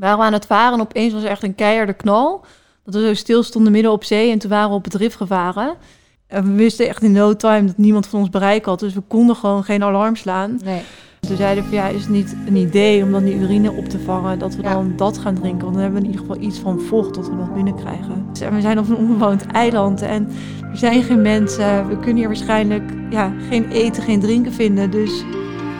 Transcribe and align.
waren 0.00 0.18
we 0.18 0.24
aan 0.24 0.32
het 0.32 0.46
varen 0.46 0.74
en 0.74 0.80
opeens 0.80 1.12
was 1.12 1.22
er 1.22 1.28
echt 1.28 1.42
een 1.42 1.54
keiharde 1.54 1.92
knal. 1.92 2.44
Dat 2.84 2.94
we 2.94 3.00
zo 3.06 3.14
stil 3.14 3.42
stonden 3.42 3.72
midden 3.72 3.92
op 3.92 4.04
zee 4.04 4.30
en 4.30 4.38
toen 4.38 4.50
waren 4.50 4.68
we 4.68 4.74
op 4.74 4.84
het 4.84 4.94
rif 4.94 5.14
gevaren. 5.14 5.74
En 6.26 6.44
we 6.44 6.52
wisten 6.52 6.88
echt 6.88 7.02
in 7.02 7.12
no 7.12 7.36
time 7.36 7.66
dat 7.66 7.76
niemand 7.76 8.06
van 8.06 8.20
ons 8.20 8.30
bereik 8.30 8.64
had. 8.64 8.78
Dus 8.80 8.94
we 8.94 9.00
konden 9.08 9.36
gewoon 9.36 9.64
geen 9.64 9.82
alarm 9.82 10.16
slaan. 10.16 10.58
Nee. 10.64 10.82
Toen 11.20 11.36
zeiden 11.36 11.64
we, 11.68 11.74
ja, 11.74 11.86
is 11.88 12.00
het 12.00 12.10
niet 12.10 12.36
een 12.46 12.56
idee 12.56 13.02
om 13.02 13.12
dan 13.12 13.24
die 13.24 13.34
urine 13.34 13.72
op 13.72 13.88
te 13.88 13.98
vangen, 13.98 14.38
dat 14.38 14.54
we 14.54 14.62
Ja. 14.62 14.72
dan 14.72 14.92
dat 14.96 15.18
gaan 15.18 15.34
drinken? 15.34 15.60
Want 15.60 15.72
dan 15.72 15.82
hebben 15.82 16.00
we 16.00 16.06
in 16.06 16.12
ieder 16.12 16.26
geval 16.26 16.42
iets 16.48 16.58
van 16.58 16.80
vocht 16.80 17.14
dat 17.14 17.28
we 17.28 17.34
nog 17.34 17.52
binnenkrijgen. 17.52 18.26
Dus, 18.32 18.40
en 18.40 18.54
we 18.54 18.60
zijn 18.60 18.78
op 18.78 18.88
een 18.88 18.96
onbewoond 18.96 19.46
eiland 19.46 20.02
en 20.02 20.28
er 20.70 20.76
zijn 20.76 21.02
geen 21.02 21.22
mensen. 21.22 21.88
We 21.88 21.94
kunnen 21.96 22.16
hier 22.16 22.26
waarschijnlijk 22.26 22.92
ja, 23.10 23.32
geen 23.48 23.70
eten, 23.70 24.02
geen 24.02 24.20
drinken 24.20 24.52
vinden. 24.52 24.90
Dus 24.90 25.24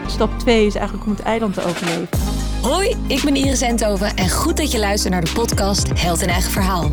stap 0.06 0.38
2 0.38 0.66
is 0.66 0.74
eigenlijk 0.74 1.06
om 1.06 1.12
het 1.12 1.22
eiland 1.22 1.54
te 1.54 1.64
overleven. 1.64 2.29
Hoi, 2.62 2.96
ik 3.06 3.22
ben 3.24 3.36
Iris 3.36 3.60
Enthoven 3.60 4.16
en 4.16 4.30
goed 4.30 4.56
dat 4.56 4.72
je 4.72 4.78
luistert 4.78 5.12
naar 5.12 5.24
de 5.24 5.32
podcast 5.32 6.00
Held 6.00 6.22
in 6.22 6.28
Eigen 6.28 6.50
Verhaal. 6.50 6.90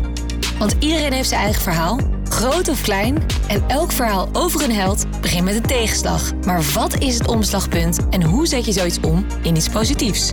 Want 0.58 0.76
iedereen 0.78 1.12
heeft 1.12 1.28
zijn 1.28 1.40
eigen 1.40 1.62
verhaal, 1.62 1.98
groot 2.24 2.68
of 2.68 2.82
klein. 2.82 3.26
En 3.48 3.64
elk 3.66 3.92
verhaal 3.92 4.28
over 4.32 4.64
een 4.64 4.72
held 4.72 5.20
begint 5.20 5.44
met 5.44 5.54
een 5.54 5.62
tegenslag. 5.62 6.34
Maar 6.46 6.62
wat 6.74 6.98
is 6.98 7.18
het 7.18 7.28
omslagpunt 7.28 8.08
en 8.10 8.22
hoe 8.22 8.46
zet 8.46 8.64
je 8.64 8.72
zoiets 8.72 9.00
om 9.00 9.26
in 9.42 9.56
iets 9.56 9.68
positiefs? 9.68 10.30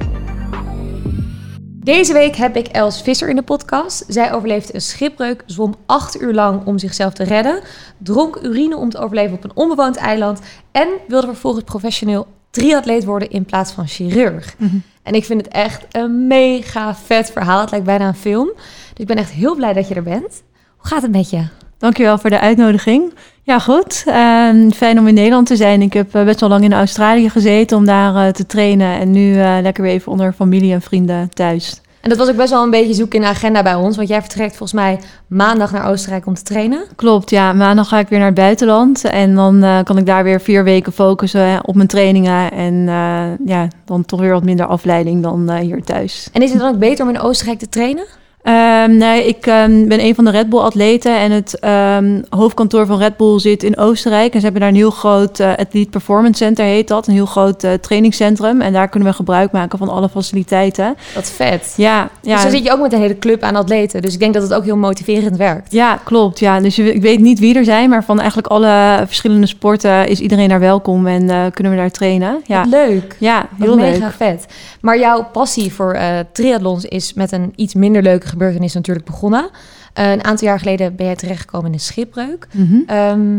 Deze 1.83 2.13
week 2.13 2.35
heb 2.35 2.55
ik 2.55 2.67
Els 2.67 3.01
Visser 3.01 3.29
in 3.29 3.35
de 3.35 3.43
podcast. 3.43 4.05
Zij 4.07 4.33
overleefde 4.33 4.75
een 4.75 4.81
schipbreuk, 4.81 5.43
zwom 5.45 5.75
acht 5.85 6.21
uur 6.21 6.33
lang 6.33 6.65
om 6.65 6.77
zichzelf 6.77 7.13
te 7.13 7.23
redden, 7.23 7.61
dronk 7.97 8.39
urine 8.41 8.77
om 8.77 8.89
te 8.89 8.97
overleven 8.97 9.35
op 9.35 9.43
een 9.43 9.55
onbewoond 9.55 9.95
eiland 9.95 10.39
en 10.71 10.87
wilde 11.07 11.27
vervolgens 11.27 11.63
professioneel 11.63 12.27
triatleet 12.55 13.05
worden 13.05 13.29
in 13.29 13.45
plaats 13.45 13.71
van 13.71 13.87
chirurg. 13.87 14.55
En 15.03 15.13
ik 15.13 15.25
vind 15.25 15.45
het 15.45 15.53
echt 15.53 15.85
een 15.91 16.27
mega 16.27 16.95
vet 16.95 17.31
verhaal. 17.31 17.61
Het 17.61 17.71
lijkt 17.71 17.85
bijna 17.85 18.07
een 18.07 18.15
film. 18.15 18.51
Dus 18.55 18.97
ik 18.97 19.07
ben 19.07 19.17
echt 19.17 19.31
heel 19.31 19.55
blij 19.55 19.73
dat 19.73 19.87
je 19.87 19.95
er 19.95 20.03
bent. 20.03 20.43
Hoe 20.77 20.89
gaat 20.89 21.01
het 21.01 21.11
met 21.11 21.29
je? 21.29 21.47
Dankjewel 21.77 22.17
voor 22.17 22.29
de 22.29 22.39
uitnodiging. 22.39 23.13
Ja, 23.43 23.59
goed. 23.59 24.03
Ehm, 24.05 24.69
fijn 24.69 24.99
om 24.99 25.07
in 25.07 25.13
Nederland 25.13 25.47
te 25.47 25.55
zijn. 25.55 25.81
Ik 25.81 25.93
heb 25.93 26.15
eh, 26.15 26.23
best 26.23 26.39
wel 26.39 26.49
lang 26.49 26.63
in 26.63 26.73
Australië 26.73 27.29
gezeten 27.29 27.77
om 27.77 27.85
daar 27.85 28.27
eh, 28.27 28.33
te 28.33 28.45
trainen. 28.45 28.99
En 28.99 29.11
nu 29.11 29.39
eh, 29.39 29.57
lekker 29.61 29.83
weer 29.83 29.91
even 29.91 30.11
onder 30.11 30.33
familie 30.33 30.73
en 30.73 30.81
vrienden 30.81 31.29
thuis. 31.33 31.81
En 32.05 32.11
dat 32.11 32.19
was 32.19 32.29
ook 32.29 32.35
best 32.35 32.49
wel 32.49 32.63
een 32.63 32.69
beetje 32.69 32.93
zoeken 32.93 33.15
in 33.15 33.21
de 33.21 33.31
agenda 33.31 33.63
bij 33.63 33.75
ons. 33.75 33.95
Want 33.95 34.07
jij 34.07 34.21
vertrekt 34.21 34.57
volgens 34.57 34.73
mij 34.73 34.99
maandag 35.27 35.71
naar 35.71 35.89
Oostenrijk 35.89 36.25
om 36.25 36.33
te 36.33 36.43
trainen. 36.43 36.83
Klopt, 36.95 37.29
ja. 37.29 37.53
Maandag 37.53 37.87
ga 37.87 37.99
ik 37.99 38.07
weer 38.07 38.19
naar 38.19 38.27
het 38.27 38.37
buitenland. 38.37 39.03
En 39.03 39.35
dan 39.35 39.63
eh, 39.63 39.83
kan 39.83 39.97
ik 39.97 40.05
daar 40.05 40.23
weer 40.23 40.41
vier 40.41 40.63
weken 40.63 40.91
focussen 40.91 41.67
op 41.67 41.75
mijn 41.75 41.87
trainingen. 41.87 42.51
En 42.51 42.73
eh, 42.87 43.47
ja, 43.47 43.67
dan 43.85 44.05
toch 44.05 44.19
weer 44.19 44.31
wat 44.31 44.43
minder 44.43 44.65
afleiding 44.65 45.23
dan 45.23 45.49
eh, 45.49 45.59
hier 45.59 45.83
thuis. 45.83 46.29
En 46.33 46.41
is 46.41 46.49
het 46.49 46.59
dan 46.59 46.73
ook 46.73 46.79
beter 46.79 47.05
om 47.05 47.13
in 47.13 47.19
Oostenrijk 47.19 47.59
te 47.59 47.69
trainen? 47.69 48.05
Ehm, 48.45 48.97
nee, 48.97 49.27
ik 49.27 49.45
ehm, 49.45 49.87
ben 49.87 49.99
een 50.03 50.15
van 50.15 50.25
de 50.25 50.31
Red 50.31 50.49
Bull 50.49 50.59
atleten 50.59 51.17
en 51.17 51.31
het 51.31 51.59
ehm, 51.59 52.21
hoofdkantoor 52.29 52.85
van 52.85 52.97
Red 52.97 53.17
Bull 53.17 53.39
zit 53.39 53.63
in 53.63 53.77
Oostenrijk. 53.77 54.33
En 54.33 54.37
ze 54.39 54.43
hebben 54.43 54.61
daar 54.61 54.69
een 54.69 54.75
heel 54.75 54.91
groot 54.91 55.39
eh 55.39 55.49
Athlete 55.57 55.89
Performance 55.89 56.43
Center, 56.43 56.65
heet 56.65 56.87
dat. 56.87 57.07
Een 57.07 57.13
heel 57.13 57.25
groot 57.25 57.63
eh, 57.63 57.73
trainingscentrum. 57.73 58.61
En 58.61 58.73
daar 58.73 58.89
kunnen 58.89 59.09
we 59.09 59.15
gebruik 59.15 59.51
maken 59.51 59.77
van 59.77 59.89
alle 59.89 60.09
faciliteiten. 60.09 60.95
Wat 61.15 61.29
vet. 61.29 61.73
Ja, 61.77 62.09
ja. 62.21 62.33
Dus 62.33 62.41
dan 62.41 62.51
zit 62.51 62.63
je 62.63 62.71
ook 62.71 62.79
met 62.81 62.93
een 62.93 62.99
hele 62.99 63.19
club 63.19 63.41
aan 63.43 63.55
atleten. 63.55 64.01
Dus 64.01 64.13
ik 64.13 64.19
denk 64.19 64.33
dat 64.33 64.43
het 64.43 64.53
ook 64.53 64.63
heel 64.63 64.77
motiverend 64.77 65.37
werkt. 65.37 65.71
Ja, 65.71 65.99
klopt. 66.03 66.39
Ja. 66.39 66.59
Dus 66.59 66.75
je, 66.75 66.93
ik 66.93 67.01
weet 67.01 67.19
niet 67.19 67.39
wie 67.39 67.55
er 67.55 67.63
zijn, 67.65 67.89
maar 67.89 68.03
van 68.03 68.17
eigenlijk 68.17 68.47
alle 68.47 69.03
verschillende 69.05 69.47
sporten 69.47 70.07
is 70.07 70.19
iedereen 70.19 70.49
daar 70.49 70.59
welkom 70.59 71.07
en 71.07 71.29
eh, 71.29 71.41
kunnen 71.53 71.73
we 71.73 71.79
daar 71.79 71.91
trainen. 71.91 72.41
Ja, 72.45 72.59
Wat 72.59 72.69
leuk. 72.69 73.15
ja 73.19 73.47
Wat 73.57 73.67
heel 73.67 73.75
mega 73.77 74.05
leuk. 74.05 74.13
vet. 74.13 74.45
Maar 74.81 74.99
jouw 74.99 75.27
passie 75.31 75.73
voor 75.73 75.97
triathlons 76.31 76.85
is 76.85 77.13
met 77.13 77.31
een 77.31 77.53
iets 77.55 77.73
minder 77.73 78.01
leuke 78.01 78.27
gebeurtenis 78.37 78.73
natuurlijk 78.73 79.05
begonnen. 79.05 79.49
Eh, 79.93 80.11
een 80.11 80.23
aantal 80.23 80.47
jaar 80.47 80.59
geleden 80.59 80.95
ben 80.95 81.05
jij 81.05 81.15
terechtgekomen 81.15 81.67
in 81.67 81.73
een 81.73 81.79
schipbreuk. 81.79 82.47
Mhm. 82.51 82.75
Ehm, 82.87 83.37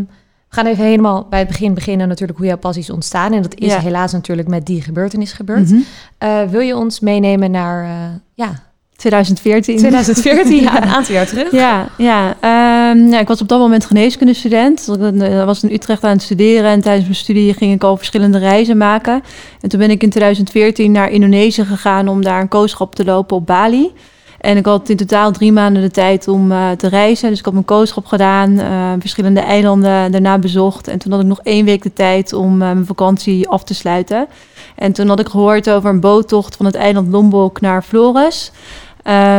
we 0.48 0.54
gaan 0.62 0.66
even 0.66 0.84
helemaal 0.84 1.26
bij 1.30 1.38
het 1.38 1.48
begin 1.48 1.74
beginnen 1.74 2.08
natuurlijk 2.08 2.38
hoe 2.38 2.46
jouw 2.46 2.56
passie 2.58 2.82
is 2.82 2.90
ontstaan. 2.90 3.32
En 3.32 3.42
dat 3.42 3.54
is 3.58 3.72
Ja. 3.72 3.80
helaas 3.80 4.12
natuurlijk 4.12 4.48
met 4.48 4.66
die 4.66 4.82
gebeurtenis 4.82 5.32
gebeurd. 5.32 5.70
Mhm. 5.70 5.80
Eh, 6.18 6.42
wil 6.50 6.60
je 6.60 6.76
ons 6.76 7.00
meenemen 7.00 7.50
naar 7.50 7.84
eh, 7.84 7.90
ja, 8.34 8.62
2014. 8.96 9.76
2014, 9.78 10.62
ja, 10.62 10.82
een 10.82 10.88
aantal 10.88 11.14
jaar 11.14 11.26
terug? 11.26 11.52
Ja, 11.52 11.88
ja. 11.98 12.36
Ehm, 12.40 13.06
ja, 13.08 13.18
ik 13.20 13.28
was 13.28 13.40
op 13.40 13.48
dat 13.48 13.58
moment 13.58 13.84
geneeskundestudent. 13.84 14.88
Ik 14.88 15.44
was 15.44 15.62
in 15.62 15.72
Utrecht 15.72 16.04
aan 16.04 16.10
het 16.10 16.22
studeren 16.22 16.70
en 16.70 16.80
tijdens 16.80 17.04
mijn 17.04 17.16
studie 17.16 17.54
ging 17.54 17.74
ik 17.74 17.82
al 17.82 17.96
verschillende 17.96 18.38
reizen 18.38 18.76
maken. 18.76 19.22
En 19.60 19.68
toen 19.68 19.80
ben 19.80 19.90
ik 19.90 20.02
in 20.02 20.10
2014 20.10 20.92
naar 20.92 21.10
Indonesië 21.10 21.64
gegaan 21.64 22.08
om 22.08 22.22
daar 22.22 22.40
een 22.40 22.48
kooschap 22.48 22.94
te 22.94 23.04
lopen 23.04 23.36
op 23.36 23.46
Bali. 23.46 23.92
En 24.46 24.56
ik 24.56 24.66
had 24.66 24.88
in 24.88 24.96
totaal 24.96 25.32
drie 25.32 25.52
maanden 25.52 25.82
de 25.82 25.90
tijd 25.90 26.28
om 26.28 26.52
eh, 26.52 26.70
te 26.70 26.88
reizen. 26.88 27.28
Dus 27.28 27.38
ik 27.38 27.44
had 27.44 27.54
mijn 27.54 27.64
kooschap 27.64 28.06
gedaan, 28.06 28.58
eh, 28.58 28.92
verschillende 28.98 29.40
eilanden 29.40 30.12
daarna 30.12 30.38
bezocht. 30.38 30.88
En 30.88 30.98
toen 30.98 31.12
had 31.12 31.20
ik 31.20 31.26
nog 31.26 31.40
één 31.42 31.64
week 31.64 31.82
de 31.82 31.92
tijd 31.92 32.32
om 32.32 32.52
eh, 32.52 32.58
mijn 32.58 32.86
vakantie 32.86 33.48
af 33.48 33.64
te 33.64 33.74
sluiten. 33.74 34.26
En 34.74 34.92
toen 34.92 35.08
had 35.08 35.20
ik 35.20 35.28
gehoord 35.28 35.70
over 35.70 35.90
een 35.90 36.00
boottocht 36.00 36.56
van 36.56 36.66
het 36.66 36.74
eiland 36.74 37.08
Lombok 37.12 37.60
naar 37.60 37.82
Flores. 37.82 38.52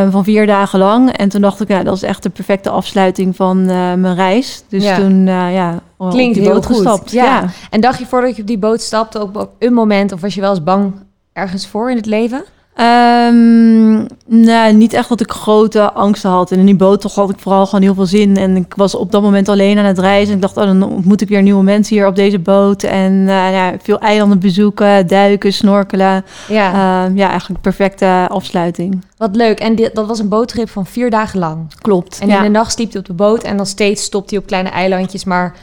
van 0.09 0.23
vier 0.23 0.45
dagen 0.45 0.79
lang. 0.79 1.12
En 1.18 1.29
toen 1.29 1.41
dacht 1.41 1.62
ik, 1.62 1.68
ja, 1.68 1.84
dat 1.84 1.95
is 1.95 2.03
echt 2.03 2.24
de 2.24 2.29
perfecte 2.29 2.69
afsluiting 2.69 3.35
van 3.35 3.66
mijn 3.66 4.16
reis. 4.16 4.63
Dus 4.69 4.84
Ja. 4.84 4.95
toen, 4.95 5.25
ja, 5.28 5.79
op 5.97 6.09
Klinkt 6.09 6.38
heel 6.38 6.62
goed. 6.62 6.66
gestapt. 6.66 7.12
Ja. 7.12 7.24
Ja. 7.24 7.50
En 7.69 7.81
dacht 7.81 8.00
je 8.00 8.06
voordat 8.06 8.35
je 8.35 8.41
op 8.41 8.47
die 8.47 8.57
boot 8.57 8.81
stapte 8.81 9.19
ook 9.19 9.38
op 9.38 9.50
een 9.59 9.74
moment... 9.74 10.12
of 10.12 10.22
was 10.22 10.34
je 10.35 10.41
wel 10.41 10.50
eens 10.50 10.63
bang 10.63 10.94
ergens 11.34 11.68
voor 11.68 11.89
in 11.89 11.95
het 11.97 12.06
leven? 12.06 12.44
Ehm, 12.77 13.93
nou, 14.25 14.73
niet 14.73 14.93
echt 14.93 15.09
dat 15.09 15.21
ik 15.21 15.31
grote 15.31 15.91
angsten 15.91 16.29
had. 16.29 16.51
En 16.51 16.59
in 16.59 16.65
die 16.65 16.75
boot 16.75 17.01
toch 17.01 17.15
had 17.15 17.29
ik 17.29 17.39
vooral 17.39 17.65
gewoon 17.65 17.81
heel 17.81 17.93
veel 17.93 18.05
zin. 18.05 18.38
En 18.38 18.55
ik 18.55 18.73
was 18.75 18.95
op 18.95 19.11
dat 19.11 19.21
moment 19.21 19.49
alleen 19.49 19.77
aan 19.77 19.85
het 19.85 19.99
reizen. 19.99 20.35
Ik 20.35 20.41
dacht, 20.41 20.57
oh, 20.57 20.63
dan 20.63 20.83
ontmoet 20.83 21.21
ik 21.21 21.27
weer 21.27 21.41
nieuwe 21.41 21.63
mensen 21.63 21.95
hier 21.95 22.07
op 22.07 22.15
deze 22.15 22.39
boot. 22.39 22.83
En 22.83 23.11
eh, 23.27 23.51
ja, 23.51 23.73
veel 23.81 23.99
eilanden 23.99 24.39
bezoeken, 24.39 25.07
duiken, 25.07 25.53
snorkelen. 25.53 26.25
Ja, 26.47 26.73
Ehm, 26.73 27.17
ja, 27.17 27.29
eigenlijk 27.29 27.61
perfecte 27.61 28.25
afsluiting. 28.29 29.03
wat 29.17 29.35
leuk. 29.35 29.59
En 29.59 29.75
dit, 29.75 29.95
dat 29.95 30.07
was 30.07 30.19
een 30.19 30.29
boottrip 30.29 30.69
van 30.69 30.85
vier 30.85 31.09
dagen 31.09 31.39
lang. 31.39 31.73
Klopt. 31.81 32.19
En 32.21 32.27
ja. 32.27 32.38
in 32.38 32.44
de 32.44 32.49
nacht 32.49 32.71
sliep 32.71 32.91
hij 32.91 32.99
op 32.99 33.05
de 33.07 33.13
boot 33.13 33.44
en 33.44 33.57
dan 33.57 33.65
steeds 33.65 34.03
stopt 34.03 34.29
hij 34.29 34.39
op 34.39 34.45
kleine 34.45 34.69
eilandjes. 34.69 35.23
Maar 35.23 35.55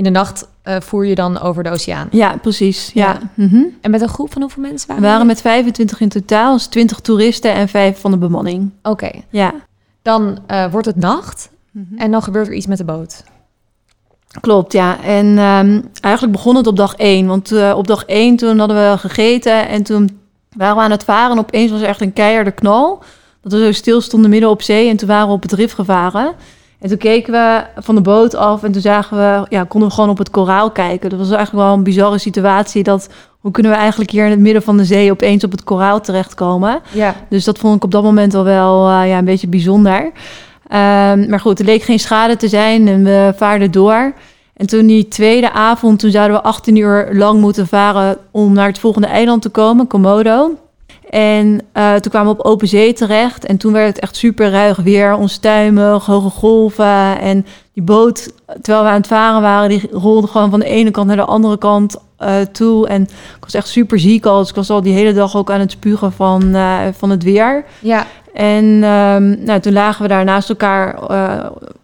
in 0.00 0.06
de 0.12 0.18
nacht 0.18 0.48
eh, 0.62 0.76
voer 0.80 1.06
je 1.06 1.14
dan 1.14 1.40
over 1.40 1.62
de 1.62 1.70
oceaan. 1.70 2.08
ja, 2.10 2.36
precies. 2.42 2.90
Ja. 2.94 3.06
Ja. 3.12 3.18
Mhm. 3.46 3.62
En 3.80 3.90
met 3.90 4.00
een 4.00 4.08
groep 4.08 4.32
van 4.32 4.42
hoeveel 4.42 4.62
mensen 4.62 4.88
waren 4.88 5.02
We 5.02 5.08
waren 5.08 5.26
met 5.26 5.40
25 5.40 6.00
in 6.00 6.08
totaal, 6.08 6.52
dus 6.52 6.66
20 6.66 7.00
toeristen 7.00 7.52
en 7.52 7.68
5 7.68 8.00
van 8.00 8.10
de 8.10 8.16
bemanning. 8.16 8.70
Oké, 8.82 9.10
Ja, 9.30 9.54
dan 10.02 10.38
eh, 10.46 10.70
wordt 10.70 10.86
het 10.86 10.96
nacht 10.96 11.50
Mhm. 11.70 11.96
en 11.98 12.10
dan 12.10 12.22
gebeurt 12.22 12.46
er 12.46 12.52
iets 12.54 12.66
met 12.66 12.78
de 12.78 12.84
boot. 12.84 13.24
klopt. 14.40 14.72
Ja, 14.72 15.02
en 15.02 15.38
ehm, 15.38 15.80
eigenlijk 16.00 16.32
begon 16.36 16.56
het 16.56 16.66
op 16.66 16.76
dag 16.76 16.94
1. 16.96 17.26
Want 17.26 17.52
eh, 17.52 17.74
op 17.76 17.86
dag 17.86 18.04
1 18.06 18.36
toen 18.36 18.58
hadden 18.58 18.90
we 18.90 18.98
gegeten 18.98 19.68
en 19.68 19.82
toen 19.82 20.20
waren 20.56 20.76
we 20.76 20.82
aan 20.82 20.90
het 20.90 21.04
varen. 21.04 21.32
En 21.32 21.38
opeens 21.38 21.70
was 21.70 21.80
er 21.80 21.86
echt 21.88 22.00
een 22.00 22.12
keiharde 22.12 22.50
knal. 22.50 23.02
Dat 23.42 23.52
we 23.52 23.58
zo 23.64 23.72
stil 23.72 24.00
stonden 24.00 24.30
midden 24.30 24.50
op 24.50 24.62
zee 24.62 24.88
en 24.88 24.96
toen 24.96 25.08
waren 25.08 25.26
we 25.26 25.32
op 25.32 25.42
het 25.42 25.52
rif 25.52 25.72
gevaren. 25.72 26.32
En 26.80 26.88
toen 26.88 26.98
keken 26.98 27.32
we 27.32 27.64
van 27.76 27.94
de 27.94 28.00
boot 28.00 28.34
af 28.34 28.62
en 28.62 28.72
toen 28.72 28.80
zagen 28.80 29.16
we, 29.16 29.46
ja, 29.48 29.64
konden 29.64 29.88
we 29.88 29.94
gewoon 29.94 30.10
op 30.10 30.18
het 30.18 30.30
koraal 30.30 30.70
kijken. 30.70 31.10
Dat 31.10 31.18
was 31.18 31.30
eigenlijk 31.30 31.66
wel 31.66 31.74
een 31.74 31.82
bizarre 31.82 32.18
situatie. 32.18 32.82
Dat, 32.82 33.08
hoe 33.40 33.50
kunnen 33.50 33.72
we 33.72 33.78
eigenlijk 33.78 34.10
hier 34.10 34.24
in 34.24 34.30
het 34.30 34.40
midden 34.40 34.62
van 34.62 34.76
de 34.76 34.84
zee 34.84 35.10
opeens 35.10 35.44
op 35.44 35.50
het 35.50 35.64
koraal 35.64 36.00
terechtkomen? 36.00 36.80
Ja, 36.92 37.14
Dus 37.28 37.44
dat 37.44 37.58
vond 37.58 37.76
ik 37.76 37.84
op 37.84 37.90
dat 37.90 38.02
moment 38.02 38.34
al 38.34 38.44
wel 38.44 38.88
eh, 38.88 39.08
ja, 39.08 39.18
een 39.18 39.24
beetje 39.24 39.48
bijzonder. 39.48 40.12
Ehm, 40.68 41.28
maar 41.28 41.40
goed, 41.40 41.58
er 41.58 41.64
leek 41.64 41.82
geen 41.82 41.98
schade 41.98 42.36
te 42.36 42.48
zijn 42.48 42.88
en 42.88 43.04
we 43.04 43.32
vaarden 43.36 43.70
door. 43.70 44.12
En 44.56 44.66
toen 44.66 44.86
die 44.86 45.08
tweede 45.08 45.52
avond, 45.52 45.98
toen 45.98 46.10
zouden 46.10 46.36
we 46.36 46.42
18 46.42 46.76
uur 46.76 47.08
lang 47.12 47.40
moeten 47.40 47.66
varen 47.66 48.16
om 48.30 48.52
naar 48.52 48.66
het 48.66 48.78
volgende 48.78 49.06
eiland 49.06 49.42
te 49.42 49.48
komen, 49.48 49.86
Komodo. 49.86 50.54
En 51.10 51.60
eh, 51.72 51.94
toen 51.94 52.10
kwamen 52.10 52.32
we 52.32 52.38
op 52.38 52.46
open 52.46 52.68
zee 52.68 52.92
terecht. 52.92 53.44
En 53.44 53.56
toen 53.56 53.72
werd 53.72 53.86
het 53.86 53.98
echt 53.98 54.16
super 54.16 54.50
ruig 54.50 54.76
weer, 54.76 55.14
onstuimig, 55.14 56.06
hoge 56.06 56.30
golven. 56.30 57.20
En 57.20 57.46
die 57.72 57.82
boot, 57.82 58.32
terwijl 58.62 58.84
we 58.84 58.90
aan 58.90 58.96
het 58.96 59.06
varen 59.06 59.42
waren, 59.42 59.68
die 59.68 59.88
rolde 59.92 60.26
gewoon 60.26 60.50
van 60.50 60.60
de 60.60 60.66
ene 60.66 60.90
kant 60.90 61.06
naar 61.06 61.16
de 61.16 61.24
andere 61.24 61.58
kant 61.58 61.96
eh, 62.16 62.40
toe. 62.52 62.88
En 62.88 63.02
ik 63.02 63.40
was 63.40 63.54
echt 63.54 63.68
super 63.68 64.00
ziek 64.00 64.26
al. 64.26 64.38
Dus 64.38 64.48
ik 64.48 64.54
was 64.54 64.70
al 64.70 64.82
die 64.82 64.92
hele 64.92 65.12
dag 65.12 65.36
ook 65.36 65.50
aan 65.50 65.60
het 65.60 65.70
spugen 65.70 66.12
van, 66.12 66.54
eh, 66.54 66.78
van 66.92 67.10
het 67.10 67.22
weer. 67.22 67.64
ja. 67.80 68.06
En 68.34 68.64
ehm, 68.82 69.44
nou, 69.44 69.60
toen 69.60 69.72
lagen 69.72 70.02
we 70.02 70.08
daar 70.08 70.24
naast 70.24 70.48
elkaar 70.48 70.98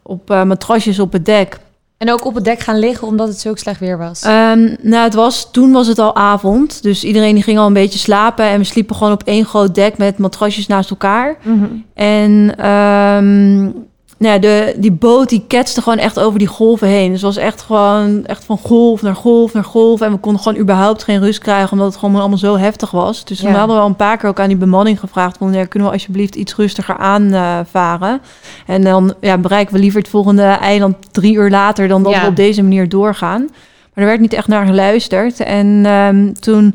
op 0.02 0.28
matrasjes 0.28 0.98
op 0.98 1.12
het 1.12 1.24
dek. 1.24 1.58
En 1.98 2.12
ook 2.12 2.24
op 2.24 2.34
het 2.34 2.44
dek 2.44 2.60
gaan 2.60 2.78
liggen 2.78 3.08
omdat 3.08 3.28
het 3.28 3.40
zo 3.40 3.54
slecht 3.54 3.80
weer 3.80 3.98
was. 3.98 4.22
Ehm, 4.22 4.74
nou, 4.82 5.04
het 5.04 5.14
was, 5.14 5.50
toen 5.50 5.72
was 5.72 5.86
het 5.86 5.98
al 5.98 6.16
avond. 6.16 6.82
Dus 6.82 7.04
iedereen 7.04 7.34
die 7.34 7.42
ging 7.42 7.58
al 7.58 7.66
een 7.66 7.72
beetje 7.72 7.98
slapen. 7.98 8.44
En 8.44 8.58
we 8.58 8.64
sliepen 8.64 8.96
gewoon 8.96 9.12
op 9.12 9.22
één 9.22 9.44
groot 9.44 9.74
dek 9.74 9.98
met 9.98 10.18
matrasjes 10.18 10.66
naast 10.66 10.90
elkaar. 10.90 11.36
Mhm. 11.42 11.66
En 11.94 12.54
ehm, 12.58 13.70
nou 14.18 14.34
ja, 14.34 14.40
de, 14.40 14.74
die 14.78 14.92
boot 14.92 15.28
die 15.28 15.44
ketste 15.48 15.82
gewoon 15.82 15.98
echt 15.98 16.20
over 16.20 16.38
die 16.38 16.48
golven 16.48 16.88
heen. 16.88 17.06
Dus 17.12 17.22
het 17.22 17.34
was 17.34 17.44
echt 17.44 17.62
gewoon 17.62 18.24
echt 18.26 18.44
van 18.44 18.58
golf 18.58 19.02
naar 19.02 19.14
golf 19.14 19.52
naar 19.52 19.64
golf. 19.64 20.00
En 20.00 20.12
we 20.12 20.18
konden 20.18 20.42
gewoon 20.42 20.58
überhaupt 20.58 21.02
geen 21.02 21.20
rust 21.20 21.38
krijgen, 21.38 21.72
omdat 21.72 21.86
het 21.86 21.96
gewoon 21.96 22.16
allemaal 22.20 22.38
zo 22.38 22.56
heftig 22.56 22.90
was. 22.90 23.24
Dus 23.24 23.40
Ja. 23.40 23.50
hadden 23.50 23.76
we 23.76 23.82
al 23.82 23.88
een 23.88 23.96
paar 23.96 24.16
keer 24.16 24.28
ook 24.28 24.40
aan 24.40 24.48
die 24.48 24.56
bemanning 24.56 25.00
gevraagd: 25.00 25.36
van, 25.38 25.52
ja, 25.52 25.64
kunnen 25.64 25.88
we 25.88 25.94
alsjeblieft 25.94 26.34
iets 26.34 26.56
rustiger 26.56 26.96
aanvaren? 26.96 28.20
en 28.66 28.82
dan 28.82 29.14
ja, 29.20 29.38
bereiken 29.38 29.74
we 29.74 29.80
liever 29.80 30.00
het 30.00 30.08
volgende 30.10 30.42
eiland 30.42 30.96
drie 31.10 31.34
uur 31.34 31.50
later 31.50 31.88
dan 31.88 32.02
dat 32.02 32.12
Ja. 32.12 32.20
we 32.20 32.26
op 32.26 32.36
deze 32.36 32.62
manier 32.62 32.88
doorgaan. 32.88 33.40
Maar 33.94 34.04
er 34.04 34.10
werd 34.10 34.20
niet 34.20 34.32
echt 34.32 34.48
naar 34.48 34.66
geluisterd. 34.66 35.40
En 35.40 35.82
ehm, 35.86 36.32
toen, 36.32 36.66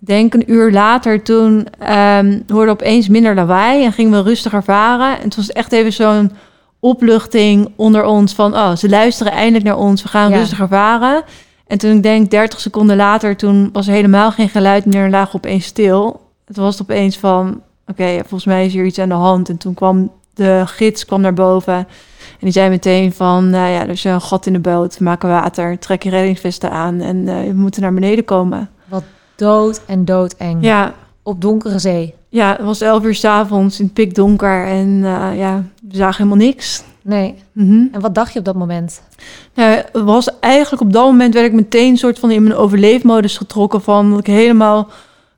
ik 0.00 0.06
denk 0.06 0.34
een 0.34 0.52
uur 0.52 0.72
later, 0.72 1.22
toen 1.22 1.66
ehm 1.78 2.38
hoorden 2.48 2.76
we 2.76 2.80
opeens 2.82 3.08
minder 3.08 3.34
lawaai 3.34 3.84
en 3.84 3.92
gingen 3.92 4.12
we 4.12 4.28
rustiger 4.28 4.62
varen. 4.62 5.16
En 5.18 5.24
het 5.24 5.36
was 5.36 5.50
echt 5.50 5.72
even 5.72 5.92
zo'n 5.92 6.30
opluchting 6.80 7.72
onder 7.76 8.04
ons 8.04 8.34
van, 8.34 8.54
oh, 8.54 8.76
ze 8.76 8.88
luisteren 8.88 9.32
eindelijk 9.32 9.64
naar 9.64 9.76
ons, 9.78 10.02
we 10.02 10.08
gaan 10.08 10.30
Ja. 10.30 10.36
rustiger 10.36 10.68
varen. 10.68 11.22
En 11.66 11.78
toen 11.78 11.96
ik 11.96 12.02
denk 12.02 12.30
30 12.30 12.60
seconden 12.60 12.96
later, 12.96 13.36
toen 13.36 13.70
was 13.72 13.86
er 13.86 13.92
helemaal 13.94 14.30
geen 14.30 14.48
geluid 14.48 14.84
meer 14.86 15.04
en 15.04 15.10
lagen 15.10 15.30
we 15.30 15.36
opeens 15.36 15.64
stil. 15.64 16.20
Het 16.44 16.56
was 16.56 16.80
opeens 16.82 17.18
van, 17.18 17.60
oké, 17.86 18.12
volgens 18.18 18.44
mij 18.44 18.66
is 18.66 18.72
hier 18.72 18.84
iets 18.84 18.98
aan 18.98 19.08
de 19.08 19.14
hand. 19.14 19.48
En 19.48 19.56
toen 19.56 19.74
kwam 19.74 20.10
de 20.34 20.62
gids 20.66 21.04
kwam 21.04 21.20
naar 21.20 21.34
boven 21.34 21.74
en 21.74 21.86
die 22.46 22.52
zei 22.52 22.68
meteen 22.68 23.12
van, 23.12 23.50
nou 23.50 23.70
ja, 23.70 23.80
er 23.80 23.88
is 23.88 24.04
een 24.04 24.20
gat 24.20 24.46
in 24.46 24.52
de 24.52 24.58
boot, 24.58 24.98
we 24.98 25.04
maken 25.04 25.28
water, 25.28 25.78
trek 25.78 26.02
je 26.02 26.10
reddingsvesten 26.10 26.70
aan 26.70 27.00
en 27.00 27.28
eh, 27.28 27.34
we 27.46 27.52
moeten 27.54 27.82
naar 27.82 27.94
beneden 27.94 28.24
komen. 28.24 28.70
Dood 29.36 29.80
en 29.86 30.04
doodeng. 30.04 30.58
Ja, 30.64 30.94
Op 31.22 31.40
donkere 31.40 31.78
zee. 31.78 32.14
Ja, 32.30 32.52
het 32.56 32.64
was 32.64 32.80
11 32.80 33.04
uur 33.04 33.14
s'avonds 33.14 33.78
in 33.78 33.84
het 33.84 33.94
pikdonker 33.94 34.66
en 34.66 35.00
eh, 35.04 35.38
ja, 35.38 35.64
we 35.88 35.96
zagen 35.96 36.24
helemaal 36.24 36.46
niks. 36.46 36.82
Nee. 37.02 37.34
Mhm. 37.52 37.86
En 37.92 38.00
wat 38.00 38.14
dacht 38.14 38.32
je 38.32 38.38
op 38.38 38.44
dat 38.44 38.54
moment? 38.54 39.02
Nou, 39.54 39.70
het 39.70 40.02
was 40.02 40.38
eigenlijk 40.40 40.82
op 40.82 40.92
dat 40.92 41.04
moment 41.04 41.34
werd 41.34 41.46
ik 41.46 41.52
meteen 41.52 41.96
soort 41.96 42.18
van 42.18 42.30
in 42.30 42.42
mijn 42.42 42.54
overleefmodus 42.54 43.36
getrokken 43.36 43.82
van 43.82 44.10
dat 44.10 44.18
ik 44.18 44.26
helemaal, 44.26 44.80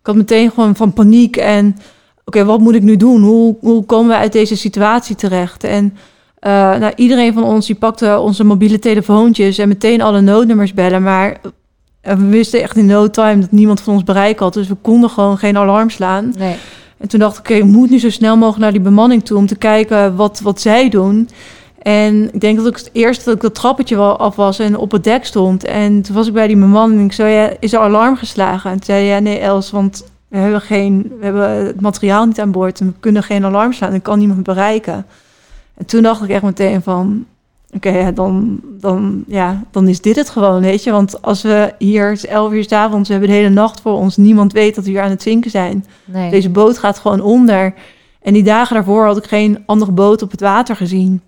ik 0.00 0.06
had 0.06 0.16
meteen 0.16 0.50
gewoon 0.50 0.76
van 0.76 0.92
paniek 0.92 1.36
en 1.36 1.76
oké, 2.24 2.44
wat 2.44 2.60
moet 2.60 2.74
ik 2.74 2.82
nu 2.82 2.96
doen? 2.96 3.22
Hoe, 3.22 3.56
hoe 3.60 3.84
komen 3.84 4.08
we 4.08 4.16
uit 4.16 4.32
deze 4.32 4.56
situatie 4.56 5.16
terecht? 5.16 5.64
En 5.64 5.96
eh, 6.38 6.50
nou, 6.52 6.92
iedereen 6.96 7.32
van 7.32 7.44
ons 7.44 7.66
die 7.66 7.76
pakte 7.76 8.18
onze 8.18 8.44
mobiele 8.44 8.78
telefoontjes 8.78 9.58
en 9.58 9.68
meteen 9.68 10.02
alle 10.02 10.20
noodnummers 10.20 10.74
bellen, 10.74 11.02
maar 11.02 11.40
eh, 12.00 12.16
we 12.16 12.26
wisten 12.26 12.62
echt 12.62 12.76
in 12.76 12.86
no 12.86 13.10
time 13.10 13.40
dat 13.40 13.50
niemand 13.50 13.80
van 13.80 13.94
ons 13.94 14.04
bereik 14.04 14.38
had, 14.38 14.54
dus 14.54 14.68
we 14.68 14.76
konden 14.82 15.10
gewoon 15.10 15.38
geen 15.38 15.56
alarm 15.56 15.90
slaan. 15.90 16.34
Nee. 16.38 16.56
En 17.02 17.08
toen 17.08 17.20
dacht 17.20 17.38
ik, 17.38 17.40
oké, 17.40 17.54
ik 17.54 17.64
moet 17.64 17.90
nu 17.90 17.98
zo 17.98 18.10
snel 18.10 18.36
mogelijk 18.36 18.62
naar 18.62 18.72
die 18.72 18.80
bemanning 18.80 19.24
toe 19.24 19.36
om 19.36 19.46
te 19.46 19.56
kijken 19.56 20.16
wat, 20.16 20.40
wat 20.40 20.60
zij 20.60 20.88
doen. 20.88 21.28
En 21.78 22.34
ik 22.34 22.40
denk 22.40 22.56
dat 22.56 22.66
ik 22.66 22.76
het 22.76 22.90
eerst 22.92 23.24
dat 23.24 23.34
ik 23.34 23.40
dat 23.40 23.54
trappetje 23.54 23.96
wel 23.96 24.16
af 24.18 24.36
was 24.36 24.58
en 24.58 24.76
op 24.76 24.92
het 24.92 25.04
dek 25.04 25.24
stond. 25.24 25.64
En 25.64 26.02
toen 26.02 26.14
was 26.14 26.26
ik 26.26 26.32
bij 26.32 26.46
die 26.46 26.56
bemanning 26.56 27.14
zei, 27.14 27.34
ja, 27.34 27.52
is 27.60 27.72
er 27.72 27.78
alarm 27.78 28.16
geslagen? 28.16 28.70
En 28.70 28.76
toen 28.76 28.84
zei 28.84 29.04
ja, 29.04 29.18
nee 29.18 29.38
Els, 29.38 29.70
want 29.70 30.04
we 30.28 30.38
hebben, 30.38 30.60
geen, 30.60 31.12
we 31.18 31.24
hebben 31.24 31.66
het 31.66 31.80
materiaal 31.80 32.26
niet 32.26 32.40
aan 32.40 32.50
boord 32.50 32.80
en 32.80 32.86
we 32.86 32.92
kunnen 33.00 33.22
geen 33.22 33.44
alarm 33.44 33.72
slaan. 33.72 33.94
Ik 33.94 34.02
kan 34.02 34.18
niemand 34.18 34.42
bereiken. 34.42 35.06
En 35.74 35.86
toen 35.86 36.02
dacht 36.02 36.22
ik 36.22 36.28
echt 36.28 36.42
meteen 36.42 36.82
van, 36.82 37.26
oké, 37.72 37.88
ja, 37.90 38.10
dan, 38.10 38.60
dan, 38.80 39.24
ja, 39.26 39.62
dan 39.70 39.88
is 39.88 40.00
dit 40.00 40.16
het 40.16 40.30
gewoon, 40.30 40.60
weet 40.60 40.82
je. 40.82 40.90
Want 40.90 41.22
als 41.22 41.42
we 41.42 41.72
hier, 41.78 42.08
het 42.08 42.16
is 42.16 42.26
11 42.26 42.52
uur 42.52 42.64
's 42.64 42.72
avonds, 42.72 43.08
we 43.08 43.14
hebben 43.14 43.30
de 43.32 43.36
hele 43.36 43.48
nacht 43.54 43.80
voor 43.80 43.92
ons. 43.92 44.16
Niemand 44.16 44.52
weet 44.52 44.74
dat 44.74 44.84
we 44.84 44.90
hier 44.90 45.02
aan 45.02 45.10
het 45.10 45.22
zinken 45.22 45.50
zijn. 45.50 45.84
Nee. 46.04 46.30
Deze 46.30 46.50
boot 46.50 46.78
gaat 46.78 46.98
gewoon 46.98 47.20
onder. 47.20 47.74
En 48.22 48.32
die 48.32 48.42
dagen 48.42 48.74
daarvoor 48.74 49.04
had 49.04 49.16
ik 49.16 49.24
geen 49.26 49.62
andere 49.66 49.90
boot 49.92 50.22
op 50.22 50.30
het 50.30 50.40
water 50.40 50.76
gezien. 50.76 51.20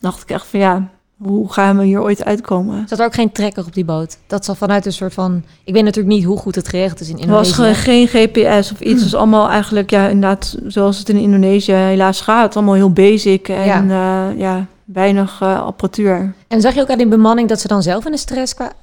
Dacht 0.00 0.22
ik 0.22 0.30
echt 0.30 0.46
van 0.46 0.60
ja, 0.60 0.88
hoe 1.22 1.52
gaan 1.52 1.78
we 1.78 1.84
hier 1.84 2.02
ooit 2.02 2.24
uitkomen? 2.24 2.88
Zat 2.88 2.98
er 2.98 3.04
ook 3.04 3.14
geen 3.14 3.32
trekker 3.32 3.64
op 3.66 3.74
die 3.74 3.84
boot? 3.84 4.18
Dat 4.26 4.44
zal 4.44 4.54
vanuit 4.54 4.86
een 4.86 4.92
soort 4.92 5.14
van... 5.14 5.42
Ik 5.64 5.72
weet 5.74 5.82
natuurlijk 5.84 6.14
niet 6.14 6.24
hoe 6.24 6.38
goed 6.38 6.54
het 6.54 6.68
geregeld 6.68 7.00
is 7.00 7.08
in 7.08 7.18
Er 7.20 7.28
was 7.28 7.48
Indonesië. 7.50 7.74
ge- 7.80 7.90
geen 7.90 8.06
GPS 8.08 8.72
of 8.72 8.80
iets. 8.80 8.92
Het 9.02 9.02
was 9.02 9.14
allemaal 9.14 9.48
eigenlijk, 9.48 9.90
ja, 9.90 10.06
inderdaad, 10.08 10.56
zoals 10.66 10.98
het 10.98 11.08
in 11.08 11.16
Indonesië 11.16 11.72
helaas 11.72 12.20
gaat. 12.20 12.56
Allemaal 12.56 12.74
heel 12.74 12.92
basic 12.92 13.48
en 13.48 13.64
ja, 13.88 14.28
ja 14.36 14.66
weinig 14.84 15.40
eh, 15.40 15.62
apparatuur. 15.62 16.34
En 16.48 16.60
zag 16.60 16.74
je 16.74 16.80
ook 16.80 16.90
aan 16.90 16.98
die 16.98 17.06
bemanning 17.06 17.48
dat 17.48 17.60
ze 17.60 17.68
dan 17.68 17.82
zelf 17.82 18.04
in 18.04 18.12
de 18.12 18.18
stress 18.18 18.54
kwamen? 18.54 18.74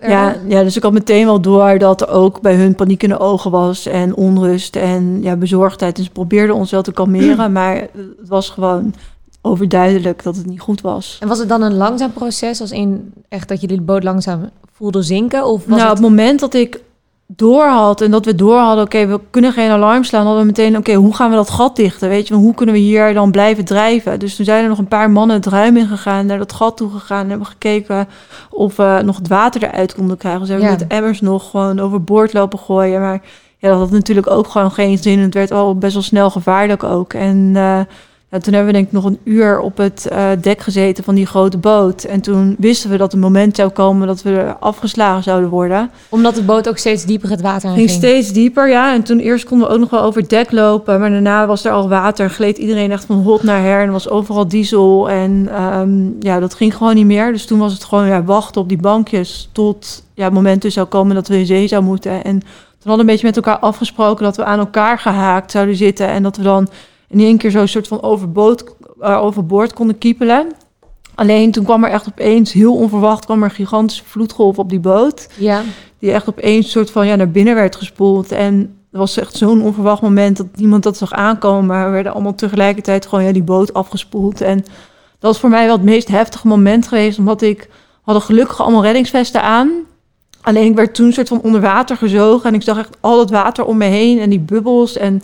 Ja, 0.00 0.36
ja, 0.48 0.62
dus 0.62 0.76
ik 0.76 0.82
had 0.82 0.92
meteen 0.92 1.24
wel 1.24 1.40
door 1.40 1.78
dat 1.78 2.00
er 2.00 2.08
ook 2.08 2.40
bij 2.40 2.54
hun 2.54 2.74
paniek 2.74 3.02
in 3.02 3.08
de 3.08 3.18
ogen 3.18 3.50
was 3.50 3.86
en 3.86 4.14
onrust 4.14 4.76
en 4.76 5.22
ja, 5.22 5.36
bezorgdheid. 5.36 5.96
Dus 5.96 6.04
ze 6.04 6.10
probeerden 6.10 6.56
ons 6.56 6.70
wel 6.70 6.82
te 6.82 6.92
kalmeren, 6.92 7.52
maar 7.58 7.76
het 8.18 8.28
was 8.28 8.50
gewoon 8.50 8.94
overduidelijk 9.40 10.22
dat 10.22 10.36
het 10.36 10.46
niet 10.46 10.60
goed 10.60 10.80
was. 10.80 11.16
En 11.20 11.28
was 11.28 11.38
het 11.38 11.48
dan 11.48 11.62
een 11.62 11.76
langzaam 11.76 12.12
proces, 12.12 12.60
als 12.60 12.70
in 12.70 13.12
echt 13.28 13.48
dat 13.48 13.60
je 13.60 13.66
de 13.66 13.80
boot 13.80 14.02
langzaam 14.02 14.50
voelde 14.72 15.02
zinken? 15.02 15.46
Of 15.46 15.58
was 15.58 15.78
nou, 15.78 15.80
het... 15.80 15.90
op 15.90 15.96
het 15.96 16.08
moment 16.08 16.40
dat 16.40 16.54
ik 16.54 16.80
door 17.26 17.66
had 17.66 18.00
en 18.00 18.10
dat 18.10 18.24
we 18.24 18.34
door 18.34 18.58
hadden, 18.58 18.84
oké, 18.84 19.06
we 19.06 19.20
kunnen 19.30 19.52
geen 19.52 19.70
alarm 19.70 20.04
slaan, 20.04 20.22
hadden 20.24 20.40
we 20.40 20.46
meteen, 20.46 20.76
oké, 20.76 20.94
hoe 20.94 21.14
gaan 21.14 21.30
we 21.30 21.36
dat 21.36 21.50
gat 21.50 21.76
dichten? 21.76 22.08
Weet 22.08 22.28
je, 22.28 22.34
hoe 22.34 22.54
kunnen 22.54 22.74
we 22.74 22.80
hier 22.80 23.14
dan 23.14 23.30
blijven 23.30 23.64
drijven? 23.64 24.18
Dus 24.18 24.36
toen 24.36 24.44
zijn 24.44 24.62
er 24.62 24.68
nog 24.68 24.78
een 24.78 24.88
paar 24.88 25.10
mannen 25.10 25.36
het 25.36 25.46
ruim 25.46 25.76
in 25.76 25.86
gegaan, 25.86 26.26
naar 26.26 26.38
dat 26.38 26.52
gat 26.52 26.76
toe 26.76 26.90
gegaan 26.90 27.22
en 27.22 27.28
hebben 27.28 27.46
gekeken 27.46 28.08
of 28.50 28.76
we 28.76 29.00
nog 29.04 29.16
het 29.16 29.28
water 29.28 29.62
eruit 29.62 29.94
konden 29.94 30.16
krijgen. 30.16 30.40
Dus 30.40 30.48
hebben 30.48 30.66
we 30.66 30.72
Ja. 30.72 30.78
met 30.78 30.88
emmers 30.88 31.20
nog 31.20 31.50
gewoon 31.50 31.80
overboord 31.80 32.32
lopen 32.32 32.58
gooien, 32.58 33.00
maar 33.00 33.20
ja, 33.58 33.68
dat 33.68 33.78
had 33.78 33.90
natuurlijk 33.90 34.30
ook 34.30 34.46
gewoon 34.48 34.70
geen 34.72 34.98
zin. 34.98 35.18
Het 35.18 35.34
werd 35.34 35.50
al 35.52 35.78
best 35.78 35.94
wel 35.94 36.02
snel 36.02 36.30
gevaarlijk 36.30 36.82
ook. 36.84 37.12
En 37.12 37.50
eh, 37.54 37.80
toen 38.40 38.54
hebben 38.54 38.66
we 38.66 38.72
denk 38.72 38.86
ik 38.86 38.92
nog 38.92 39.04
een 39.04 39.18
uur 39.24 39.60
op 39.60 39.76
het 39.76 40.06
eh, 40.06 40.28
dek 40.40 40.60
gezeten 40.60 41.04
van 41.04 41.14
die 41.14 41.26
grote 41.26 41.58
boot. 41.58 42.04
En 42.04 42.20
toen 42.20 42.56
wisten 42.58 42.90
we 42.90 42.96
dat 42.96 43.12
het 43.12 43.20
moment 43.20 43.56
zou 43.56 43.70
komen 43.70 44.06
dat 44.06 44.22
we 44.22 44.30
er 44.30 44.56
afgeslagen 44.56 45.22
zouden 45.22 45.50
worden. 45.50 45.90
Omdat 46.08 46.34
de 46.34 46.42
boot 46.42 46.68
ook 46.68 46.78
steeds 46.78 47.04
dieper 47.04 47.30
het 47.30 47.40
water 47.40 47.68
in 47.68 47.74
ging 47.74 47.90
ging? 47.90 48.02
steeds 48.02 48.32
dieper, 48.32 48.68
ja. 48.68 48.94
En 48.94 49.02
toen 49.02 49.18
eerst 49.18 49.44
konden 49.44 49.68
we 49.68 49.74
ook 49.74 49.80
nog 49.80 49.90
wel 49.90 50.02
over 50.02 50.20
het 50.20 50.30
dek 50.30 50.52
lopen. 50.52 51.00
Maar 51.00 51.10
daarna 51.10 51.46
was 51.46 51.64
er 51.64 51.72
al 51.72 51.88
water. 51.88 52.30
Gleed 52.30 52.58
iedereen 52.58 52.90
echt 52.90 53.04
van 53.04 53.22
hot 53.22 53.42
naar 53.42 53.62
her. 53.62 53.82
En 53.82 53.92
was 53.92 54.08
overal 54.08 54.48
diesel. 54.48 55.10
En 55.10 55.48
ehm, 55.50 56.10
ja, 56.20 56.40
dat 56.40 56.54
ging 56.54 56.76
gewoon 56.76 56.94
niet 56.94 57.06
meer. 57.06 57.32
Dus 57.32 57.46
toen 57.46 57.58
was 57.58 57.72
het 57.72 57.84
gewoon 57.84 58.06
ja, 58.06 58.24
wachten 58.24 58.60
op 58.60 58.68
die 58.68 58.80
bankjes. 58.80 59.48
Tot 59.52 60.04
ja, 60.14 60.24
het 60.24 60.32
moment 60.32 60.62
dus 60.62 60.74
zou 60.74 60.86
komen 60.86 61.14
dat 61.14 61.28
we 61.28 61.38
in 61.38 61.46
zee 61.46 61.68
zouden 61.68 61.90
moeten. 61.90 62.24
En 62.24 62.40
toen 62.40 62.94
hadden 62.94 62.94
we 62.94 63.00
een 63.00 63.06
beetje 63.06 63.26
met 63.26 63.36
elkaar 63.36 63.58
afgesproken 63.58 64.24
dat 64.24 64.36
we 64.36 64.44
aan 64.44 64.58
elkaar 64.58 64.98
gehaakt 64.98 65.50
zouden 65.50 65.76
zitten. 65.76 66.08
En 66.08 66.22
dat 66.22 66.36
we 66.36 66.42
dan 66.42 66.68
in 67.08 67.20
één 67.20 67.38
keer 67.38 67.50
zo'n 67.50 67.68
soort 67.68 67.88
van 67.88 68.02
overboord, 68.02 68.64
eh, 69.00 69.22
overboord 69.22 69.72
konden 69.72 69.98
kiepelen. 69.98 70.46
Alleen 71.14 71.50
toen 71.50 71.64
kwam 71.64 71.84
er 71.84 71.90
echt 71.90 72.08
opeens, 72.08 72.52
heel 72.52 72.74
onverwacht, 72.76 73.24
kwam 73.24 73.42
er 73.42 73.48
een 73.48 73.54
gigantische 73.54 74.04
vloedgolf 74.04 74.58
op 74.58 74.68
die 74.70 74.80
boot 74.80 75.28
Ja. 75.38 75.62
die 75.98 76.12
echt 76.12 76.28
opeens 76.28 76.70
soort 76.70 76.90
van 76.90 77.06
ja, 77.06 77.14
naar 77.14 77.30
binnen 77.30 77.54
werd 77.54 77.76
gespoeld. 77.76 78.32
En 78.32 78.54
het 78.90 79.00
was 79.00 79.16
echt 79.16 79.36
zo'n 79.36 79.62
onverwacht 79.62 80.02
moment 80.02 80.36
dat 80.36 80.46
niemand 80.54 80.82
dat 80.82 80.96
zag 80.96 81.12
aankomen. 81.12 81.66
Maar 81.66 81.86
we 81.86 81.90
werden 81.92 82.12
allemaal 82.12 82.34
tegelijkertijd 82.34 83.06
gewoon 83.06 83.24
ja, 83.24 83.32
die 83.32 83.42
boot 83.42 83.74
afgespoeld. 83.74 84.40
En 84.40 84.56
dat 85.18 85.30
was 85.32 85.38
voor 85.38 85.48
mij 85.50 85.66
wel 85.66 85.76
het 85.76 85.84
meest 85.84 86.08
heftige 86.08 86.46
moment 86.46 86.88
geweest. 86.88 87.18
Omdat 87.18 87.42
ik 87.42 87.68
hadden 88.02 88.22
gelukkig 88.24 88.60
allemaal 88.60 88.82
reddingsvesten 88.82 89.42
aan. 89.42 89.70
Alleen 90.40 90.70
ik 90.70 90.76
werd 90.76 90.94
toen 90.94 91.12
soort 91.12 91.28
van 91.28 91.40
onder 91.40 91.60
water 91.60 91.96
gezogen. 91.96 92.48
En 92.48 92.54
ik 92.54 92.62
zag 92.62 92.78
echt 92.78 92.96
al 93.00 93.16
dat 93.16 93.30
water 93.30 93.64
om 93.64 93.76
me 93.76 93.84
heen 93.84 94.18
en 94.18 94.30
die 94.30 94.40
bubbels. 94.40 94.96
En 94.96 95.22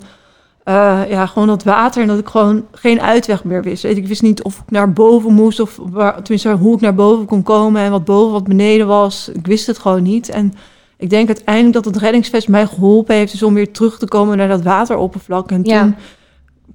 eh, 0.63 1.01
ja, 1.09 1.25
gewoon 1.25 1.47
dat 1.47 1.63
water. 1.63 2.01
En 2.01 2.07
dat 2.07 2.19
ik 2.19 2.27
gewoon 2.27 2.65
geen 2.71 3.01
uitweg 3.01 3.43
meer 3.43 3.63
wist. 3.63 3.83
Ik 3.83 4.07
wist 4.07 4.21
niet 4.21 4.43
of 4.43 4.57
ik 4.57 4.71
naar 4.71 4.93
boven 4.93 5.33
moest. 5.33 5.59
Of 5.59 5.79
waar, 5.81 6.15
tenminste 6.15 6.51
hoe 6.51 6.75
ik 6.75 6.81
naar 6.81 6.95
boven 6.95 7.25
kon 7.25 7.43
komen. 7.43 7.81
En 7.81 7.91
wat 7.91 8.05
boven, 8.05 8.31
wat 8.31 8.43
beneden 8.43 8.87
was. 8.87 9.29
Ik 9.33 9.47
wist 9.47 9.67
het 9.67 9.77
gewoon 9.77 10.03
niet. 10.03 10.29
En 10.29 10.53
ik 10.97 11.09
denk 11.09 11.27
uiteindelijk 11.27 11.73
dat 11.73 11.85
het 11.85 11.97
reddingsvest 11.97 12.47
mij 12.47 12.65
geholpen 12.67 13.15
heeft... 13.15 13.31
dus 13.31 13.43
om 13.43 13.53
weer 13.53 13.71
terug 13.71 13.97
te 13.99 14.07
komen 14.07 14.37
naar 14.37 14.47
dat 14.47 14.61
wateroppervlak. 14.63 15.51
En 15.51 15.63
Ja. 15.63 15.81
toen 15.81 15.95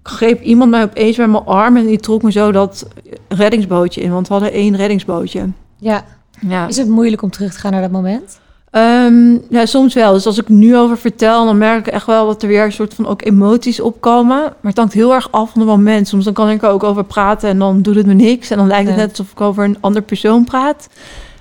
greep 0.03 0.41
iemand 0.43 0.71
mij 0.71 0.83
opeens 0.83 1.17
bij 1.17 1.29
mijn 1.29 1.45
arm... 1.45 1.77
en 1.77 1.87
die 1.87 1.99
trok 2.01 2.23
me 2.23 2.33
zo 2.33 2.53
dat 2.53 2.89
reddingsbootje 3.29 4.01
in. 4.01 4.13
Want 4.13 4.27
we 4.29 4.33
hadden 4.35 4.53
één 4.53 4.77
reddingsbootje. 4.77 5.49
ja. 5.79 6.05
Ja. 6.47 6.69
Is 6.69 6.77
het 6.77 6.89
moeilijk 6.89 7.23
om 7.23 7.31
terug 7.31 7.53
te 7.53 7.59
gaan 7.59 7.73
naar 7.73 7.81
dat 7.83 7.91
moment? 7.91 8.41
Ehm, 8.79 9.39
ja, 9.51 9.67
soms 9.67 9.95
wel. 9.95 10.13
Dus 10.13 10.27
als 10.27 10.39
ik 10.39 10.49
nu 10.49 10.77
over 10.77 10.99
vertel, 10.99 11.45
dan 11.45 11.59
merk 11.59 11.87
ik 11.87 11.93
echt 11.93 12.07
wel 12.07 12.27
dat 12.27 12.43
er 12.43 12.49
weer 12.49 12.65
een 12.65 12.73
soort 12.73 12.95
van 12.95 13.07
ook 13.07 13.25
emoties 13.25 13.81
opkomen. 13.81 14.39
Maar 14.39 14.55
het 14.71 14.77
hangt 14.77 14.93
heel 14.93 15.15
erg 15.15 15.33
af 15.33 15.51
van 15.51 15.61
het 15.61 15.71
moment. 15.71 16.09
Soms 16.09 16.25
dan 16.25 16.33
kan 16.33 16.51
ik 16.51 16.63
er 16.63 16.69
ook 16.69 16.83
over 16.83 17.05
praten 17.05 17.49
en 17.49 17.59
dan 17.59 17.83
doet 17.83 17.95
het 17.95 18.07
me 18.07 18.15
niks. 18.15 18.51
En 18.51 18.57
dan 18.59 18.67
lijkt 18.67 18.87
het 18.89 18.97
Ja. 18.97 19.01
net 19.01 19.11
alsof 19.11 19.31
ik 19.33 19.41
over 19.41 19.65
een 19.65 19.77
ander 19.81 20.03
persoon 20.03 20.45
praat. 20.45 20.89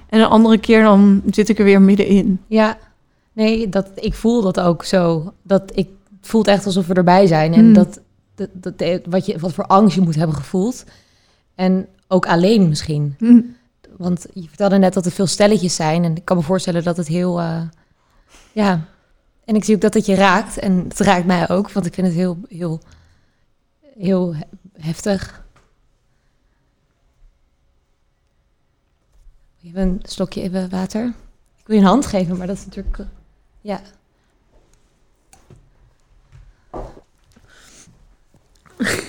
En 0.09 0.19
een 0.19 0.25
andere 0.25 0.57
keer 0.57 0.83
dan 0.83 1.21
zit 1.31 1.49
ik 1.49 1.59
er 1.59 1.65
weer 1.65 1.81
middenin. 1.81 2.39
Ja. 2.47 2.77
Nee, 3.33 3.69
dat, 3.69 3.87
ik 3.95 4.13
voel 4.13 4.41
dat 4.41 4.59
ook 4.59 4.83
zo. 4.83 5.33
Dat 5.43 5.63
ik, 5.75 5.87
het 6.19 6.29
voelt 6.29 6.47
echt 6.47 6.65
alsof 6.65 6.87
we 6.87 6.93
erbij 6.93 7.27
zijn. 7.27 7.53
En 7.53 7.59
Hmm. 7.59 7.73
dat, 7.73 7.99
dat, 8.35 8.49
dat, 8.53 9.01
wat, 9.09 9.25
je, 9.25 9.39
wat 9.39 9.53
voor 9.53 9.65
angst 9.65 9.95
je 9.95 10.01
moet 10.01 10.15
hebben 10.15 10.35
gevoeld. 10.35 10.83
En 11.55 11.87
ook 12.07 12.27
alleen 12.27 12.69
misschien. 12.69 13.15
Hm 13.17 13.39
want 13.97 14.25
je 14.33 14.47
vertelde 14.47 14.77
net 14.77 14.93
dat 14.93 15.05
er 15.05 15.11
veel 15.11 15.27
stelletjes 15.27 15.75
zijn. 15.75 16.03
En 16.03 16.15
ik 16.15 16.25
kan 16.25 16.37
me 16.37 16.43
voorstellen 16.43 16.83
dat 16.83 16.97
het 16.97 17.07
heel. 17.07 17.39
Eh, 17.39 17.61
ja. 18.51 18.85
En 19.45 19.55
ik 19.55 19.63
zie 19.63 19.75
ook 19.75 19.81
dat 19.81 19.93
het 19.93 20.05
je 20.05 20.15
raakt. 20.15 20.57
En 20.57 20.83
het 20.87 20.99
raakt 20.99 21.25
mij 21.25 21.49
ook, 21.49 21.71
want 21.71 21.85
ik 21.85 21.93
vind 21.93 22.07
het 22.07 22.15
heel, 22.15 22.37
heel, 22.49 22.79
heel 23.97 24.35
heftig. 24.73 25.45
Even 29.63 29.81
een 29.81 29.99
slokje 30.03 30.41
even 30.41 30.69
water. 30.69 31.05
Ik 31.59 31.67
wil 31.67 31.75
je 31.75 31.81
een 31.81 31.87
hand 31.87 32.05
geven, 32.05 32.37
maar 32.37 32.47
dat 32.47 32.57
is 32.57 32.65
natuurlijk. 32.65 32.97
Eh, 32.97 33.05
ja. 33.61 33.81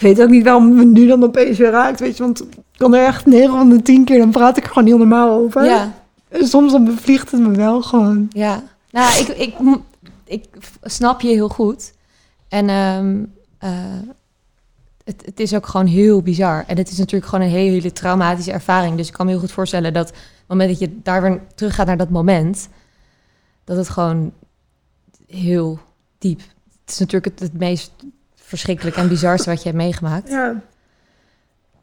Ik 0.00 0.06
weet 0.06 0.20
ook 0.22 0.28
niet 0.28 0.44
waarom 0.44 0.74
me 0.74 0.84
nu 0.84 1.06
dan 1.06 1.22
opeens 1.22 1.58
weer 1.58 1.70
raakt, 1.70 2.00
weet 2.00 2.16
je. 2.16 2.22
Want 2.22 2.40
ik 2.42 2.58
kan 2.76 2.94
er 2.94 3.06
echt 3.06 3.26
9 3.26 3.50
van 3.50 3.68
de 3.68 3.82
10 3.82 4.04
keer, 4.04 4.18
dan 4.18 4.30
praat 4.30 4.56
ik 4.56 4.64
er 4.64 4.68
gewoon 4.70 4.88
heel 4.88 4.98
normaal 4.98 5.30
over. 5.30 5.64
Ja, 5.64 5.92
En 6.28 6.46
soms 6.46 6.72
dan 6.72 6.84
bevliegt 6.84 7.30
het 7.30 7.40
me 7.40 7.50
wel 7.50 7.82
gewoon. 7.82 8.28
ja. 8.32 8.62
Nou, 8.90 9.18
ik, 9.18 9.28
ik, 9.28 9.54
ik 10.24 10.44
snap 10.82 11.20
je 11.20 11.28
heel 11.28 11.48
goed. 11.48 11.92
En 12.48 12.68
ehm, 12.68 13.24
eh, 13.58 13.70
het, 15.04 15.22
het 15.24 15.40
is 15.40 15.54
ook 15.54 15.66
gewoon 15.66 15.86
heel 15.86 16.22
bizar. 16.22 16.64
En 16.66 16.76
het 16.76 16.90
is 16.90 16.98
natuurlijk 16.98 17.30
gewoon 17.30 17.44
een 17.44 17.52
hele, 17.52 17.70
hele 17.70 17.92
traumatische 17.92 18.52
ervaring. 18.52 18.96
Dus 18.96 19.06
ik 19.06 19.12
kan 19.12 19.26
me 19.26 19.32
heel 19.32 19.40
goed 19.40 19.52
voorstellen 19.52 19.92
dat 19.92 20.08
op 20.08 20.14
het 20.14 20.48
moment 20.48 20.68
dat 20.68 20.78
je 20.78 20.98
daar 21.02 21.22
weer 21.22 21.40
terug 21.54 21.74
gaat 21.74 21.86
naar 21.86 21.96
dat 21.96 22.10
moment, 22.10 22.68
dat 23.64 23.76
het 23.76 23.88
gewoon 23.88 24.32
heel 25.26 25.78
diep. 26.18 26.40
Het 26.80 26.90
is 26.92 26.98
natuurlijk 26.98 27.24
het, 27.24 27.40
het 27.40 27.58
meest 27.58 27.92
verschrikkelijke 28.50 29.00
en 29.00 29.08
bizarste 29.08 29.50
wat 29.50 29.62
je 29.62 29.68
hebt 29.68 29.82
meegemaakt. 29.82 30.30
Ja. 30.30 30.54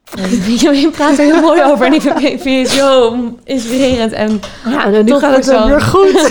Je, 0.46 0.80
je 0.80 0.90
praat 0.90 1.18
er 1.18 1.24
heel 1.24 1.40
mooi 1.40 1.62
over 1.62 1.86
en 1.86 1.92
ik 1.92 2.00
vind, 2.00 2.20
ik 2.20 2.42
het 2.42 2.68
zo 2.68 3.16
inspirerend. 3.44 4.12
En 4.12 4.40
Ja, 4.64 4.88
nou, 4.88 5.02
nu 5.02 5.14
gaat 5.14 5.46
het 5.46 5.64
weer 5.66 5.80
goed. 5.80 6.12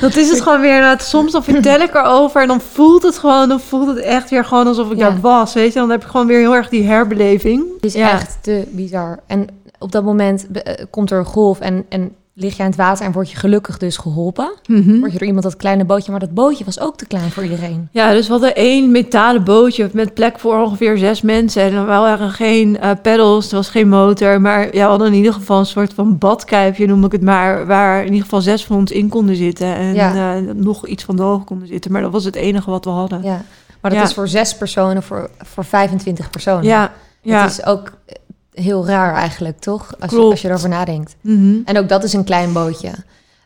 Dat 0.00 0.16
is 0.16 0.30
het 0.30 0.40
gewoon 0.40 0.60
weer. 0.60 0.96
Soms 1.00 1.32
dan 1.32 1.44
vertel 1.44 1.80
ik 1.80 1.94
erover 1.94 2.42
en 2.42 2.48
dan 2.48 2.60
voelt 2.60 3.02
het 3.02 3.18
gewoon, 3.18 3.48
dan 3.48 3.60
voelt 3.60 3.86
het 3.88 3.98
echt 3.98 4.30
weer 4.30 4.44
gewoon 4.44 4.66
alsof 4.66 4.90
ik 4.90 4.98
Ja. 4.98 5.10
daar 5.10 5.20
was. 5.20 5.54
Weet 5.54 5.72
je, 5.72 5.78
dan 5.78 5.90
heb 5.90 6.02
je 6.02 6.08
gewoon 6.08 6.26
weer 6.26 6.38
heel 6.38 6.54
erg 6.54 6.68
die 6.68 6.84
herbeleving. 6.86 7.64
Het 7.74 7.84
is 7.84 7.94
Ja. 7.94 8.12
echt 8.12 8.36
te 8.40 8.64
bizar. 8.70 9.18
En 9.26 9.46
op 9.78 9.92
dat 9.92 10.04
moment 10.04 10.46
eh, 10.52 10.84
komt 10.90 11.10
er 11.10 11.18
een 11.18 11.24
golf 11.24 11.60
en, 11.60 11.86
en 11.88 12.14
lig 12.36 12.56
je 12.56 12.62
aan 12.62 12.68
het 12.68 12.78
water 12.78 13.04
en 13.06 13.12
word 13.12 13.30
je 13.30 13.36
gelukkig 13.36 13.78
dus 13.78 13.96
geholpen. 13.96 14.52
Mhm. 14.66 14.98
Word 14.98 15.12
je 15.12 15.18
door 15.18 15.26
iemand 15.26 15.44
dat 15.44 15.56
kleine 15.56 15.84
bootje, 15.84 16.10
maar 16.10 16.20
dat 16.20 16.34
bootje 16.34 16.64
was 16.64 16.80
ook 16.80 16.96
te 16.96 17.06
klein 17.06 17.30
voor 17.30 17.42
iedereen. 17.42 17.88
Ja, 17.90 18.12
dus 18.12 18.26
we 18.26 18.32
hadden 18.32 18.54
één 18.56 18.90
metalen 18.90 19.44
bootje 19.44 19.90
met 19.92 20.14
plek 20.14 20.38
voor 20.38 20.62
ongeveer 20.62 20.98
zes 20.98 21.22
mensen. 21.22 21.62
En 21.62 21.72
er 21.72 21.86
waren 21.86 22.30
geen 22.30 22.78
pedals, 23.02 23.48
er 23.50 23.56
was 23.56 23.68
geen 23.68 23.88
motor. 23.88 24.40
Maar 24.40 24.64
ja, 24.64 24.70
we 24.70 24.78
hadden 24.90 25.06
in 25.06 25.14
ieder 25.14 25.32
geval 25.32 25.58
een 25.58 25.66
soort 25.66 25.94
van 25.94 26.18
badkuipje, 26.18 26.86
noem 26.86 27.04
ik 27.04 27.12
het 27.12 27.22
maar. 27.22 27.66
Waar 27.66 27.98
in 28.00 28.06
ieder 28.08 28.22
geval 28.22 28.40
zes 28.40 28.64
van 28.64 28.76
ons 28.76 28.90
in 28.90 29.08
konden 29.08 29.36
zitten. 29.36 29.74
En 29.76 29.94
Ja. 29.94 30.34
eh, 30.36 30.40
nog 30.54 30.86
iets 30.86 31.04
van 31.04 31.16
de 31.16 31.22
hoog 31.22 31.44
konden 31.44 31.68
zitten. 31.68 31.92
Maar 31.92 32.02
dat 32.02 32.12
was 32.12 32.24
het 32.24 32.34
enige 32.34 32.70
wat 32.70 32.84
we 32.84 32.90
hadden. 32.90 33.22
Ja. 33.22 33.42
Maar 33.80 33.90
dat 33.90 34.00
Ja. 34.00 34.06
is 34.06 34.14
voor 34.14 34.28
zes 34.28 34.56
personen, 34.56 35.02
voor, 35.02 35.30
voor 35.38 35.64
25 35.64 36.30
personen. 36.30 36.64
Ja, 36.64 36.92
ja. 37.22 37.42
Het 37.42 37.50
is 37.50 37.64
ook 37.64 37.92
eh, 38.06 38.14
heel 38.54 38.86
raar 38.86 39.14
eigenlijk, 39.14 39.58
toch? 39.60 39.94
Als, 40.00 40.10
je, 40.10 40.18
als 40.18 40.40
je 40.42 40.48
erover 40.48 40.68
nadenkt. 40.68 41.16
Mhm. 41.20 41.56
En 41.64 41.78
ook 41.78 41.88
dat 41.88 42.04
is 42.04 42.12
een 42.12 42.24
klein 42.24 42.52
bootje. 42.52 42.90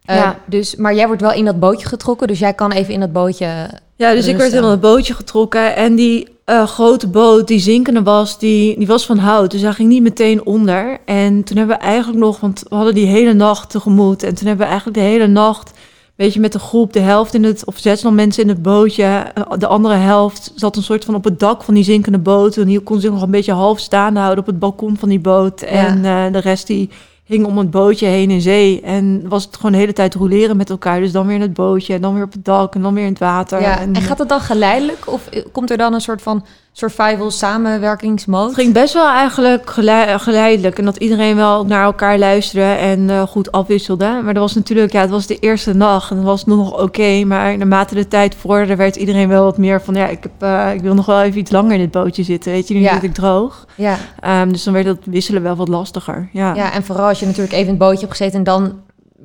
Eh, 0.05 0.17
Ja. 0.17 0.39
dus, 0.47 0.77
maar 0.77 0.95
jij 0.95 1.07
wordt 1.07 1.23
wel 1.23 1.33
in 1.33 1.45
dat 1.45 1.61
bootje 1.61 1.87
getrokken, 1.87 2.27
dus 2.27 2.39
jij 2.39 2.53
kan 2.53 2.73
even 2.73 2.95
in 2.95 3.01
dat 3.01 3.13
bootje... 3.13 3.71
Ja, 3.97 4.13
dus 4.15 4.27
ik 4.27 4.37
werd 4.37 4.53
in 4.53 4.63
het 4.63 4.81
bootje 4.81 5.15
getrokken 5.15 5.77
en 5.77 5.95
die 5.95 6.29
eh, 6.45 6.67
grote 6.67 7.07
boot 7.07 7.49
die 7.49 7.59
zinkende 7.59 8.03
was, 8.03 8.39
die, 8.39 8.79
die 8.79 8.87
was 8.87 9.07
van 9.07 9.19
hout. 9.19 9.51
Dus 9.51 9.61
hij 9.61 9.73
ging 9.73 9.89
niet 9.89 10.03
meteen 10.03 10.47
onder. 10.47 10.99
En 11.05 11.45
toen 11.45 11.57
hebben 11.57 11.77
we 11.77 11.83
eigenlijk 11.83 12.19
nog, 12.19 12.41
want 12.41 12.63
we 12.69 12.75
hadden 12.75 12.95
die 12.95 13.07
hele 13.07 13.33
nacht 13.33 13.71
tegemoet. 13.71 14.23
En 14.23 14.35
toen 14.35 14.47
hebben 14.47 14.65
we 14.67 14.71
eigenlijk 14.73 14.99
de 15.01 15.05
hele 15.05 15.27
nacht, 15.27 15.71
weet 16.19 16.35
je, 16.35 16.41
met 16.41 16.53
de 16.53 16.59
groep, 16.59 16.93
de 16.93 17.01
helft 17.01 17.35
in 17.35 17.45
het, 17.45 17.65
of 17.65 17.79
zes 17.79 18.03
nog 18.03 18.13
mensen 18.13 18.43
in 18.43 18.49
het 18.49 18.63
bootje. 18.63 19.03
eh, 19.05 19.43
De 19.59 19.67
andere 19.67 19.95
helft 19.95 20.53
zat 20.55 20.77
een 20.77 20.83
soort 20.83 21.05
van 21.05 21.15
op 21.15 21.25
het 21.25 21.41
dak 21.41 21.63
van 21.63 21.75
die 21.75 21.85
zinkende 21.85 22.19
boot. 22.19 22.57
En 22.57 22.67
die 22.67 22.81
kon 22.81 23.01
zich 23.01 23.11
nog 23.11 23.23
een 23.23 23.31
beetje 23.31 23.53
half 23.53 23.79
staande 23.79 24.21
houden 24.21 24.41
op 24.45 24.51
het 24.51 24.59
balkon 24.59 24.97
van 24.97 25.09
die 25.09 25.21
boot. 25.21 25.63
En 25.63 26.05
eh, 26.05 26.33
de 26.33 26.39
rest 26.39 26.67
die 26.67 26.91
hing 27.25 27.47
om 27.47 27.59
het 27.59 27.71
bootje 27.71 28.07
heen 28.07 28.31
in 28.31 28.41
zee. 28.41 28.81
En 28.81 29.29
was 29.29 29.45
het 29.45 29.57
gewoon 29.57 29.73
de 29.73 29.79
hele 29.79 29.93
tijd 29.93 30.15
roleren 30.15 30.57
met 30.57 30.71
elkaar. 30.71 31.01
Dus 31.01 31.13
dan 31.13 31.27
weer 31.27 31.35
in 31.37 31.41
het 31.41 31.55
bootje, 31.55 31.95
en 31.95 32.01
dan 32.01 32.15
weer 32.15 32.23
op 32.25 32.33
het 32.33 32.45
dak 32.45 32.75
en 32.75 32.83
dan 32.83 32.95
weer 32.95 33.05
in 33.05 33.11
het 33.11 33.19
water. 33.19 33.61
Ja. 33.61 33.79
En, 33.81 33.95
En 33.95 34.03
gaat 34.03 34.19
het 34.19 34.29
dan 34.29 34.41
geleidelijk? 34.41 35.03
Of 35.07 35.27
eh, 35.27 35.45
komt 35.53 35.71
er 35.71 35.77
dan 35.77 35.95
een 35.95 36.01
soort 36.01 36.23
van 36.23 36.45
survival 36.79 37.31
samenwerkingsmode? 37.31 38.47
Het 38.47 38.55
ging 38.55 38.73
best 38.73 38.95
wel 38.95 39.09
eigenlijk 39.09 39.71
gelei- 39.71 40.19
geleidelijk. 40.19 40.79
En 40.79 40.85
dat 40.85 40.97
iedereen 40.97 41.37
wel 41.37 41.65
naar 41.65 41.85
elkaar 41.85 42.19
luisterde 42.19 42.67
en 42.81 43.11
eh, 43.11 43.23
goed 43.23 43.53
afwisselde. 43.53 44.21
Maar 44.25 44.35
dat 44.35 44.43
was 44.43 44.55
natuurlijk, 44.55 44.93
ja, 44.93 45.01
het 45.01 45.11
was 45.11 45.27
de 45.27 45.39
eerste 45.39 45.75
nacht 45.75 46.11
en 46.11 46.17
het 46.17 46.25
was 46.25 46.45
nog 46.45 46.83
oké. 46.83 47.25
maar 47.25 47.57
naarmate 47.59 47.95
de 47.95 48.09
tijd 48.09 48.35
vorderde, 48.35 48.77
werd 48.77 48.97
iedereen 48.97 49.29
wel 49.29 49.45
wat 49.45 49.59
meer 49.59 49.83
van... 49.83 49.95
ja, 49.95 50.07
ik, 50.09 50.23
heb, 50.23 50.33
eh, 50.39 50.75
ik 50.75 50.81
wil 50.81 50.95
nog 50.95 51.07
wel 51.07 51.23
even 51.23 51.41
iets 51.41 51.51
langer 51.51 51.73
in 51.73 51.79
dit 51.79 51.91
bootje 51.91 52.23
zitten. 52.23 52.53
Weet 52.53 52.69
je, 52.69 52.75
nu 52.75 52.81
Ja. 52.81 52.93
zit 52.95 53.03
ik 53.03 53.15
droog. 53.15 53.67
Ja. 53.75 53.97
Ehm, 54.21 54.49
dus 54.49 54.63
dan 54.65 54.73
werd 54.73 54.87
dat 54.87 54.99
wisselen 55.05 55.43
wel 55.43 55.57
wat 55.57 55.69
lastiger. 55.69 56.29
Ja, 56.33 56.55
ja, 56.55 56.73
en 56.73 56.83
vooral 56.85 57.07
als 57.09 57.21
je 57.21 57.27
natuurlijk 57.27 57.53
even 57.53 57.65
in 57.65 57.71
het 57.75 57.79
bootje 57.79 57.99
hebt 58.07 58.11
gezeten... 58.17 58.39
en 58.39 58.45
dan 58.45 58.73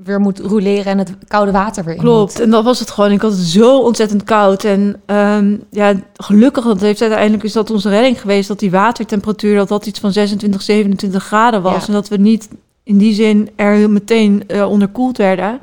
weer 0.04 0.20
moet 0.20 0.40
roleren 0.40 0.86
en 0.86 0.98
het 0.98 1.14
koude 1.28 1.52
water 1.52 1.84
weer 1.84 1.96
in 1.96 2.00
Klopt, 2.00 2.32
moet. 2.34 2.42
en 2.42 2.50
dat 2.50 2.64
was 2.64 2.80
het 2.80 2.92
gewoon. 2.92 3.12
Ik 3.12 3.22
had 3.22 3.32
het 3.32 3.40
zo 3.40 3.80
ontzettend 3.80 4.24
koud. 4.24 4.64
En 4.64 5.02
ehm, 5.06 5.58
ja, 5.70 5.94
gelukkig, 6.16 6.64
want 6.64 6.76
het 6.76 6.86
heeft 6.86 7.02
uiteindelijk 7.02 7.44
is 7.44 7.54
dat 7.54 7.72
onze 7.72 7.90
redding 7.90 8.22
geweest... 8.22 8.48
dat 8.48 8.60
die 8.60 8.72
watertemperatuur, 8.72 9.56
dat 9.56 9.68
dat 9.68 9.86
iets 9.86 10.00
van 10.00 10.12
26, 10.12 10.62
27 10.62 11.24
graden 11.24 11.62
was. 11.62 11.82
Ja. 11.82 11.88
En 11.88 11.94
dat 11.94 12.08
we 12.08 12.18
niet 12.18 12.48
in 12.84 12.98
die 12.98 13.14
zin 13.14 13.50
er 13.56 13.90
meteen 13.90 14.44
eh, 14.48 14.70
onderkoeld 14.70 15.18
werden. 15.18 15.60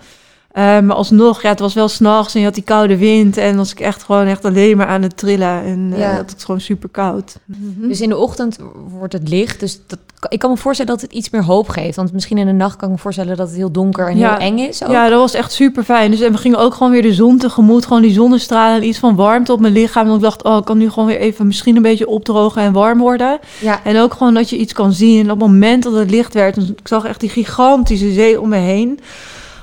Eh, 0.51 0.63
maar 0.81 0.93
alsnog, 0.97 1.43
ja, 1.43 1.49
het 1.49 1.61
was 1.61 1.75
wel 1.75 1.89
s'nachts 1.89 2.35
en 2.35 2.41
je 2.41 2.47
had 2.47 2.55
die 2.55 2.65
koude 2.65 2.97
wind. 2.97 3.37
En 3.37 3.57
was 3.57 3.71
ik 3.73 3.81
echt 3.81 4.03
gewoon 4.03 4.27
echt 4.27 4.45
alleen 4.45 4.77
maar 4.77 4.87
aan 4.87 5.03
het 5.03 5.17
trillen. 5.17 5.63
En 5.65 5.91
eh 5.93 5.99
Ja. 5.99 6.17
dat 6.17 6.31
het 6.31 6.45
gewoon 6.45 6.61
super 6.61 6.89
koud. 6.89 7.37
Dus 7.77 8.01
in 8.01 8.09
de 8.09 8.17
ochtend 8.17 8.59
wordt 8.99 9.13
het 9.13 9.29
licht. 9.29 9.61
Dus 9.61 9.81
dat, 9.87 9.99
ik 10.29 10.39
kan 10.39 10.51
me 10.51 10.57
voorstellen 10.57 10.93
dat 10.93 11.01
het 11.01 11.13
iets 11.13 11.31
meer 11.31 11.45
hoop 11.45 11.69
geeft. 11.69 11.97
Want 11.97 12.13
misschien 12.13 12.39
in 12.39 12.47
de 12.47 12.53
nacht 12.53 12.77
kan 12.77 12.89
ik 12.89 12.95
me 12.95 13.01
voorstellen 13.01 13.37
dat 13.37 13.47
het 13.49 13.57
heel 13.57 13.71
donker 13.73 14.09
en 14.09 14.17
Ja. 14.19 14.31
heel 14.37 14.47
eng 14.49 14.59
is. 14.59 14.85
Ook. 14.85 14.91
Ja, 14.91 15.09
dat 15.09 15.19
was 15.21 15.35
echt 15.35 15.53
super 15.53 15.85
fijn. 15.85 16.11
Dus 16.11 16.21
en 16.21 16.33
we 16.33 16.39
gingen 16.39 16.59
ook 16.59 16.75
gewoon 16.75 16.93
weer 16.93 17.03
de 17.03 17.15
zon 17.15 17.39
tegemoet. 17.39 17.87
Gewoon 17.87 18.03
die 18.03 18.13
zonnestralen 18.13 18.77
en 18.83 18.89
iets 18.89 18.99
van 18.99 19.15
warmte 19.17 19.53
op 19.53 19.61
mijn 19.61 19.73
lichaam. 19.73 20.09
En 20.09 20.15
ik 20.15 20.21
dacht, 20.21 20.43
oh, 20.45 20.57
ik 20.57 20.65
kan 20.65 20.79
nu 20.79 20.91
gewoon 20.91 21.09
weer 21.09 21.19
even 21.19 21.47
misschien 21.47 21.77
een 21.77 21.83
beetje 21.83 22.09
opdrogen 22.09 22.63
en 22.63 22.73
warm 22.73 22.99
worden. 22.99 23.39
ja. 23.61 23.81
En 23.85 23.99
ook 23.99 24.13
gewoon 24.15 24.35
dat 24.35 24.51
je 24.51 24.57
iets 24.57 24.73
kan 24.73 24.93
zien. 24.93 25.19
En 25.25 25.31
op 25.31 25.41
het 25.41 25.49
moment 25.51 25.83
dat 25.83 25.93
het 25.95 26.11
licht 26.11 26.35
werd, 26.35 26.57
ik 26.57 26.89
zag 26.89 27.05
echt 27.05 27.21
die 27.21 27.29
gigantische 27.31 28.13
zee 28.13 28.41
om 28.41 28.49
me 28.49 28.57
heen. 28.57 29.01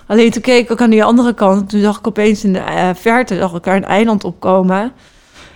Alleen 0.08 0.32
toen 0.32 0.42
keek 0.42 0.64
ik 0.64 0.72
ook 0.72 0.82
aan 0.82 0.90
die 0.90 1.04
andere 1.04 1.34
kant. 1.34 1.70
Toen 1.70 1.82
zag 1.82 1.98
ik 1.98 2.08
opeens 2.08 2.44
in 2.44 2.54
de 2.54 2.60
eh, 2.60 2.90
verte 2.94 3.38
zag 3.38 3.54
ik 3.54 3.64
daar 3.64 3.76
een 3.76 3.86
eiland 3.86 4.24
opkomen. 4.24 4.92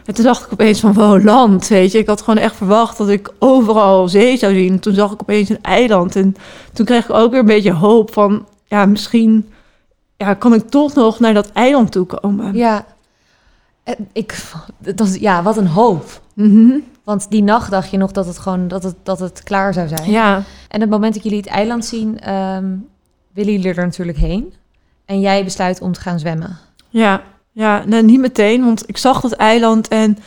En 0.06 0.14
toen 0.14 0.26
dacht 0.26 0.46
ik 0.46 0.52
opeens 0.54 0.80
van, 0.80 0.94
wow, 0.94 1.24
land, 1.24 1.68
weet 1.68 1.92
je. 1.92 1.98
Ik 1.98 2.08
had 2.08 2.22
gewoon 2.22 2.44
echt 2.44 2.56
verwacht 2.56 2.98
dat 2.98 3.10
ik 3.10 3.34
overal 3.40 4.08
zee 4.08 4.38
zou 4.38 4.54
zien. 4.54 4.80
Toen 4.80 4.94
zag 4.94 5.12
ik 5.12 5.22
opeens 5.22 5.50
een 5.50 5.62
eiland. 5.62 6.16
En 6.16 6.36
toen 6.74 6.86
kreeg 6.86 7.04
ik 7.04 7.16
ook 7.16 7.32
weer 7.32 7.40
een 7.40 7.46
beetje 7.46 7.74
hoop 7.74 8.14
van... 8.14 8.46
ja, 8.66 8.86
misschien 8.86 9.50
ja, 10.18 10.34
kan 10.34 10.54
ik 10.54 10.70
toch 10.70 10.94
nog 10.94 11.20
naar 11.20 11.34
dat 11.34 11.52
eiland 11.52 11.92
toe 11.92 12.06
komen. 12.06 12.56
ja. 12.56 12.86
En 13.84 14.08
Ik, 14.14 14.44
dat 14.78 15.08
is, 15.08 15.16
ja, 15.16 15.44
wat 15.44 15.58
een 15.58 15.68
hoop. 15.68 16.22
Mhm. 16.34 16.72
Want 17.04 17.26
die 17.30 17.44
nacht 17.44 17.72
dacht 17.72 17.92
je 17.92 17.98
nog 17.98 18.12
dat 18.12 18.26
het 18.26 18.38
gewoon 18.38 18.68
dat 18.68 18.84
het, 18.84 18.96
dat 19.04 19.20
het 19.20 19.44
klaar 19.44 19.74
zou 19.74 19.88
zijn. 19.88 20.12
ja. 20.12 20.44
En 20.68 20.82
het 20.82 20.90
moment 20.90 21.14
dat 21.14 21.24
jullie 21.24 21.38
het 21.38 21.48
eiland 21.48 21.86
zien, 21.86 22.20
ehm, 22.20 22.66
willen 23.34 23.52
jullie 23.52 23.70
er 23.70 23.86
natuurlijk 23.86 24.18
heen. 24.18 24.54
En 25.06 25.20
jij 25.20 25.44
besluit 25.44 25.82
om 25.82 25.92
te 25.94 26.02
gaan 26.02 26.20
zwemmen. 26.20 26.58
Ja, 26.90 27.24
ja 27.52 27.84
nee, 27.86 28.02
niet 28.04 28.20
meteen, 28.20 28.66
want 28.66 28.84
ik 28.90 28.98
zag 28.98 29.22
dat 29.22 29.32
eiland 29.32 29.88
en 29.88 30.18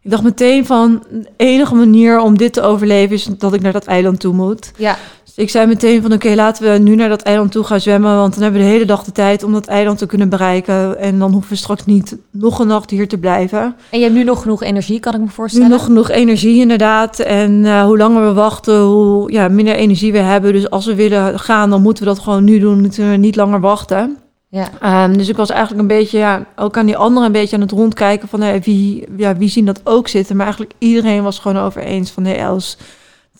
ik 0.00 0.10
dacht 0.10 0.22
meteen 0.22 0.66
van 0.66 1.04
de 1.10 1.30
enige 1.36 1.74
manier 1.74 2.18
om 2.18 2.38
dit 2.38 2.52
te 2.52 2.62
overleven 2.62 3.14
is 3.14 3.24
dat 3.24 3.54
ik 3.54 3.60
naar 3.60 3.72
dat 3.72 3.86
eiland 3.86 4.20
toe 4.20 4.34
moet. 4.34 4.72
Ja, 4.76 4.96
Dus 5.34 5.44
ik 5.44 5.50
zei 5.50 5.66
meteen 5.66 6.02
van 6.02 6.12
oké, 6.12 6.34
laten 6.34 6.72
we 6.72 6.78
nu 6.78 6.94
naar 6.94 7.08
dat 7.08 7.22
eiland 7.22 7.52
toe 7.52 7.64
gaan 7.64 7.80
zwemmen, 7.80 8.16
want 8.16 8.32
dan 8.34 8.42
hebben 8.42 8.60
we 8.60 8.66
de 8.66 8.72
hele 8.72 8.84
dag 8.84 9.04
de 9.04 9.12
tijd 9.12 9.42
om 9.42 9.52
dat 9.52 9.66
eiland 9.66 9.98
te 9.98 10.06
kunnen 10.06 10.28
bereiken 10.28 10.98
en 10.98 11.18
dan 11.18 11.32
hoeven 11.32 11.50
we 11.50 11.56
straks 11.56 11.84
niet 11.84 12.16
nog 12.30 12.58
een 12.58 12.66
nacht 12.66 12.90
hier 12.90 13.08
te 13.08 13.18
blijven. 13.18 13.74
en 13.90 13.98
je 13.98 14.04
hebt 14.04 14.16
nu 14.16 14.24
nog 14.24 14.42
genoeg 14.42 14.62
energie, 14.62 15.00
kan 15.00 15.12
ik 15.12 15.18
me 15.20 15.24
Nu 15.24 15.30
voorstellen. 15.30 15.68
nog 15.70 15.84
genoeg 15.84 16.10
energie 16.10 16.60
inderdaad 16.60 17.18
en 17.18 17.64
eh, 17.64 17.84
hoe 17.84 17.96
langer 17.96 18.26
we 18.26 18.32
wachten, 18.32 18.80
hoe 18.80 19.32
ja, 19.32 19.48
minder 19.48 19.74
energie 19.74 20.12
we 20.12 20.18
hebben. 20.18 20.52
Dus 20.52 20.70
als 20.70 20.86
we 20.86 20.94
willen 20.94 21.38
gaan, 21.38 21.70
dan 21.70 21.82
moeten 21.82 22.04
we 22.04 22.08
dat 22.08 22.18
gewoon 22.18 22.44
nu 22.44 22.58
doen, 22.58 22.80
moeten 22.80 23.10
we 23.10 23.16
niet 23.16 23.36
langer 23.36 23.60
wachten. 23.60 24.16
Ja, 24.48 24.68
Ehm, 24.80 25.12
dus 25.12 25.28
ik 25.28 25.36
was 25.36 25.50
eigenlijk 25.50 25.80
een 25.80 25.96
beetje, 25.96 26.18
ja, 26.18 26.46
ook 26.56 26.76
aan 26.76 26.86
die 26.86 26.96
anderen 26.96 27.26
een 27.26 27.32
beetje 27.32 27.56
aan 27.56 27.62
het 27.62 27.70
rondkijken 27.70 28.28
van 28.28 28.42
eh, 28.42 28.62
wie, 28.62 29.04
ja, 29.16 29.36
wie 29.36 29.48
zien 29.48 29.64
dat 29.64 29.80
ook 29.84 30.08
zitten. 30.08 30.36
Maar 30.36 30.44
eigenlijk 30.46 30.74
iedereen 30.78 31.22
was 31.22 31.38
gewoon 31.38 31.62
over 31.62 31.82
eens 31.82 32.10
van 32.10 32.22
nee, 32.22 32.34
Els, 32.34 32.76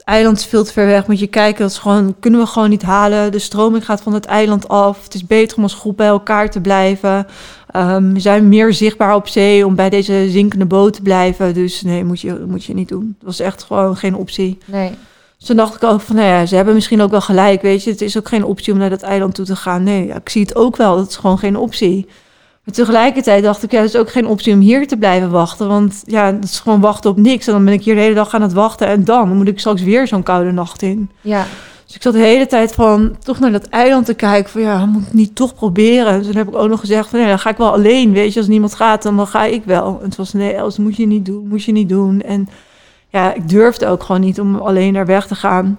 eiland 0.04 0.38
is 0.38 0.46
veel 0.46 0.64
te 0.64 0.72
ver 0.72 0.86
weg. 0.86 1.06
Moet 1.06 1.18
je 1.18 1.26
kijken, 1.26 1.62
dat 1.62 1.70
is 1.70 1.78
gewoon, 1.78 2.14
kunnen 2.20 2.40
we 2.40 2.46
gewoon 2.46 2.70
niet 2.70 2.82
halen. 2.82 3.32
De 3.32 3.38
stroming 3.38 3.84
gaat 3.84 4.00
van 4.00 4.14
het 4.14 4.24
eiland 4.24 4.68
af. 4.68 5.04
Het 5.04 5.14
is 5.14 5.26
beter 5.26 5.56
om 5.56 5.62
als 5.62 5.74
groep 5.74 5.96
bij 5.96 6.06
elkaar 6.06 6.50
te 6.50 6.60
blijven. 6.60 7.26
Ehm, 7.70 8.12
we 8.12 8.20
zijn 8.20 8.48
meer 8.48 8.72
zichtbaar 8.72 9.14
op 9.14 9.28
zee 9.28 9.66
om 9.66 9.74
bij 9.74 9.90
deze 9.90 10.26
zinkende 10.30 10.66
boot 10.66 10.92
te 10.92 11.02
blijven. 11.02 11.54
Dus 11.54 11.82
nee, 11.82 12.04
moet 12.04 12.20
je, 12.20 12.44
moet 12.48 12.64
je 12.64 12.74
niet 12.74 12.88
doen. 12.88 13.16
Dat 13.18 13.26
was 13.26 13.40
echt 13.40 13.62
gewoon 13.62 13.96
geen 13.96 14.16
optie. 14.16 14.58
nee. 14.64 14.90
Dus 15.38 15.46
toen 15.46 15.64
dacht 15.64 15.74
ik 15.74 15.84
ook 15.90 16.00
van, 16.00 16.16
nou 16.16 16.28
ja, 16.28 16.46
ze 16.46 16.56
hebben 16.56 16.74
misschien 16.74 17.02
ook 17.02 17.10
wel 17.10 17.20
gelijk, 17.20 17.62
weet 17.62 17.84
je. 17.84 17.90
Het 17.90 18.00
is 18.00 18.18
ook 18.18 18.28
geen 18.28 18.44
optie 18.44 18.72
om 18.72 18.78
naar 18.78 18.90
dat 18.90 19.02
eiland 19.02 19.34
toe 19.34 19.44
te 19.44 19.56
gaan. 19.56 19.82
Nee, 19.82 20.06
ja, 20.06 20.16
ik 20.16 20.28
zie 20.28 20.42
het 20.42 20.56
ook 20.56 20.76
wel, 20.76 20.96
dat 20.96 21.08
is 21.08 21.16
gewoon 21.16 21.38
geen 21.38 21.56
optie. 21.56 22.06
Maar 22.64 22.74
tegelijkertijd 22.74 23.42
dacht 23.42 23.62
ik, 23.62 23.70
ja, 23.70 23.80
het 23.80 23.88
is 23.94 23.96
ook 23.96 24.10
geen 24.10 24.26
optie 24.26 24.52
om 24.52 24.60
hier 24.60 24.86
te 24.86 24.96
blijven 24.96 25.30
wachten. 25.30 25.68
Want 25.68 26.02
ja, 26.06 26.26
het 26.32 26.44
is 26.44 26.58
gewoon 26.58 26.80
wachten 26.80 27.10
op 27.10 27.16
niks. 27.16 27.46
En 27.46 27.52
dan 27.52 27.64
ben 27.64 27.74
ik 27.74 27.84
hier 27.84 27.94
de 27.94 28.00
hele 28.00 28.14
dag 28.14 28.34
aan 28.34 28.42
het 28.42 28.52
wachten. 28.52 28.86
En 28.86 29.04
dan 29.04 29.36
moet 29.36 29.48
ik 29.48 29.58
straks 29.58 29.82
weer 29.82 30.06
zo'n 30.06 30.22
koude 30.22 30.52
nacht 30.52 30.82
in. 30.82 31.10
Ja, 31.20 31.46
Dus 31.86 31.94
ik 31.94 32.02
zat 32.02 32.12
de 32.12 32.18
hele 32.18 32.46
tijd 32.46 32.74
van 32.74 33.16
toch 33.22 33.38
naar 33.38 33.52
dat 33.52 33.68
eiland 33.68 34.06
te 34.06 34.14
kijken. 34.14 34.50
Van 34.50 34.60
ja, 34.60 34.86
moet 34.86 35.06
ik 35.06 35.12
niet 35.12 35.34
toch 35.34 35.54
proberen? 35.54 36.12
En 36.12 36.22
toen 36.22 36.36
heb 36.36 36.48
ik 36.48 36.56
ook 36.56 36.68
nog 36.68 36.80
gezegd 36.80 37.08
van 37.08 37.18
nee, 37.18 37.28
dan 37.28 37.38
ga 37.38 37.50
ik 37.50 37.56
wel 37.56 37.72
alleen. 37.72 38.12
Weet 38.12 38.32
je, 38.32 38.38
als 38.38 38.48
niemand 38.48 38.74
gaat, 38.74 39.02
dan, 39.02 39.16
dan 39.16 39.26
ga 39.26 39.44
ik 39.44 39.64
wel. 39.64 39.98
En 39.98 40.04
het 40.04 40.16
was 40.16 40.32
nee, 40.32 40.52
Els, 40.52 40.78
moet 40.78 40.96
je 40.96 41.06
niet 41.06 41.26
doen, 41.26 41.48
moet 41.48 41.64
je 41.64 41.72
niet 41.72 41.88
doen. 41.88 42.20
En 42.20 42.48
ja, 43.08 43.32
ik 43.34 43.48
durfde 43.48 43.86
ook 43.86 44.02
gewoon 44.02 44.20
niet 44.20 44.40
om 44.40 44.56
alleen 44.56 44.92
naar 44.92 45.06
weg 45.06 45.26
te 45.26 45.34
gaan. 45.34 45.78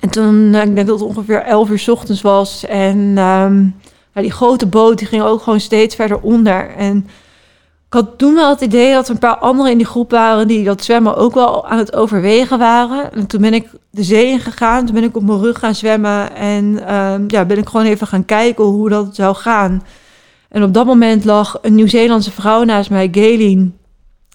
En 0.00 0.10
toen, 0.10 0.54
eh, 0.54 0.62
ik 0.62 0.74
denk 0.74 0.86
dat 0.86 1.00
het 1.00 1.08
ongeveer 1.08 1.42
11 1.42 1.70
uur 1.70 1.78
's 1.78 1.88
ochtends 1.88 2.22
was. 2.22 2.64
En 2.66 3.12
ehm, 3.16 3.66
die 4.22 4.32
grote 4.32 4.66
boot 4.66 4.98
die 4.98 5.06
ging 5.06 5.22
ook 5.22 5.42
gewoon 5.42 5.60
steeds 5.60 5.94
verder 5.94 6.20
onder. 6.20 6.70
En 6.76 6.96
ik 7.86 8.00
had 8.00 8.18
toen 8.18 8.34
wel 8.34 8.50
het 8.50 8.60
idee 8.60 8.92
dat 8.92 9.06
er 9.06 9.12
een 9.12 9.18
paar 9.18 9.36
anderen 9.36 9.72
in 9.72 9.78
die 9.78 9.86
groep 9.86 10.10
waren 10.10 10.48
die 10.48 10.64
dat 10.64 10.84
zwemmen 10.84 11.16
ook 11.16 11.34
wel 11.34 11.66
aan 11.66 11.78
het 11.78 11.94
overwegen 11.94 12.58
waren. 12.58 13.12
En 13.12 13.26
toen 13.26 13.40
ben 13.40 13.54
ik 13.54 13.68
de 13.90 14.02
zee 14.02 14.26
ingegaan, 14.26 14.84
toen 14.84 14.94
ben 14.94 15.04
ik 15.04 15.16
op 15.16 15.22
mijn 15.22 15.40
rug 15.40 15.58
gaan 15.58 15.74
zwemmen 15.74 16.36
en 16.36 16.86
ehm, 16.86 17.24
ja, 17.26 17.44
ben 17.44 17.58
ik 17.58 17.68
gewoon 17.68 17.86
even 17.86 18.06
gaan 18.06 18.24
kijken 18.24 18.64
hoe 18.64 18.88
dat 18.88 19.14
zou 19.14 19.34
gaan. 19.34 19.82
En 20.48 20.62
op 20.62 20.74
dat 20.74 20.86
moment 20.86 21.24
lag 21.24 21.58
een 21.62 21.74
Nieuw-Zeelandse 21.74 22.30
vrouw 22.30 22.64
naast 22.64 22.90
mij, 22.90 23.08
Gaylene. 23.12 23.70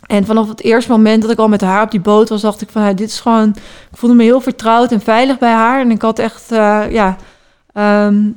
En 0.06 0.26
vanaf 0.26 0.48
het 0.48 0.62
eerste 0.62 0.92
moment 0.92 1.22
dat 1.22 1.32
ik 1.32 1.38
al 1.38 1.48
met 1.48 1.62
haar 1.62 1.84
op 1.84 1.92
die 1.92 2.00
boot 2.00 2.30
was, 2.30 2.42
dacht 2.42 2.62
ik 2.62 2.70
van, 2.70 2.96
dit 2.96 3.10
is 3.10 3.20
gewoon... 3.20 3.50
Ik 3.92 3.98
voelde 3.98 4.16
me 4.16 4.24
heel 4.24 4.42
vertrouwd 4.42 4.92
en 4.92 5.02
veilig 5.02 5.38
bij 5.38 5.52
haar. 5.52 5.82
En 5.82 5.92
ik 5.92 6.02
had 6.02 6.20
echt, 6.20 6.52
eh, 6.52 6.84
ja, 6.90 7.18
ehm, 7.74 8.30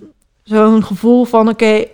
zo'n 0.43 0.85
gevoel 0.85 1.25
van, 1.25 1.49
oké, 1.49 1.85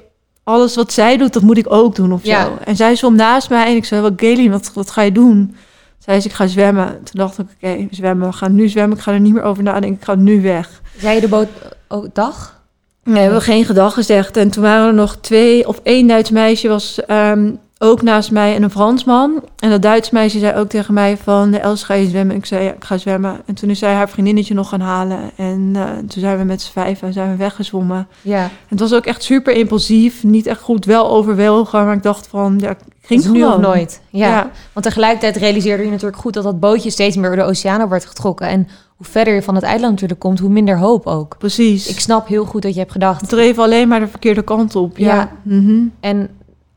alles 0.44 0.74
wat 0.74 0.92
zij 0.92 1.16
doet, 1.16 1.32
dat 1.32 1.42
moet 1.42 1.58
ik 1.58 1.72
ook 1.72 1.94
doen 1.94 2.12
of 2.12 2.24
Ja. 2.24 2.44
zo. 2.44 2.58
En 2.64 2.76
zij 2.76 2.96
zwom 2.96 3.14
naast 3.16 3.50
mij 3.50 3.66
en 3.66 3.76
ik 3.76 3.84
zei, 3.84 4.12
Gaylene, 4.16 4.50
wat, 4.50 4.70
wat 4.74 4.90
ga 4.90 5.02
je 5.02 5.12
doen? 5.12 5.54
Zij 5.98 6.20
zei, 6.20 6.32
ik 6.32 6.38
ga 6.38 6.46
zwemmen. 6.46 6.86
Toen 6.88 7.20
dacht 7.20 7.38
ik, 7.38 7.46
oké, 7.62 7.86
zwemmen, 7.90 8.26
we 8.28 8.32
gaan 8.32 8.54
nu 8.54 8.68
zwemmen. 8.68 8.96
Ik 8.96 9.02
ga 9.02 9.12
er 9.12 9.20
niet 9.20 9.32
meer 9.32 9.42
over 9.42 9.62
nadenken, 9.62 9.98
ik 9.98 10.04
ga 10.04 10.14
nu 10.14 10.42
weg. 10.42 10.80
zei 10.98 11.14
je 11.14 11.20
de 11.20 11.28
boot 11.28 11.48
ook 11.88 12.14
dag? 12.14 12.56
Nee, 13.04 13.14
we 13.14 13.20
hebben 13.20 13.42
geen 13.42 13.64
gedag 13.64 13.94
gezegd. 13.94 14.36
En 14.36 14.50
toen 14.50 14.62
waren 14.62 14.86
er 14.86 14.94
nog 14.94 15.16
twee 15.16 15.68
of 15.68 15.80
één 15.82 16.06
Duits 16.06 16.30
meisje 16.30 16.68
was 16.68 17.04
ehm, 17.06 17.50
ook 17.78 18.02
naast 18.02 18.30
mij 18.30 18.54
en 18.54 18.62
een 18.62 18.70
Fransman. 18.70 19.42
En 19.58 19.70
dat 19.70 19.82
Duits 19.82 20.10
meisje 20.10 20.38
zei 20.38 20.58
ook 20.58 20.68
tegen 20.68 20.94
mij 20.94 21.16
van, 21.16 21.54
Els, 21.54 21.82
ga 21.82 21.94
je 21.94 22.08
zwemmen? 22.08 22.36
Ik 22.36 22.46
zei, 22.46 22.64
ja, 22.64 22.72
ik 22.72 22.84
ga 22.84 22.98
zwemmen. 22.98 23.40
En 23.46 23.54
toen 23.54 23.70
is 23.70 23.78
zij 23.78 23.92
haar 23.94 24.08
vriendinnetje 24.08 24.54
nog 24.54 24.68
gaan 24.68 24.80
halen. 24.80 25.18
En 25.36 25.70
eh, 25.74 25.82
toen 25.96 26.20
zijn 26.20 26.38
we 26.38 26.44
met 26.44 26.62
z'n 26.62 26.72
vijven 26.72 27.12
zijn 27.12 27.30
we 27.30 27.36
weggezwommen. 27.36 28.08
Ja. 28.22 28.50
Het 28.68 28.80
was 28.80 28.94
ook 28.94 29.06
echt 29.06 29.22
super 29.22 29.54
impulsief. 29.54 30.22
Niet 30.22 30.46
echt 30.46 30.60
goed, 30.60 30.84
wel 30.84 31.10
overwelgen. 31.10 31.84
Maar 31.84 31.94
ik 31.94 32.02
dacht 32.02 32.26
van, 32.26 32.58
ja, 32.58 32.70
ik 32.70 32.78
ging 33.02 33.22
Het 33.22 33.32
nu 33.32 33.44
of 33.44 33.58
nooit. 33.58 34.00
Ja. 34.10 34.28
Ja. 34.28 34.50
Want 34.72 34.86
tegelijkertijd 34.86 35.36
realiseerde 35.36 35.84
je 35.84 35.90
natuurlijk 35.90 36.20
goed 36.20 36.34
dat 36.34 36.44
dat 36.44 36.60
bootje 36.60 36.90
steeds 36.90 37.16
meer 37.16 37.26
door 37.26 37.44
de 37.44 37.50
oceanen 37.50 37.88
wordt 37.88 38.06
getrokken. 38.06 38.48
En 38.48 38.68
hoe 38.96 39.06
verder 39.06 39.34
je 39.34 39.42
van 39.42 39.54
het 39.54 39.64
eiland 39.64 39.92
natuurlijk 39.92 40.20
komt, 40.20 40.38
hoe 40.38 40.50
minder 40.50 40.78
hoop 40.78 41.06
ook. 41.06 41.38
Precies. 41.38 41.88
Ik 41.88 42.00
snap 42.00 42.28
heel 42.28 42.44
goed 42.44 42.62
dat 42.62 42.72
je 42.72 42.78
hebt 42.78 42.92
gedacht. 42.92 43.20
Het 43.20 43.30
dreef 43.30 43.58
alleen 43.58 43.88
maar 43.88 44.00
de 44.00 44.08
verkeerde 44.08 44.42
kant 44.42 44.76
op. 44.76 44.98
Ja. 44.98 45.14
Ja. 45.14 45.30
Mhm. 45.42 45.80
En 46.00 46.28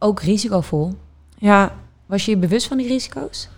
ook 0.01 0.21
risicovol. 0.21 0.93
ja. 1.37 1.71
Was 2.05 2.25
je 2.25 2.31
je 2.31 2.37
bewust 2.37 2.67
van 2.67 2.77
die 2.77 2.87
risico's? 2.87 3.49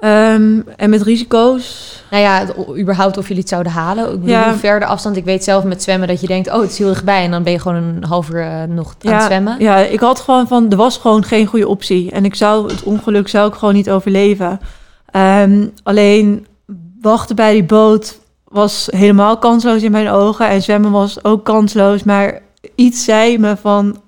Ehm, 0.00 0.60
en 0.76 0.90
met 0.90 1.02
risico's. 1.02 2.02
Nou 2.10 2.22
ja, 2.22 2.38
het- 2.38 2.78
überhaupt 2.78 3.16
of 3.18 3.24
jullie 3.28 3.40
het 3.42 3.48
zouden 3.50 3.72
halen. 3.72 4.04
Ik 4.04 4.10
bedoel, 4.20 4.28
Ja. 4.34 4.48
hoe 4.50 4.58
ver 4.58 4.80
de 4.80 4.86
afstand. 4.86 5.16
Ik 5.16 5.24
weet 5.24 5.44
zelf 5.44 5.64
met 5.64 5.82
zwemmen 5.82 6.08
dat 6.08 6.20
je 6.20 6.26
denkt, 6.26 6.48
oh, 6.52 6.60
het 6.60 6.70
is 6.70 6.78
heel 6.78 6.88
dichtbij. 6.88 7.24
En 7.24 7.30
dan 7.30 7.42
ben 7.42 7.52
je 7.52 7.58
gewoon 7.58 7.82
een 7.82 8.04
half 8.04 8.30
uur 8.30 8.40
eh, 8.42 8.62
nog 8.62 8.94
aan 9.04 9.12
het 9.12 9.22
zwemmen. 9.22 9.56
Ja, 9.58 9.76
ik 9.78 10.00
had 10.00 10.20
gewoon 10.20 10.46
van, 10.48 10.70
er 10.70 10.76
was 10.76 10.96
gewoon 10.98 11.24
geen 11.24 11.46
goede 11.46 11.68
optie. 11.68 12.10
En 12.10 12.24
ik 12.24 12.34
zou, 12.34 12.68
het 12.72 12.82
ongeluk 12.82 13.28
zou 13.28 13.48
ik 13.48 13.54
gewoon 13.54 13.74
niet 13.74 13.90
overleven. 13.90 14.60
Ehm, 15.10 15.66
alleen 15.82 16.46
wachten 17.00 17.36
bij 17.36 17.52
die 17.52 17.64
boot 17.64 18.18
was 18.44 18.88
helemaal 18.90 19.38
kansloos 19.38 19.82
in 19.82 19.92
mijn 19.92 20.08
ogen. 20.08 20.48
En 20.48 20.62
zwemmen 20.62 20.90
was 20.90 21.24
ook 21.24 21.44
kansloos. 21.44 22.02
Maar 22.02 22.40
iets 22.74 23.04
zei 23.04 23.38
me 23.38 23.56
van 23.56 24.00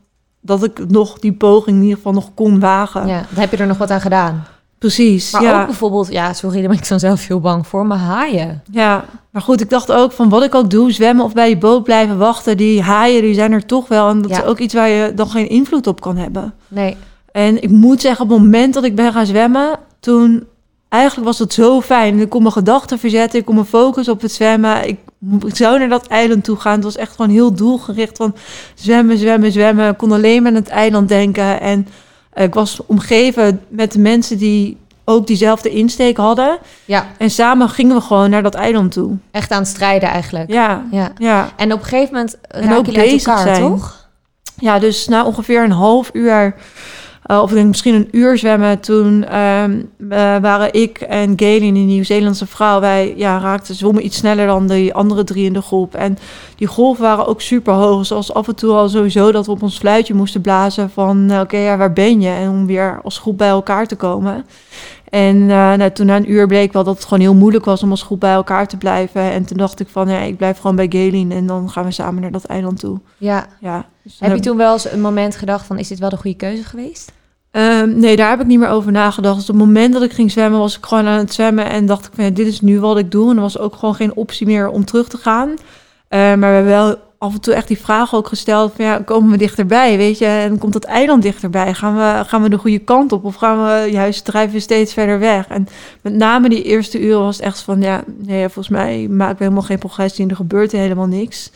dat 0.44 0.64
ik 0.64 0.88
nog 0.90 1.18
die 1.18 1.32
poging 1.32 1.76
in 1.76 1.82
ieder 1.82 1.96
geval 1.96 2.12
nog 2.12 2.30
kon 2.34 2.60
wagen. 2.60 3.06
Ja, 3.06 3.22
dan 3.30 3.40
heb 3.40 3.50
je 3.50 3.56
er 3.56 3.66
nog 3.66 3.78
wat 3.78 3.90
aan 3.90 4.00
gedaan. 4.00 4.44
Precies, 4.78 5.30
Maar 5.32 5.42
ja. 5.42 5.60
ook 5.60 5.66
bijvoorbeeld, 5.66 6.12
ja, 6.12 6.32
sorry, 6.32 6.60
daar 6.60 6.68
ben 6.68 6.78
ik 6.78 6.88
dan 6.88 6.98
zelf 6.98 7.26
heel 7.26 7.40
bang 7.40 7.66
voor, 7.66 7.86
maar 7.86 7.98
haaien. 7.98 8.62
Ja, 8.70 9.04
maar 9.30 9.42
goed, 9.42 9.60
ik 9.60 9.70
dacht 9.70 9.92
ook 9.92 10.12
van 10.12 10.28
wat 10.28 10.42
ik 10.44 10.54
ook 10.54 10.70
doe, 10.70 10.92
zwemmen 10.92 11.24
of 11.24 11.32
bij 11.32 11.46
die 11.46 11.58
boot 11.58 11.84
blijven 11.84 12.18
wachten. 12.18 12.56
Die 12.56 12.82
haaien, 12.82 13.22
die 13.22 13.34
zijn 13.34 13.52
er 13.52 13.66
toch 13.66 13.88
wel. 13.88 14.08
En 14.08 14.22
dat 14.22 14.30
Ja. 14.30 14.38
is 14.42 14.44
ook 14.44 14.58
iets 14.58 14.74
waar 14.74 14.88
je 14.88 15.12
dan 15.14 15.28
geen 15.28 15.48
invloed 15.48 15.86
op 15.86 16.00
kan 16.00 16.16
hebben. 16.16 16.54
Nee, 16.68 16.96
En 17.32 17.62
ik 17.62 17.70
moet 17.70 18.00
zeggen, 18.00 18.24
op 18.24 18.30
het 18.30 18.38
moment 18.40 18.74
dat 18.74 18.84
ik 18.84 18.94
ben 18.94 19.12
gaan 19.12 19.26
zwemmen, 19.26 19.78
toen 20.00 20.46
eigenlijk 20.94 21.26
was 21.26 21.38
het 21.38 21.52
zo 21.52 21.80
fijn. 21.80 22.18
Ik 22.20 22.28
kon 22.28 22.42
mijn 22.42 22.54
gedachten 22.54 22.98
verzetten, 22.98 23.38
ik 23.38 23.44
kon 23.44 23.54
me 23.54 23.64
focussen 23.64 24.12
op 24.14 24.20
het 24.20 24.32
zwemmen. 24.32 24.88
Ik, 24.88 24.98
ik 25.46 25.56
zou 25.56 25.78
naar 25.78 25.88
dat 25.88 26.06
eiland 26.06 26.44
toe 26.44 26.56
gaan. 26.56 26.74
Het 26.74 26.84
was 26.84 26.96
echt 26.96 27.14
gewoon 27.14 27.30
heel 27.30 27.54
doelgericht 27.54 28.16
van 28.16 28.34
zwemmen, 28.74 29.18
zwemmen, 29.18 29.52
zwemmen. 29.52 29.88
Ik 29.90 29.96
kon 29.96 30.12
alleen 30.12 30.42
maar 30.42 30.50
aan 30.50 30.56
het 30.58 30.68
eiland 30.68 31.08
denken. 31.08 31.60
En 31.60 31.88
eh, 32.32 32.44
ik 32.44 32.54
was 32.54 32.80
omgeven 32.86 33.60
met 33.68 33.92
de 33.92 33.98
mensen 33.98 34.38
die 34.38 34.76
ook 35.04 35.26
diezelfde 35.26 35.70
insteek 35.70 36.16
hadden. 36.16 36.58
ja, 36.84 37.06
En 37.18 37.30
samen 37.30 37.68
gingen 37.68 37.96
we 37.96 38.02
gewoon 38.02 38.30
naar 38.30 38.42
dat 38.42 38.54
eiland 38.54 38.92
toe. 38.92 39.16
echt 39.30 39.50
aan 39.50 39.58
het 39.58 39.68
strijden 39.68 40.08
eigenlijk. 40.08 40.50
Ja, 40.52 40.84
Ja. 40.90 41.12
ja. 41.18 41.48
En 41.56 41.72
op 41.72 41.78
een 41.78 41.84
gegeven 41.86 42.14
moment 42.14 42.36
ook 42.78 42.86
jullie 42.86 43.00
uit 43.00 43.10
bezig 43.10 43.26
elkaar, 43.26 43.54
zijn. 43.54 43.60
toch? 43.68 44.08
Ja, 44.58 44.78
dus 44.78 45.08
na 45.08 45.24
ongeveer 45.24 45.64
een 45.64 45.70
half 45.70 46.10
uur, 46.12 46.54
eh, 47.24 47.42
of 47.42 47.52
ik 47.52 47.64
misschien 47.64 47.94
een 47.94 48.08
uur 48.10 48.38
zwemmen, 48.38 48.80
toen 48.80 49.24
ehm, 49.24 49.82
eh, 50.08 50.36
waren 50.36 50.72
ik 50.72 50.98
en 51.00 51.32
Gaylene, 51.36 51.72
die 51.72 51.84
Nieuw-Zeelandse 51.84 52.46
vrouw, 52.46 52.80
wij 52.80 53.14
ja, 53.16 53.38
raakten 53.38 53.74
zwommen 53.74 54.04
iets 54.04 54.16
sneller 54.16 54.46
dan 54.46 54.66
die 54.66 54.94
andere 54.94 55.24
drie 55.24 55.44
in 55.44 55.52
de 55.52 55.62
groep. 55.62 55.94
En 55.94 56.18
die 56.56 56.66
golven 56.66 57.02
waren 57.02 57.26
ook 57.26 57.40
super 57.40 57.72
hoog. 57.72 58.06
Zoals 58.06 58.34
af 58.34 58.48
en 58.48 58.54
toe 58.54 58.72
al 58.72 58.88
sowieso 58.88 59.32
dat 59.32 59.46
we 59.46 59.52
op 59.52 59.62
ons 59.62 59.78
fluitje 59.78 60.14
moesten 60.14 60.40
blazen 60.40 60.90
van 60.90 61.30
eh, 61.30 61.40
oké, 61.40 61.56
ja, 61.56 61.76
waar 61.76 61.92
ben 61.92 62.20
je? 62.20 62.28
En 62.28 62.48
om 62.48 62.66
weer 62.66 63.00
als 63.02 63.18
groep 63.18 63.38
bij 63.38 63.48
elkaar 63.48 63.86
te 63.86 63.96
komen. 63.96 64.44
En 65.14 65.40
eh, 65.40 65.72
nou, 65.72 65.90
toen 65.90 66.06
na 66.06 66.16
een 66.16 66.30
uur 66.30 66.46
bleek 66.46 66.72
wel 66.72 66.84
dat 66.84 66.94
het 66.94 67.04
gewoon 67.04 67.20
heel 67.20 67.34
moeilijk 67.34 67.64
was 67.64 67.82
om 67.82 67.90
als 67.90 68.02
groep 68.02 68.20
bij 68.20 68.32
elkaar 68.32 68.66
te 68.66 68.76
blijven. 68.76 69.22
En 69.22 69.44
toen 69.44 69.56
dacht 69.56 69.80
ik 69.80 69.88
van, 69.88 70.08
ja, 70.08 70.18
ik 70.18 70.36
blijf 70.36 70.58
gewoon 70.58 70.76
bij 70.76 70.86
Gaylene 70.88 71.34
en 71.34 71.46
dan 71.46 71.70
gaan 71.70 71.84
we 71.84 71.90
samen 71.90 72.22
naar 72.22 72.30
dat 72.30 72.44
eiland 72.44 72.80
toe. 72.80 73.00
Ja. 73.18 73.46
Ja, 73.60 73.86
dus 74.02 74.16
Heb 74.20 74.34
je 74.34 74.40
toen 74.40 74.56
wel 74.56 74.72
eens 74.72 74.90
een 74.90 75.00
moment 75.00 75.36
gedacht 75.36 75.66
van, 75.66 75.78
is 75.78 75.88
dit 75.88 75.98
wel 75.98 76.08
de 76.08 76.16
goede 76.16 76.36
keuze 76.36 76.64
geweest? 76.64 77.12
Ehm, 77.50 77.98
nee, 77.98 78.16
daar 78.16 78.30
heb 78.30 78.40
ik 78.40 78.46
niet 78.46 78.58
meer 78.58 78.68
over 78.68 78.92
nagedacht. 78.92 79.34
Dus 79.34 79.50
op 79.50 79.56
het 79.56 79.64
moment 79.64 79.92
dat 79.92 80.02
ik 80.02 80.12
ging 80.12 80.30
zwemmen, 80.30 80.60
was 80.60 80.76
ik 80.76 80.84
gewoon 80.84 81.06
aan 81.06 81.18
het 81.18 81.34
zwemmen. 81.34 81.70
En 81.70 81.86
dacht 81.86 82.06
ik, 82.06 82.12
van, 82.14 82.24
ja, 82.24 82.30
dit 82.30 82.46
is 82.46 82.60
nu 82.60 82.80
wat 82.80 82.98
ik 82.98 83.10
doe. 83.10 83.30
En 83.30 83.36
er 83.36 83.42
was 83.42 83.58
ook 83.58 83.76
gewoon 83.76 83.94
geen 83.94 84.16
optie 84.16 84.46
meer 84.46 84.68
om 84.68 84.84
terug 84.84 85.08
te 85.08 85.18
gaan. 85.18 85.54
Eh, 86.08 86.18
maar 86.18 86.38
we 86.38 86.46
hebben 86.46 86.72
wel 86.72 86.98
af 87.24 87.34
en 87.34 87.40
toe 87.40 87.54
echt 87.54 87.68
die 87.68 87.80
vraag 87.80 88.14
ook 88.14 88.28
gesteld. 88.28 88.72
Van, 88.76 88.84
ja, 88.84 88.98
komen 88.98 89.30
we 89.30 89.36
dichterbij, 89.36 89.96
weet 89.96 90.18
je? 90.18 90.26
En 90.26 90.58
komt 90.58 90.72
dat 90.72 90.84
eiland 90.84 91.22
dichterbij? 91.22 91.74
Gaan 91.74 91.96
we, 91.96 92.28
gaan 92.28 92.42
we 92.42 92.48
de 92.48 92.58
goede 92.58 92.78
kant 92.78 93.12
op? 93.12 93.24
Of 93.24 93.34
gaan 93.34 93.64
we 93.64 93.90
juist 93.90 94.24
drijven 94.24 94.54
we 94.54 94.60
steeds 94.60 94.92
verder 94.92 95.18
weg? 95.18 95.46
En 95.48 95.68
met 96.00 96.12
name 96.12 96.48
die 96.48 96.62
eerste 96.62 97.00
uren 97.00 97.20
was 97.20 97.36
het 97.36 97.46
echt 97.46 97.60
van... 97.60 97.80
Ja, 97.80 98.02
nee, 98.18 98.42
volgens 98.42 98.68
mij 98.68 99.06
maken 99.10 99.36
we 99.36 99.42
helemaal 99.42 99.62
geen 99.62 99.78
progressie. 99.78 100.24
En 100.24 100.30
er 100.30 100.36
gebeurt 100.36 100.72
helemaal 100.72 101.06
niks. 101.06 101.50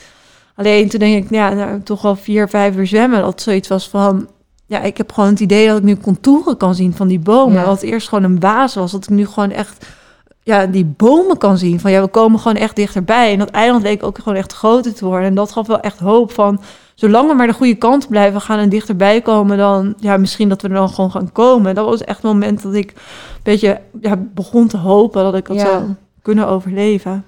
Alleen 0.54 0.88
toen 0.88 1.00
denk 1.00 1.24
ik, 1.24 1.31
ja, 1.31 1.52
nou, 1.52 1.83
toch 1.83 2.02
wel 2.02 2.16
vier, 2.16 2.48
vijf 2.48 2.76
uur 2.76 2.87
zwemmen. 2.87 3.20
Dat 3.20 3.42
zoiets 3.42 3.68
was 3.68 3.88
van... 3.88 4.28
Ja, 4.66 4.81
ik 4.81 4.96
heb 4.96 5.12
gewoon 5.12 5.31
het 5.31 5.40
idee 5.40 5.66
dat 5.66 5.78
ik 5.78 5.83
nu 5.83 5.96
contouren 5.96 6.57
kan 6.57 6.74
zien 6.74 6.94
van 6.94 7.09
die 7.09 7.18
bomen. 7.18 7.61
Ja. 7.61 7.66
Wat 7.66 7.83
eerst 7.83 8.09
gewoon 8.09 8.24
een 8.24 8.38
baas 8.38 8.74
was. 8.74 8.92
Dat 8.92 9.04
ik 9.04 9.11
nu 9.11 9.26
gewoon 9.26 9.50
echt 9.50 9.87
ja, 10.48 10.66
die 10.66 10.84
bomen 10.84 11.38
kan 11.38 11.58
zien. 11.58 11.80
Van 11.80 11.90
ja, 11.90 12.00
we 12.00 12.08
komen 12.08 12.40
gewoon 12.40 12.56
echt 12.56 12.76
dichterbij. 12.76 13.32
En 13.32 13.38
dat 13.38 13.50
eiland 13.50 13.82
leek 13.82 14.02
ook 14.02 14.18
gewoon 14.18 14.38
echt 14.38 14.52
groter 14.52 14.94
te 14.94 15.04
worden. 15.04 15.26
En 15.26 15.34
dat 15.34 15.52
gaf 15.52 15.66
wel 15.66 15.80
echt 15.80 15.98
hoop 15.98 16.32
van... 16.32 16.61
Zolang 16.94 17.28
we 17.28 17.34
maar 17.34 17.46
de 17.46 17.52
goede 17.52 17.74
kant 17.74 18.08
blijven 18.08 18.40
gaan 18.40 18.58
en 18.58 18.68
dichterbij 18.68 19.20
komen... 19.20 19.56
dan 19.56 19.94
ja, 19.96 20.16
misschien 20.16 20.48
dat 20.48 20.62
we 20.62 20.68
er 20.68 20.74
dan 20.74 20.88
gewoon 20.88 21.11
gaan 21.11 21.32
komen. 21.32 21.74
Dat 21.74 21.84
was 21.84 22.04
echt 22.04 22.22
een 22.22 22.28
moment 22.30 22.62
dat 22.62 22.74
ik 22.74 22.90
een 22.90 22.96
beetje 23.42 23.80
ja, 24.00 24.16
begon 24.34 24.68
te 24.68 24.76
hopen... 24.76 25.22
dat 25.22 25.34
ik 25.34 25.46
dat 25.46 25.56
Ja. 25.56 25.64
zou 25.64 25.82
kunnen 26.22 26.46
overleven. 26.48 27.24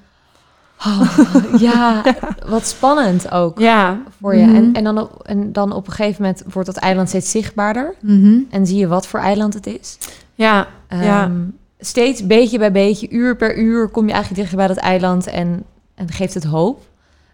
Oh, 0.86 1.18
ja, 1.68 2.02
wat 2.46 2.66
spannend 2.66 3.30
ook 3.30 3.58
Ja. 3.58 3.98
voor 4.20 4.36
je. 4.36 4.46
Mhm. 4.46 4.54
En, 4.56 4.72
en, 4.72 4.84
dan 4.84 4.98
op, 4.98 5.22
en 5.22 5.52
dan 5.52 5.72
op 5.72 5.86
een 5.86 5.92
gegeven 5.92 6.22
moment 6.22 6.42
wordt 6.52 6.68
dat 6.68 6.76
eiland 6.76 7.08
steeds 7.08 7.30
zichtbaarder. 7.30 7.94
Mhm. 8.00 8.38
En 8.50 8.66
zie 8.66 8.78
je 8.78 8.88
wat 8.88 9.06
voor 9.06 9.20
eiland 9.20 9.54
het 9.54 9.66
is. 9.66 9.98
Ja, 10.34 10.66
ja. 10.88 11.30
Steeds 11.80 12.26
beetje 12.26 12.58
bij 12.58 12.72
beetje, 12.72 13.08
uur 13.10 13.36
per 13.36 13.56
uur, 13.58 13.88
kom 13.88 14.06
je 14.06 14.12
eigenlijk 14.12 14.40
dichter 14.40 14.58
bij 14.58 14.66
dat 14.68 14.76
eiland 14.76 15.26
en, 15.26 15.64
en 15.94 16.10
geeft 16.10 16.34
het 16.34 16.44
hoop. 16.44 16.80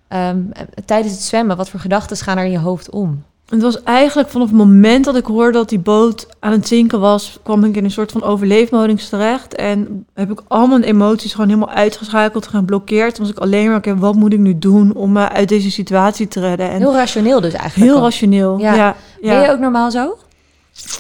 Ehm, 0.09 0.39
tijdens 0.85 1.13
het 1.13 1.23
zwemmen, 1.23 1.57
wat 1.57 1.69
voor 1.69 1.81
gedachten 1.81 2.17
gaan 2.17 2.39
er 2.39 2.45
in 2.45 2.51
je 2.51 2.59
hoofd 2.59 2.91
om? 2.91 3.25
Het 3.49 3.63
was 3.63 3.83
eigenlijk 3.83 4.29
vanaf 4.29 4.47
het 4.49 4.57
moment 4.57 5.05
dat 5.05 5.17
ik 5.17 5.27
hoorde 5.27 5.53
dat 5.53 5.69
die 5.69 5.79
boot 5.79 6.27
aan 6.39 6.53
het 6.53 6.69
zinken 6.69 7.01
was, 7.01 7.39
kwam 7.43 7.65
ik 7.65 7.77
in 7.77 7.85
een 7.85 7.91
soort 7.91 8.13
van 8.13 8.23
overleefmodus 8.23 9.09
terecht. 9.09 9.55
En 9.55 10.07
heb 10.15 10.31
ik 10.31 10.41
al 10.49 10.67
mijn 10.67 10.83
emoties 10.83 11.33
gewoon 11.33 11.49
helemaal 11.49 11.75
uitgeschakeld, 11.75 12.47
geblokkeerd. 12.47 13.19
Was 13.19 13.31
ik 13.31 13.39
alleen 13.39 13.67
maar, 13.67 13.77
oké, 13.77 13.97
wat 13.97 14.15
moet 14.15 14.33
ik 14.33 14.39
nu 14.39 14.59
doen 14.59 14.95
om 14.95 15.13
me 15.13 15.29
uit 15.29 15.49
deze 15.49 15.71
situatie 15.71 16.29
te 16.29 16.41
redden? 16.41 16.71
En 16.71 16.79
Heel 16.79 16.95
rationeel 16.95 17.41
dus 17.41 17.53
eigenlijk. 17.53 17.91
heel 17.91 17.99
al. 17.99 18.05
rationeel. 18.05 18.59
Ja. 18.59 18.75
Ja. 18.75 18.97
Ja, 19.21 19.33
Ben 19.33 19.43
je 19.43 19.51
ook 19.51 19.59
normaal 19.59 19.91
zo? 19.91 20.17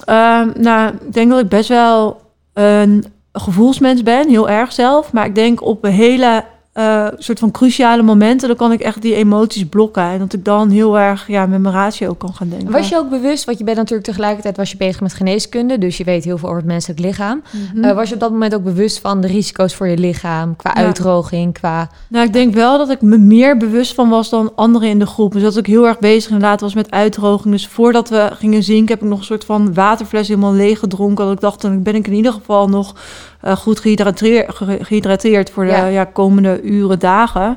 Ehm, 0.04 0.50
nou, 0.60 0.94
ik 1.06 1.12
denk 1.12 1.30
dat 1.30 1.40
ik 1.40 1.48
best 1.48 1.68
wel 1.68 2.20
een 2.52 3.04
gevoelsmens 3.40 4.02
ben, 4.02 4.28
heel 4.28 4.48
erg 4.48 4.72
zelf. 4.72 5.12
Maar 5.12 5.26
ik 5.26 5.34
denk 5.34 5.62
op 5.62 5.84
een 5.84 5.92
hele 5.92 6.44
eh, 6.76 7.06
soort 7.18 7.38
van 7.38 7.50
cruciale 7.50 8.02
momenten, 8.02 8.48
dan 8.48 8.56
kan 8.56 8.72
ik 8.72 8.80
echt 8.80 9.02
die 9.02 9.14
emoties 9.14 9.64
blokken. 9.64 10.02
En 10.02 10.18
dat 10.18 10.32
ik 10.32 10.44
dan 10.44 10.70
heel 10.70 10.98
erg 10.98 11.26
ja, 11.26 11.46
met 11.46 11.60
mijn 11.60 11.74
ratio 11.74 12.14
kan 12.14 12.34
gaan 12.34 12.48
denken. 12.48 12.70
Was 12.72 12.88
je 12.88 12.96
ook 12.96 13.10
bewust, 13.10 13.44
want 13.44 13.58
je 13.58 13.64
bent 13.64 13.76
natuurlijk 13.76 14.06
tegelijkertijd 14.06 14.56
was 14.56 14.70
je 14.70 14.76
bezig 14.76 15.00
met 15.00 15.14
geneeskunde, 15.14 15.78
dus 15.78 15.96
je 15.96 16.04
weet 16.04 16.24
heel 16.24 16.38
veel 16.38 16.48
over 16.48 16.60
het 16.60 16.70
menselijk 16.70 17.00
lichaam. 17.00 17.42
Mhm. 17.72 17.84
Eh, 17.84 17.94
was 17.94 18.08
je 18.08 18.14
op 18.14 18.20
dat 18.20 18.30
moment 18.30 18.54
ook 18.54 18.64
bewust 18.64 18.98
van 18.98 19.20
de 19.20 19.26
risico's 19.26 19.74
voor 19.74 19.88
je 19.88 19.98
lichaam, 19.98 20.56
qua 20.56 20.72
Ja. 20.74 20.84
uitdroging, 20.84 21.52
qua... 21.52 21.90
Nou, 22.08 22.26
ik 22.26 22.32
denk 22.32 22.54
wel 22.54 22.78
dat 22.78 22.90
ik 22.90 23.02
me 23.02 23.18
meer 23.18 23.56
bewust 23.56 23.94
van 23.94 24.08
was 24.08 24.30
dan 24.30 24.52
anderen 24.54 24.88
in 24.88 24.98
de 24.98 25.06
groep. 25.06 25.32
Dus 25.32 25.42
dat 25.42 25.56
ik 25.56 25.66
heel 25.66 25.86
erg 25.86 25.98
bezig 25.98 26.30
inderdaad 26.30 26.60
was 26.60 26.74
met 26.74 26.90
uitdroging. 26.90 27.54
Dus 27.54 27.66
voordat 27.66 28.08
we 28.08 28.30
gingen 28.32 28.62
zinken 28.62 28.94
heb 28.94 29.02
ik 29.02 29.08
nog 29.08 29.18
een 29.18 29.24
soort 29.24 29.44
van 29.44 29.74
waterfles 29.74 30.28
helemaal 30.28 30.54
leeg 30.54 30.78
gedronken. 30.78 31.24
Dat 31.24 31.34
ik 31.34 31.40
dacht, 31.40 31.60
dan 31.60 31.82
ben 31.82 31.94
ik 31.94 32.06
in 32.06 32.14
ieder 32.14 32.32
geval 32.32 32.68
nog 32.68 32.94
eh, 33.40 33.56
goed 33.56 33.80
gehydrateerd, 33.80 34.54
ge- 34.54 34.78
gehydrateerd 34.82 35.50
voor 35.50 35.64
de 35.64 35.70
Ja. 35.70 35.86
ja. 35.86 36.04
komende 36.04 36.62
uren, 36.62 36.98
dagen. 36.98 37.56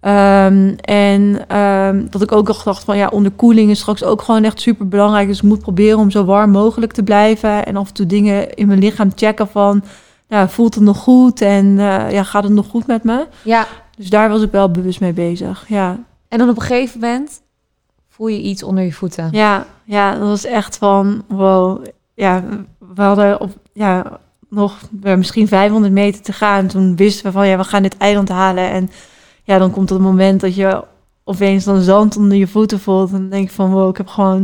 Ehm, 0.00 0.74
en 0.80 1.48
ehm, 1.48 2.04
dat 2.10 2.22
ik 2.22 2.32
ook 2.32 2.46
nog 2.46 2.62
dacht 2.62 2.84
van 2.84 2.96
ja, 2.96 3.08
onderkoeling 3.08 3.70
is 3.70 3.78
straks 3.80 4.04
ook 4.04 4.22
gewoon 4.22 4.44
echt 4.44 4.60
super 4.60 4.88
belangrijk. 4.88 5.28
Dus 5.28 5.36
ik 5.36 5.42
moet 5.42 5.60
proberen 5.60 5.98
om 5.98 6.10
zo 6.10 6.24
warm 6.24 6.50
mogelijk 6.50 6.92
te 6.92 7.02
blijven. 7.02 7.66
En 7.66 7.76
af 7.76 7.88
en 7.88 7.94
toe 7.94 8.06
dingen 8.06 8.54
in 8.54 8.66
mijn 8.66 8.78
lichaam 8.78 9.10
checken 9.14 9.48
van, 9.48 9.82
nou, 10.28 10.48
voelt 10.48 10.74
het 10.74 10.84
nog 10.84 10.98
goed? 10.98 11.40
En 11.40 11.78
eh, 11.78 12.10
ja, 12.12 12.22
gaat 12.22 12.44
het 12.44 12.52
nog 12.52 12.66
goed 12.66 12.86
met 12.86 13.04
me? 13.04 13.26
Ja, 13.42 13.66
Dus 13.96 14.10
daar 14.10 14.28
was 14.28 14.42
ik 14.42 14.50
wel 14.50 14.70
bewust 14.70 15.00
mee 15.00 15.12
bezig. 15.12 15.64
Ja, 15.68 15.98
en 16.28 16.38
dan 16.38 16.48
op 16.48 16.56
een 16.56 16.62
gegeven 16.62 17.00
moment 17.00 17.40
voel 18.08 18.26
je 18.26 18.40
iets 18.42 18.62
onder 18.62 18.84
je 18.84 18.92
voeten. 18.92 19.28
ja, 19.32 19.66
ja 19.84 20.12
dat 20.18 20.28
was 20.28 20.44
echt 20.44 20.76
van 20.78 21.24
wow. 21.28 21.84
Ja, 22.14 22.42
we 22.94 23.02
hadden 23.02 23.40
op, 23.40 23.50
ja, 23.72 24.18
nog 24.50 24.78
eh, 25.02 25.14
misschien 25.14 25.48
500 25.48 25.92
meter 25.92 26.22
te 26.22 26.32
gaan. 26.32 26.66
Toen 26.66 26.96
wisten 26.96 27.24
we 27.26 27.32
van 27.32 27.48
ja, 27.48 27.56
we 27.56 27.64
gaan 27.64 27.82
dit 27.82 27.96
eiland 27.96 28.28
halen. 28.28 28.70
En 28.70 28.90
ja, 29.42 29.58
dan 29.58 29.70
komt 29.70 29.90
het 29.90 30.00
moment 30.00 30.40
dat 30.40 30.54
je 30.54 30.84
opeens 31.24 31.64
dan 31.64 31.80
zand 31.80 32.16
onder 32.16 32.36
je 32.36 32.46
voeten 32.46 32.80
voelt. 32.80 33.12
En 33.12 33.18
dan 33.18 33.30
denk 33.30 33.48
je 33.48 33.54
van 33.54 33.70
wow, 33.70 33.90
ik 33.90 33.96
heb 33.96 34.08
gewoon, 34.08 34.42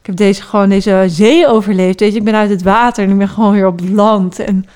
ik 0.00 0.06
heb 0.06 0.16
deze, 0.16 0.42
gewoon 0.42 0.68
deze 0.68 1.04
zee 1.06 1.46
overleefd. 1.46 2.00
Weet 2.00 2.12
je, 2.12 2.18
ik 2.18 2.24
ben 2.24 2.34
uit 2.34 2.50
het 2.50 2.62
water 2.62 3.04
en 3.04 3.10
ik 3.10 3.18
ben 3.18 3.28
gewoon 3.28 3.52
weer 3.52 3.66
op 3.66 3.80
land. 3.90 4.38
En 4.38 4.66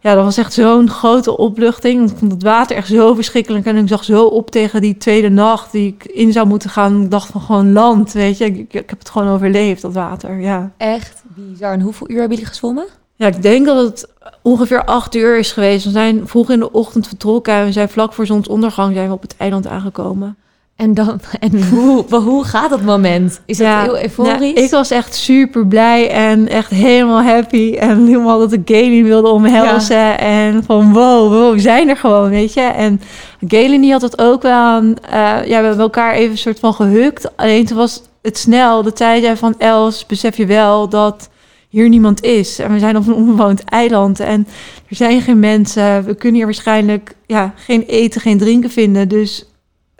ja, 0.00 0.14
dat 0.14 0.24
was 0.24 0.36
echt 0.36 0.52
zo'n 0.52 0.90
grote 0.90 1.36
opluchting. 1.36 2.10
Ik 2.10 2.16
vond 2.16 2.32
het 2.32 2.42
water 2.42 2.76
echt 2.76 2.88
zo 2.88 3.14
verschrikkelijk. 3.14 3.66
En 3.66 3.76
ik 3.76 3.88
zag 3.88 4.04
zo 4.04 4.24
op 4.24 4.50
tegen 4.50 4.80
die 4.80 4.96
tweede 4.96 5.28
nacht 5.28 5.72
die 5.72 5.86
ik 5.86 6.04
in 6.04 6.32
zou 6.32 6.46
moeten 6.46 6.70
gaan. 6.70 7.02
Ik 7.02 7.10
dacht 7.10 7.30
van 7.30 7.40
gewoon 7.40 7.72
land, 7.72 8.12
weet 8.12 8.38
je. 8.38 8.44
Ik, 8.44 8.56
ik, 8.56 8.72
ik 8.72 8.90
heb 8.90 8.98
het 8.98 9.10
gewoon 9.10 9.28
overleefd, 9.28 9.82
dat 9.82 9.92
water, 9.92 10.40
ja. 10.40 10.72
Echt 10.76 11.22
bizar. 11.26 11.72
En 11.72 11.80
hoeveel 11.80 12.10
uur 12.10 12.18
hebben 12.18 12.36
jullie 12.36 12.52
gezwommen? 12.52 12.86
Ja, 13.14 13.26
ik 13.26 13.42
denk 13.42 13.66
dat 13.66 13.76
het 13.76 14.08
ongeveer 14.42 14.84
acht 14.84 15.14
uur 15.14 15.38
is 15.38 15.52
geweest. 15.52 15.84
We 15.84 15.90
zijn 15.90 16.28
vroeg 16.28 16.50
in 16.50 16.58
de 16.58 16.72
ochtend 16.72 17.06
vertrokken 17.06 17.54
en 17.54 17.64
we 17.64 17.72
zijn 17.72 17.88
vlak 17.88 18.12
voor 18.12 18.26
zonsondergang 18.26 18.94
zijn 18.94 19.08
we 19.08 19.14
op 19.14 19.22
het 19.22 19.34
eiland 19.36 19.66
aangekomen. 19.66 20.36
En, 20.76 20.94
dan, 20.94 21.20
en 21.40 21.68
hoe, 21.68 22.04
hoe 22.24 22.44
gaat 22.44 22.70
dat 22.70 22.82
moment? 22.82 23.40
Is 23.46 23.56
dat 23.56 23.66
Ja, 23.66 23.82
heel 23.82 24.02
euforisch? 24.02 24.52
Ik 24.52 24.70
was 24.70 24.90
echt 24.90 25.14
super 25.14 25.66
blij 25.66 26.10
en 26.10 26.48
echt 26.48 26.70
helemaal 26.70 27.22
happy. 27.22 27.74
En 27.74 28.06
helemaal 28.06 28.38
dat 28.38 28.52
ik 28.52 28.60
Galen 28.64 29.04
wilde 29.04 29.28
omhelzen. 29.28 30.18
En 30.18 30.64
van 30.64 30.92
wow, 30.92 31.32
wow, 31.32 31.52
we 31.52 31.60
zijn 31.60 31.88
er 31.88 31.96
gewoon, 31.96 32.30
weet 32.30 32.52
je. 32.52 32.60
En 32.60 33.00
Galen 33.48 33.80
die 33.80 33.92
had 33.92 34.02
het 34.02 34.20
ook 34.20 34.42
wel. 34.42 34.52
aan, 34.52 34.94
eh, 35.10 35.46
ja, 35.46 35.60
we 35.60 35.66
hebben 35.66 35.78
elkaar 35.78 36.14
even 36.14 36.30
een 36.30 36.38
soort 36.38 36.58
van 36.58 36.74
gehukt. 36.74 37.36
Alleen 37.36 37.66
toen 37.66 37.76
was 37.76 38.02
het 38.22 38.38
snel. 38.38 38.84
Zei 38.94 39.20
zij 39.20 39.36
van 39.36 39.54
Els, 39.58 40.06
besef 40.06 40.36
je 40.36 40.46
wel 40.46 40.88
dat 40.88 41.28
hier 41.72 41.88
niemand 41.88 42.22
is. 42.22 42.58
En 42.58 42.72
we 42.72 42.78
zijn 42.78 42.96
op 42.96 43.06
een 43.06 43.14
onbewoond 43.14 43.64
eiland. 43.64 44.20
En 44.20 44.46
er 44.88 44.96
zijn 44.96 45.20
geen 45.20 45.38
mensen. 45.38 46.04
We 46.04 46.14
kunnen 46.14 46.36
hier 46.36 46.44
waarschijnlijk 46.44 47.14
ja, 47.26 47.54
geen 47.56 47.82
eten, 47.82 48.20
geen 48.20 48.38
drinken 48.38 48.70
vinden. 48.70 49.08
Dus 49.08 49.46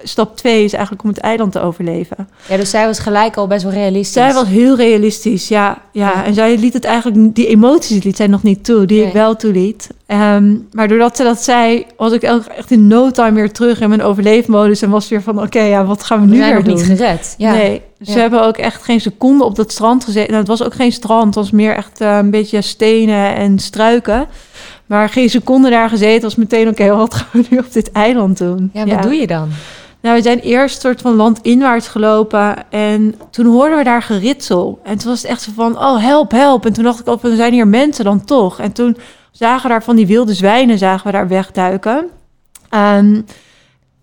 stap 0.02 0.36
twee 0.36 0.64
is 0.64 0.72
eigenlijk 0.72 1.02
om 1.04 1.08
het 1.08 1.18
eiland 1.18 1.52
te 1.52 1.60
overleven. 1.60 2.28
Ja, 2.48 2.56
dus 2.56 2.70
zij 2.70 2.86
was 2.86 2.98
gelijk 2.98 3.36
al 3.36 3.46
best 3.46 3.62
wel 3.62 3.72
realistisch. 3.72 4.12
Zij 4.12 4.32
was 4.32 4.46
heel 4.48 4.76
realistisch, 4.76 5.48
ja, 5.48 5.78
ja. 5.92 6.12
Ja. 6.14 6.24
En 6.24 6.34
zij 6.34 6.56
liet 6.58 6.72
het 6.72 6.84
eigenlijk, 6.84 7.34
die 7.34 7.46
emoties 7.46 8.02
liet 8.04 8.16
zij 8.16 8.26
nog 8.26 8.42
niet 8.42 8.64
toe, 8.64 8.86
die 8.86 8.98
Nee. 8.98 9.06
ik 9.06 9.12
wel 9.12 9.36
toeliet. 9.36 9.88
Ehm, 10.06 10.54
maar 10.72 10.88
doordat 10.88 11.16
ze 11.16 11.22
dat 11.22 11.42
zei, 11.42 11.86
was 11.96 12.12
ik 12.12 12.24
ook 12.24 12.44
echt 12.44 12.70
in 12.70 12.86
no 12.86 13.10
time 13.10 13.32
weer 13.32 13.52
terug 13.52 13.80
in 13.80 13.88
mijn 13.88 14.02
overleefmodus. 14.02 14.82
En 14.82 14.90
was 14.90 15.08
weer 15.08 15.22
van, 15.22 15.42
oké, 15.42 15.60
ja, 15.62 15.84
wat 15.84 16.04
gaan 16.04 16.20
we 16.20 16.26
We 16.26 16.32
nu 16.32 16.40
weer 16.52 16.64
doen? 16.64 16.74
niet 16.74 16.84
gered. 16.84 17.34
Ja. 17.38 17.52
Nee, 17.52 17.82
dus 17.98 18.08
Ja. 18.08 18.14
we 18.14 18.20
hebben 18.20 18.42
ook 18.46 18.56
echt 18.56 18.82
geen 18.82 19.00
seconde 19.00 19.44
op 19.44 19.54
dat 19.56 19.72
strand 19.72 20.04
gezeten. 20.04 20.28
Nou, 20.28 20.38
het 20.38 20.48
was 20.48 20.62
ook 20.62 20.74
geen 20.74 20.92
strand, 20.92 21.24
het 21.24 21.34
was 21.34 21.50
meer 21.50 21.74
echt 21.76 22.00
eh, 22.00 22.16
een 22.16 22.30
beetje 22.30 22.60
stenen 22.62 23.34
en 23.34 23.58
struiken. 23.58 24.26
Maar 24.86 25.08
geen 25.08 25.30
seconde 25.30 25.70
daar 25.70 25.88
gezeten, 25.88 26.22
was 26.22 26.36
meteen, 26.36 26.68
oké, 26.68 26.88
wat 26.96 27.14
gaan 27.14 27.26
we 27.32 27.46
nu 27.50 27.58
op 27.58 27.72
dit 27.72 27.92
eiland 27.92 28.38
doen? 28.38 28.70
Ja, 28.72 28.86
wat 28.86 29.02
doe 29.02 29.14
je 29.14 29.26
dan? 29.26 29.48
Nou, 30.02 30.16
we 30.16 30.22
zijn 30.22 30.38
eerst 30.38 30.80
soort 30.80 31.00
van 31.00 31.14
landinwaarts 31.14 31.88
gelopen 31.88 32.70
en 32.70 33.14
toen 33.30 33.46
hoorden 33.46 33.78
we 33.78 33.84
daar 33.84 34.02
geritsel. 34.02 34.80
En 34.82 34.98
toen 34.98 35.10
was 35.10 35.22
het 35.22 35.30
echt 35.30 35.42
zo 35.42 35.50
van, 35.54 35.78
oh 35.78 35.98
help, 36.00 36.30
help. 36.30 36.66
En 36.66 36.72
toen 36.72 36.84
dacht 36.84 37.00
ik, 37.00 37.06
oh, 37.06 37.24
er 37.24 37.36
zijn 37.36 37.52
hier 37.52 37.66
mensen 37.68 38.04
dan 38.04 38.24
toch. 38.24 38.58
En 38.60 38.72
toen 38.72 38.96
zagen 39.30 39.62
we 39.62 39.68
daar 39.68 39.82
van 39.82 39.96
die 39.96 40.06
wilde 40.06 40.34
zwijnen, 40.34 40.78
zagen 40.78 41.06
we 41.06 41.12
daar 41.12 41.28
wegduiken. 41.28 42.06
Ehm, 42.68 43.20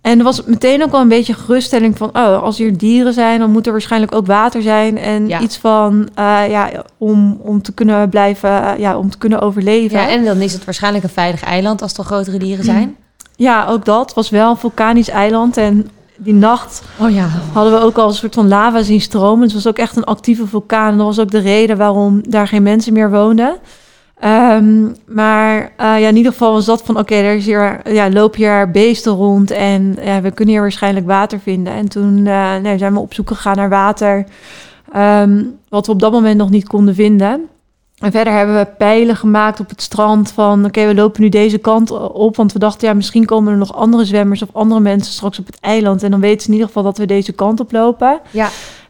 en 0.01 0.17
er 0.17 0.23
was 0.23 0.43
meteen 0.43 0.83
ook 0.83 0.91
wel 0.91 1.01
een 1.01 1.07
beetje 1.07 1.33
geruststelling 1.33 1.97
van, 1.97 2.09
oh, 2.09 2.43
als 2.43 2.57
hier 2.57 2.77
dieren 2.77 3.13
zijn, 3.13 3.39
dan 3.39 3.51
moet 3.51 3.65
er 3.65 3.71
waarschijnlijk 3.71 4.15
ook 4.15 4.25
water 4.25 4.61
zijn. 4.61 4.97
En 4.97 5.27
Ja. 5.27 5.39
iets 5.39 5.57
van, 5.57 6.09
eh, 6.15 6.41
ja, 6.49 6.69
om, 6.97 7.39
om 7.41 7.61
te 7.61 7.73
kunnen 7.73 8.09
blijven, 8.09 8.63
eh, 8.63 8.79
ja, 8.79 8.97
om 8.97 9.09
te 9.09 9.17
kunnen 9.17 9.41
overleven. 9.41 9.99
Ja, 9.99 10.09
en 10.09 10.25
dan 10.25 10.37
is 10.37 10.53
het 10.53 10.65
waarschijnlijk 10.65 11.03
een 11.03 11.09
veilig 11.09 11.43
eiland 11.43 11.81
als 11.81 11.93
er 11.97 12.03
grotere 12.03 12.37
dieren 12.37 12.65
zijn. 12.65 12.95
Ja, 13.39 13.65
ook 13.67 13.85
dat. 13.85 14.13
Was 14.13 14.29
wel 14.29 14.49
een 14.49 14.57
vulkanisch 14.57 15.09
eiland 15.09 15.57
en 15.57 15.89
die 16.17 16.33
nacht 16.33 16.83
Oh 16.99 17.11
ja. 17.11 17.27
hadden 17.53 17.73
we 17.73 17.79
ook 17.79 17.97
al 17.97 18.07
een 18.07 18.13
soort 18.13 18.33
van 18.33 18.47
lava 18.47 18.81
zien 18.81 19.01
stromen. 19.01 19.43
Het 19.43 19.53
was 19.53 19.67
ook 19.67 19.77
echt 19.77 19.95
een 19.95 20.03
actieve 20.03 20.47
vulkaan. 20.47 20.91
En 20.91 20.97
dat 20.97 21.05
was 21.05 21.19
ook 21.19 21.31
de 21.31 21.39
reden 21.39 21.77
waarom 21.77 22.21
daar 22.29 22.47
geen 22.47 22.63
mensen 22.63 22.93
meer 22.93 23.11
woonden. 23.11 23.55
Ehm, 24.19 24.87
maar 25.05 25.61
eh, 25.77 25.99
ja, 25.99 26.07
in 26.07 26.15
ieder 26.15 26.31
geval 26.31 26.53
was 26.53 26.65
dat 26.65 26.81
van... 26.81 26.97
oké, 26.97 27.15
er 27.15 27.35
is 27.35 27.45
hier, 27.45 27.93
ja, 27.93 28.11
lopen 28.11 28.39
hier 28.39 28.71
beesten 28.71 29.11
rond... 29.11 29.51
en 29.51 29.97
ja, 30.03 30.21
we 30.21 30.31
kunnen 30.31 30.53
hier 30.53 30.63
waarschijnlijk 30.63 31.05
water 31.05 31.39
vinden. 31.39 31.73
En 31.73 31.89
toen 31.89 32.27
eh, 32.27 32.55
nee, 32.55 32.77
zijn 32.77 32.93
we 32.93 32.99
op 32.99 33.13
zoek 33.13 33.27
gegaan 33.27 33.55
naar 33.55 33.69
water... 33.69 34.25
ehm, 34.93 35.43
wat 35.69 35.85
we 35.85 35.91
op 35.91 35.99
dat 35.99 36.11
moment 36.11 36.37
nog 36.37 36.49
niet 36.49 36.67
konden 36.67 36.95
vinden. 36.95 37.49
En 37.99 38.11
verder 38.11 38.33
hebben 38.33 38.55
we 38.55 38.67
pijlen 38.77 39.15
gemaakt 39.15 39.59
op 39.59 39.69
het 39.69 39.81
strand 39.81 40.31
van... 40.31 40.65
oké, 40.65 40.87
we 40.87 40.95
lopen 40.95 41.21
nu 41.21 41.29
deze 41.29 41.57
kant 41.57 41.91
op... 42.11 42.35
want 42.35 42.53
we 42.53 42.59
dachten, 42.59 42.87
ja, 42.87 42.93
misschien 42.93 43.25
komen 43.25 43.51
er 43.51 43.57
nog 43.57 43.75
andere 43.75 44.05
zwemmers... 44.05 44.41
of 44.41 44.49
andere 44.51 44.79
mensen 44.79 45.13
straks 45.13 45.39
op 45.39 45.45
het 45.45 45.59
eiland... 45.59 46.03
en 46.03 46.11
dan 46.11 46.19
weten 46.19 46.41
ze 46.41 46.47
in 46.47 46.53
ieder 46.53 46.67
geval 46.67 46.83
dat 46.83 46.97
we 46.97 47.05
deze 47.05 47.31
kant 47.31 47.59
op 47.59 47.71
lopen. 47.71 48.19
Ja. 48.31 48.49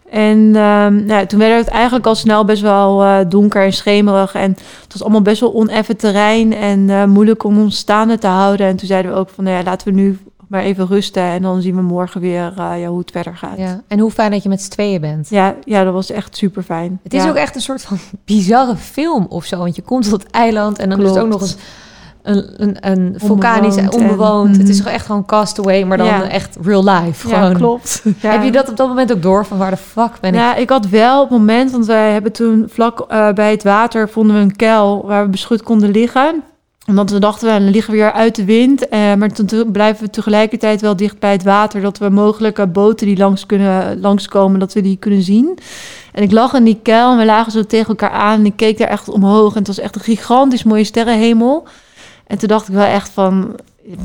En 0.10 0.56
ehm, 0.56 1.06
nou, 1.06 1.26
toen 1.26 1.40
werd 1.40 1.66
het 1.66 1.68
eigenlijk 1.68 2.06
al 2.06 2.16
snel 2.16 2.46
best 2.46 2.62
wel 2.62 3.04
eh, 3.04 3.20
donker 3.28 3.64
en 3.64 3.74
schemerig. 3.74 4.34
En 4.34 4.52
het 4.84 4.94
was 4.94 5.02
allemaal 5.02 5.22
best 5.22 5.40
wel 5.40 5.54
oneffen 5.54 5.98
terrein 5.98 6.54
en 6.54 6.90
eh, 6.90 7.06
moeilijk 7.06 7.44
om 7.44 7.60
ons 7.60 7.78
staande 7.78 8.18
te 8.18 8.28
houden. 8.28 8.68
En 8.68 8.76
toen 8.76 8.88
zeiden 8.88 9.12
we 9.12 9.18
ook 9.18 9.30
van, 9.30 9.44
nou 9.44 9.58
ja, 9.58 9.64
laten 9.64 9.88
we 9.88 9.94
nu 9.94 10.20
maar 10.50 10.62
even 10.62 10.88
rusten. 10.88 11.24
En 11.24 11.42
dan 11.42 11.62
zien 11.62 11.76
we 11.76 11.82
morgen 11.82 12.22
weer 12.22 12.54
eh, 12.58 12.82
ja, 12.82 12.88
hoe 12.88 13.00
het 13.00 13.12
verder 13.12 13.36
gaat. 13.38 13.58
Ja. 13.58 13.64
ja. 13.66 13.82
En 13.88 14.00
hoe 14.00 14.12
fijn 14.12 14.32
dat 14.32 14.44
je 14.44 14.50
met 14.50 14.62
z'n 14.62 14.70
tweeën 14.70 15.02
bent. 15.02 15.30
Ja, 15.30 15.56
dat 15.66 15.94
was 15.94 16.12
echt 16.12 16.38
super 16.38 16.64
fijn. 16.64 17.00
Het 17.04 17.14
is 17.14 17.28
ook 17.28 17.36
echt 17.36 17.56
een 17.56 17.62
soort 17.62 17.82
van 17.82 17.98
bizarre 18.26 18.76
film 18.76 19.26
of 19.30 19.46
zo. 19.46 19.58
Want 19.58 19.76
je 19.76 19.82
komt 19.82 20.10
tot 20.10 20.24
het 20.24 20.32
eiland 20.32 20.80
en 20.80 20.90
dan 20.90 21.02
is 21.02 21.10
het 21.10 21.18
ook 21.20 21.28
Klopt. 21.30 21.42
nog 21.42 21.42
eens 21.42 21.58
een, 22.22 22.64
een, 22.64 22.78
een 22.92 23.14
vulkanisch 23.18 23.76
Onbewoond 23.90 24.54
en-. 24.54 24.60
Het 24.60 24.70
is 24.70 24.80
Mhm. 24.80 24.88
echt 24.90 25.06
gewoon 25.06 25.26
castaway, 25.26 25.84
maar 25.84 25.98
dan 25.98 26.06
Ja. 26.08 26.30
echt 26.30 26.58
real 26.62 26.84
life. 26.84 27.28
Ja, 27.30 27.36
Gewoon. 27.36 27.54
klopt. 27.54 28.04
Ja. 28.22 28.32
Heb 28.32 28.44
je 28.44 28.52
dat 28.52 28.70
op 28.70 28.78
dat 28.78 28.88
moment 28.88 29.12
ook 29.14 29.22
door 29.22 29.46
van 29.46 29.58
waar 29.58 29.72
de 29.72 29.78
fuck 29.78 30.12
ben 30.22 30.30
ik? 30.34 30.40
Ja, 30.40 30.56
ik 30.56 30.70
had 30.70 30.88
wel 30.90 31.22
op 31.22 31.30
het 31.30 31.38
moment, 31.38 31.72
want 31.72 31.86
wij 31.86 32.12
hebben 32.12 32.32
toen 32.32 32.66
vlak 32.70 33.00
eh, 33.00 33.32
bij 33.32 33.52
het 33.52 33.64
water 33.64 34.10
vonden 34.10 34.36
we 34.36 34.42
een 34.42 34.56
kuil 34.56 35.06
waar 35.06 35.24
we 35.24 35.30
beschut 35.30 35.64
konden 35.64 35.90
liggen. 35.92 36.44
Omdat 36.90 37.10
we 37.10 37.20
dachten, 37.20 37.66
we 37.66 37.72
liggen 37.72 37.94
we 37.94 38.00
weer 38.00 38.12
uit 38.12 38.36
de 38.36 38.46
wind. 38.46 38.88
eh, 38.88 39.14
maar 39.14 39.32
toen 39.32 39.72
blijven 39.72 40.04
we 40.06 40.10
tegelijkertijd 40.10 40.82
wel 40.82 40.96
dicht 40.96 41.20
bij 41.20 41.32
het 41.32 41.44
water. 41.44 41.82
Dat 41.82 41.98
we 41.98 42.10
mogelijke 42.10 42.68
boten 42.68 43.08
die 43.08 43.18
langs 43.18 43.46
kunnen, 43.46 44.00
langskomen, 44.00 44.60
dat 44.60 44.74
we 44.74 44.82
die 44.82 44.98
kunnen 44.98 45.22
zien. 45.22 45.58
En 46.12 46.24
ik 46.24 46.32
lag 46.32 46.54
in 46.54 46.64
die 46.64 46.80
kuil 46.84 47.12
en 47.12 47.18
we 47.18 47.26
lagen 47.26 47.52
zo 47.52 47.64
tegen 47.64 47.88
elkaar 47.88 48.12
aan. 48.12 48.40
En 48.40 48.46
ik 48.46 48.56
keek 48.56 48.78
daar 48.78 48.88
echt 48.88 49.10
omhoog. 49.10 49.52
En 49.52 49.58
het 49.58 49.68
was 49.68 49.80
echt 49.80 49.96
een 49.96 50.02
gigantisch 50.02 50.64
mooie 50.64 50.84
sterrenhemel. 50.84 51.68
En 52.28 52.38
toen 52.38 52.48
dacht 52.48 52.68
ik 52.68 52.74
wel 52.74 52.86
echt 52.86 53.10
van, 53.10 53.56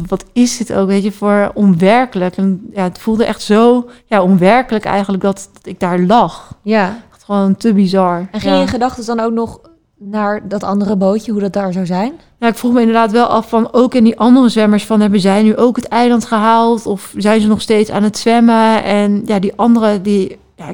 wat 0.06 0.24
is 0.32 0.56
dit 0.56 0.72
ook, 0.72 0.88
weet 0.88 1.02
je, 1.02 1.12
voor 1.12 1.50
onwerkelijk. 1.54 2.36
En 2.36 2.70
ja, 2.72 2.82
het 2.82 2.98
voelde 2.98 3.24
echt 3.24 3.42
zo 3.42 3.90
ja, 4.06 4.22
onwerkelijk 4.22 4.84
eigenlijk 4.84 5.22
dat, 5.22 5.48
dat 5.52 5.66
ik 5.66 5.80
daar 5.80 6.00
lag. 6.00 6.54
Ja. 6.62 7.02
Echt 7.12 7.24
gewoon 7.24 7.56
te 7.56 7.72
bizar. 7.72 8.18
En 8.18 8.40
ging 8.40 8.52
ja. 8.52 8.54
je 8.54 8.60
in 8.60 8.68
gedachten 8.68 9.06
dan 9.06 9.20
ook 9.20 9.32
nog 9.32 9.60
naar 9.98 10.48
dat 10.48 10.62
andere 10.64 10.96
bootje, 10.96 11.32
hoe 11.32 11.40
dat 11.40 11.52
daar 11.52 11.72
zou 11.72 11.86
zijn? 11.86 12.12
Ja, 12.38 12.46
ik 12.48 12.54
vroeg 12.54 12.72
me 12.72 12.80
inderdaad 12.80 13.10
wel 13.12 13.26
af 13.26 13.48
van, 13.48 13.68
ook 13.72 13.94
in 13.94 14.04
die 14.04 14.18
andere 14.18 14.48
zwemmers, 14.48 14.84
van 14.86 15.00
hebben 15.00 15.20
zij 15.20 15.42
nu 15.42 15.56
ook 15.56 15.76
het 15.76 15.88
eiland 15.88 16.24
gehaald? 16.24 16.86
Of 16.86 17.12
zijn 17.16 17.40
ze 17.40 17.46
nog 17.46 17.60
steeds 17.60 17.90
aan 17.90 18.02
het 18.02 18.18
zwemmen? 18.18 18.84
En 18.84 19.22
ja, 19.26 19.38
die 19.38 19.52
andere, 19.56 20.00
die, 20.02 20.38
ja, 20.56 20.72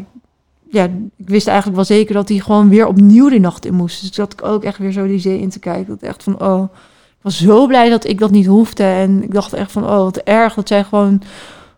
ja, 0.70 0.84
ik 1.16 1.28
wist 1.28 1.46
eigenlijk 1.46 1.76
wel 1.76 1.86
zeker 1.96 2.14
dat 2.14 2.28
hij 2.28 2.38
gewoon 2.38 2.68
weer 2.68 2.86
opnieuw 2.86 3.28
die 3.28 3.40
nacht 3.40 3.64
in 3.64 3.74
moest. 3.74 4.00
Dus 4.00 4.10
dat 4.12 4.32
ik 4.32 4.44
ook 4.44 4.64
echt 4.64 4.78
weer 4.78 4.92
zo 4.92 5.06
die 5.06 5.18
zee 5.18 5.40
in 5.40 5.50
te 5.50 5.58
kijken. 5.58 5.86
Dat 5.88 6.08
echt 6.08 6.22
van, 6.22 6.40
oh, 6.42 6.62
ik 7.08 7.22
was 7.22 7.40
zo 7.40 7.66
blij 7.66 7.88
dat 7.88 8.04
ik 8.06 8.18
dat 8.18 8.30
niet 8.30 8.46
hoefde. 8.46 8.84
En 8.84 9.22
ik 9.22 9.32
dacht 9.34 9.52
echt 9.52 9.72
van, 9.72 9.84
oh, 9.84 9.96
wat 9.96 10.16
erg 10.16 10.54
dat 10.54 10.68
zij 10.68 10.84
gewoon, 10.84 11.22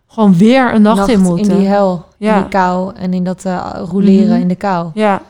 gewoon 0.07 0.37
weer 0.37 0.73
een 0.73 0.81
nacht, 0.81 1.09
in 1.09 1.19
moeten. 1.19 1.51
In 1.51 1.57
die 1.57 1.67
hel, 1.67 2.05
Ja. 2.17 2.35
in 2.35 2.41
die 2.41 2.49
kou 2.49 2.95
en 2.95 3.13
in 3.13 3.23
dat 3.23 3.45
eh 3.45 3.81
roleren 3.89 4.27
Mhm. 4.33 4.41
in 4.41 4.47
de 4.47 4.55
kou. 4.55 4.89
Ja, 4.93 5.21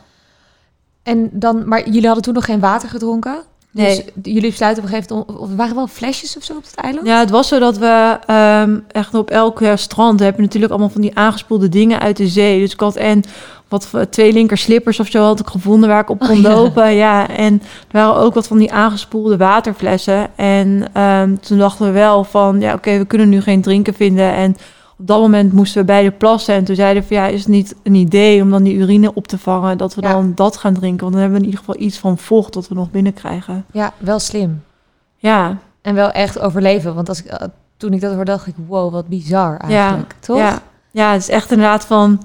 En 1.04 1.30
dan, 1.32 1.68
maar 1.68 1.86
jullie 1.90 2.06
hadden 2.06 2.24
toen 2.24 2.34
nog 2.34 2.46
geen 2.46 2.60
water 2.60 2.90
gedronken? 2.90 3.36
Dus 3.72 3.84
Nee. 3.98 4.34
jullie 4.34 4.50
besluiten 4.50 4.84
op 4.84 4.90
een 4.90 4.96
gegeven 4.96 5.16
moment... 5.18 5.40
om- 5.40 5.50
Er 5.50 5.56
waren 5.56 5.76
wel 5.76 5.88
flesjes 5.88 6.38
of 6.38 6.44
zo 6.44 6.54
op 6.56 6.64
het 6.64 6.76
eiland? 6.76 7.08
Ja, 7.08 7.20
het 7.20 7.30
was 7.30 7.48
zo 7.48 7.60
dat 7.60 7.78
we 7.78 8.18
ehm, 8.26 8.80
echt 8.92 9.14
op 9.14 9.30
elk 9.30 9.62
eh, 9.62 9.76
strand 9.76 10.20
hebben 10.20 10.42
natuurlijk 10.42 10.72
allemaal 10.72 10.90
van 10.92 11.02
die 11.02 11.18
aangespoelde 11.18 11.70
dingen 11.70 12.00
uit 12.00 12.18
de 12.18 12.28
zee. 12.28 12.60
Dus 12.60 12.74
ik 12.74 12.80
had 12.80 12.96
en 12.96 13.24
wat 13.68 13.90
twee 14.10 14.34
linker 14.34 14.58
slippers 14.58 15.00
of 15.00 15.08
zo 15.08 15.24
had 15.24 15.40
ik 15.40 15.48
gevonden 15.48 15.90
waar 15.90 16.02
ik 16.02 16.10
op 16.10 16.20
kon 16.20 16.30
Oh, 16.30 16.42
ja. 16.42 16.54
lopen. 16.56 16.94
Ja, 16.96 17.30
en 17.30 17.54
er 17.64 17.88
waren 17.92 18.16
ook 18.16 18.34
wat 18.34 18.48
van 18.48 18.58
die 18.58 18.72
aangespoelde 18.74 19.38
waterflessen. 19.38 20.38
En 20.38 20.88
ehm, 20.94 21.36
toen 21.36 21.58
dachten 21.58 21.86
we 21.86 21.92
wel 21.92 22.24
van, 22.24 22.60
ja 22.60 22.74
oké, 22.74 22.98
we 22.98 23.06
kunnen 23.06 23.30
nu 23.30 23.42
geen 23.42 23.62
drinken 23.62 23.94
vinden. 23.94 24.34
En 24.34 24.56
op 24.98 25.08
dat 25.08 25.20
moment 25.20 25.54
moesten 25.54 25.80
we 25.82 25.88
bij 25.88 26.04
de 26.04 26.12
plassen. 26.12 26.56
En 26.56 26.64
toen 26.64 26.76
zeiden 26.76 27.02
we 27.02 27.08
van, 27.08 27.18
ja, 27.18 27.28
is 27.28 27.40
het 27.40 27.48
niet 27.50 27.76
een 27.84 27.96
idee 27.96 28.42
om 28.42 28.50
dan 28.50 28.64
die 28.64 28.76
urine 28.76 29.14
op 29.14 29.28
te 29.28 29.38
vangen? 29.38 29.78
Dat 29.78 29.96
we 29.96 30.02
Ja. 30.02 30.12
dan 30.12 30.32
dat 30.36 30.58
gaan 30.58 30.74
drinken. 30.74 31.00
Want 31.02 31.12
dan 31.12 31.22
hebben 31.22 31.40
we 31.40 31.46
in 31.46 31.52
ieder 31.52 31.66
geval 31.66 31.86
iets 31.86 31.98
van 31.98 32.18
vocht 32.18 32.54
dat 32.54 32.68
we 32.68 32.76
nog 32.76 32.92
binnenkrijgen. 32.92 33.66
Ja, 33.72 33.94
wel 33.98 34.20
slim. 34.20 34.64
Ja, 35.18 35.58
En 35.82 35.96
wel 35.96 36.12
echt 36.12 36.40
overleven. 36.40 36.96
Want 36.96 37.10
als 37.10 37.20
ik, 37.24 37.26
eh, 37.26 37.48
toen 37.78 37.94
ik 37.94 38.02
dat 38.02 38.14
hoorde, 38.14 38.32
dacht 38.32 38.48
ik... 38.48 38.56
Wow, 38.68 38.92
wat 38.92 39.08
bizar 39.08 39.58
eigenlijk. 39.58 40.16
Toch? 40.20 40.38
Ja, 40.38 40.62
ja, 40.92 41.12
het 41.12 41.22
is 41.22 41.30
echt 41.30 41.52
inderdaad 41.52 41.86
van... 41.86 42.22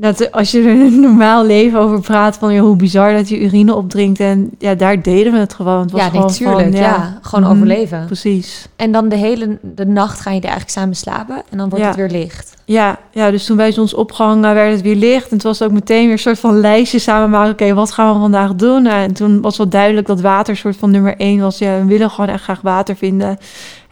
Dat 0.00 0.32
als 0.32 0.50
je 0.50 0.58
er 0.58 0.68
in 0.68 0.80
een 0.80 1.00
normaal 1.00 1.44
leven 1.46 1.78
over 1.80 2.00
praat... 2.00 2.36
van 2.36 2.54
joh, 2.54 2.64
hoe 2.66 2.76
bizar 2.76 3.12
dat 3.12 3.28
je 3.28 3.40
urine 3.40 3.74
opdrinkt. 3.74 4.20
En 4.20 4.50
ja, 4.58 4.74
daar 4.74 5.02
deden 5.02 5.32
we 5.32 5.38
het 5.38 5.54
gewoon. 5.54 5.80
Het 5.80 5.90
was 5.90 6.00
Ja, 6.00 6.12
natuurlijk. 6.12 6.76
ja. 6.76 7.18
gewoon 7.22 7.44
Mhm, 7.44 7.52
overleven. 7.52 8.06
Precies. 8.06 8.68
En 8.76 8.92
dan 8.92 9.08
de 9.08 9.16
hele 9.16 9.58
de 9.62 9.86
nacht 9.86 10.20
gaan 10.20 10.32
je 10.34 10.38
er 10.40 10.46
eigenlijk 10.46 10.78
samen 10.78 10.94
slapen. 10.96 11.42
En 11.50 11.58
dan 11.58 11.68
wordt 11.68 11.84
Ja. 11.84 11.90
het 11.90 11.96
weer 11.98 12.20
licht. 12.20 12.56
Ja, 12.64 12.98
ja, 13.12 13.30
dus 13.30 13.44
toen 13.44 13.56
bij 13.56 13.72
zonsopgang 13.72 14.44
eh, 14.44 14.52
werd 14.52 14.72
het 14.72 14.82
weer 14.82 14.96
licht. 14.96 15.28
En 15.28 15.34
het 15.36 15.42
was 15.42 15.62
ook 15.62 15.70
meteen 15.72 16.02
weer 16.02 16.12
een 16.12 16.18
soort 16.18 16.38
van 16.38 16.60
lijstje 16.60 16.98
samen 16.98 17.30
maken. 17.30 17.52
Oké, 17.52 17.74
wat 17.74 17.92
gaan 17.92 18.14
we 18.14 18.20
vandaag 18.20 18.54
doen? 18.54 18.82
Nou, 18.82 19.02
en 19.02 19.14
toen 19.14 19.40
was 19.40 19.56
wel 19.56 19.68
duidelijk 19.68 20.06
dat 20.06 20.20
water 20.20 20.56
soort 20.56 20.76
van 20.76 20.90
nummer 20.90 21.16
één 21.16 21.40
was. 21.40 21.58
Ja, 21.58 21.78
we 21.78 21.84
willen 21.84 22.10
gewoon 22.10 22.30
echt 22.30 22.42
graag 22.42 22.60
water 22.60 22.96
vinden. 22.96 23.38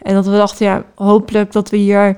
En 0.01 0.13
dat 0.13 0.25
we 0.25 0.31
dachten, 0.37 0.65
ja, 0.65 0.83
hopelijk 0.95 1.51
dat 1.51 1.69
we 1.69 1.77
hier 1.77 2.17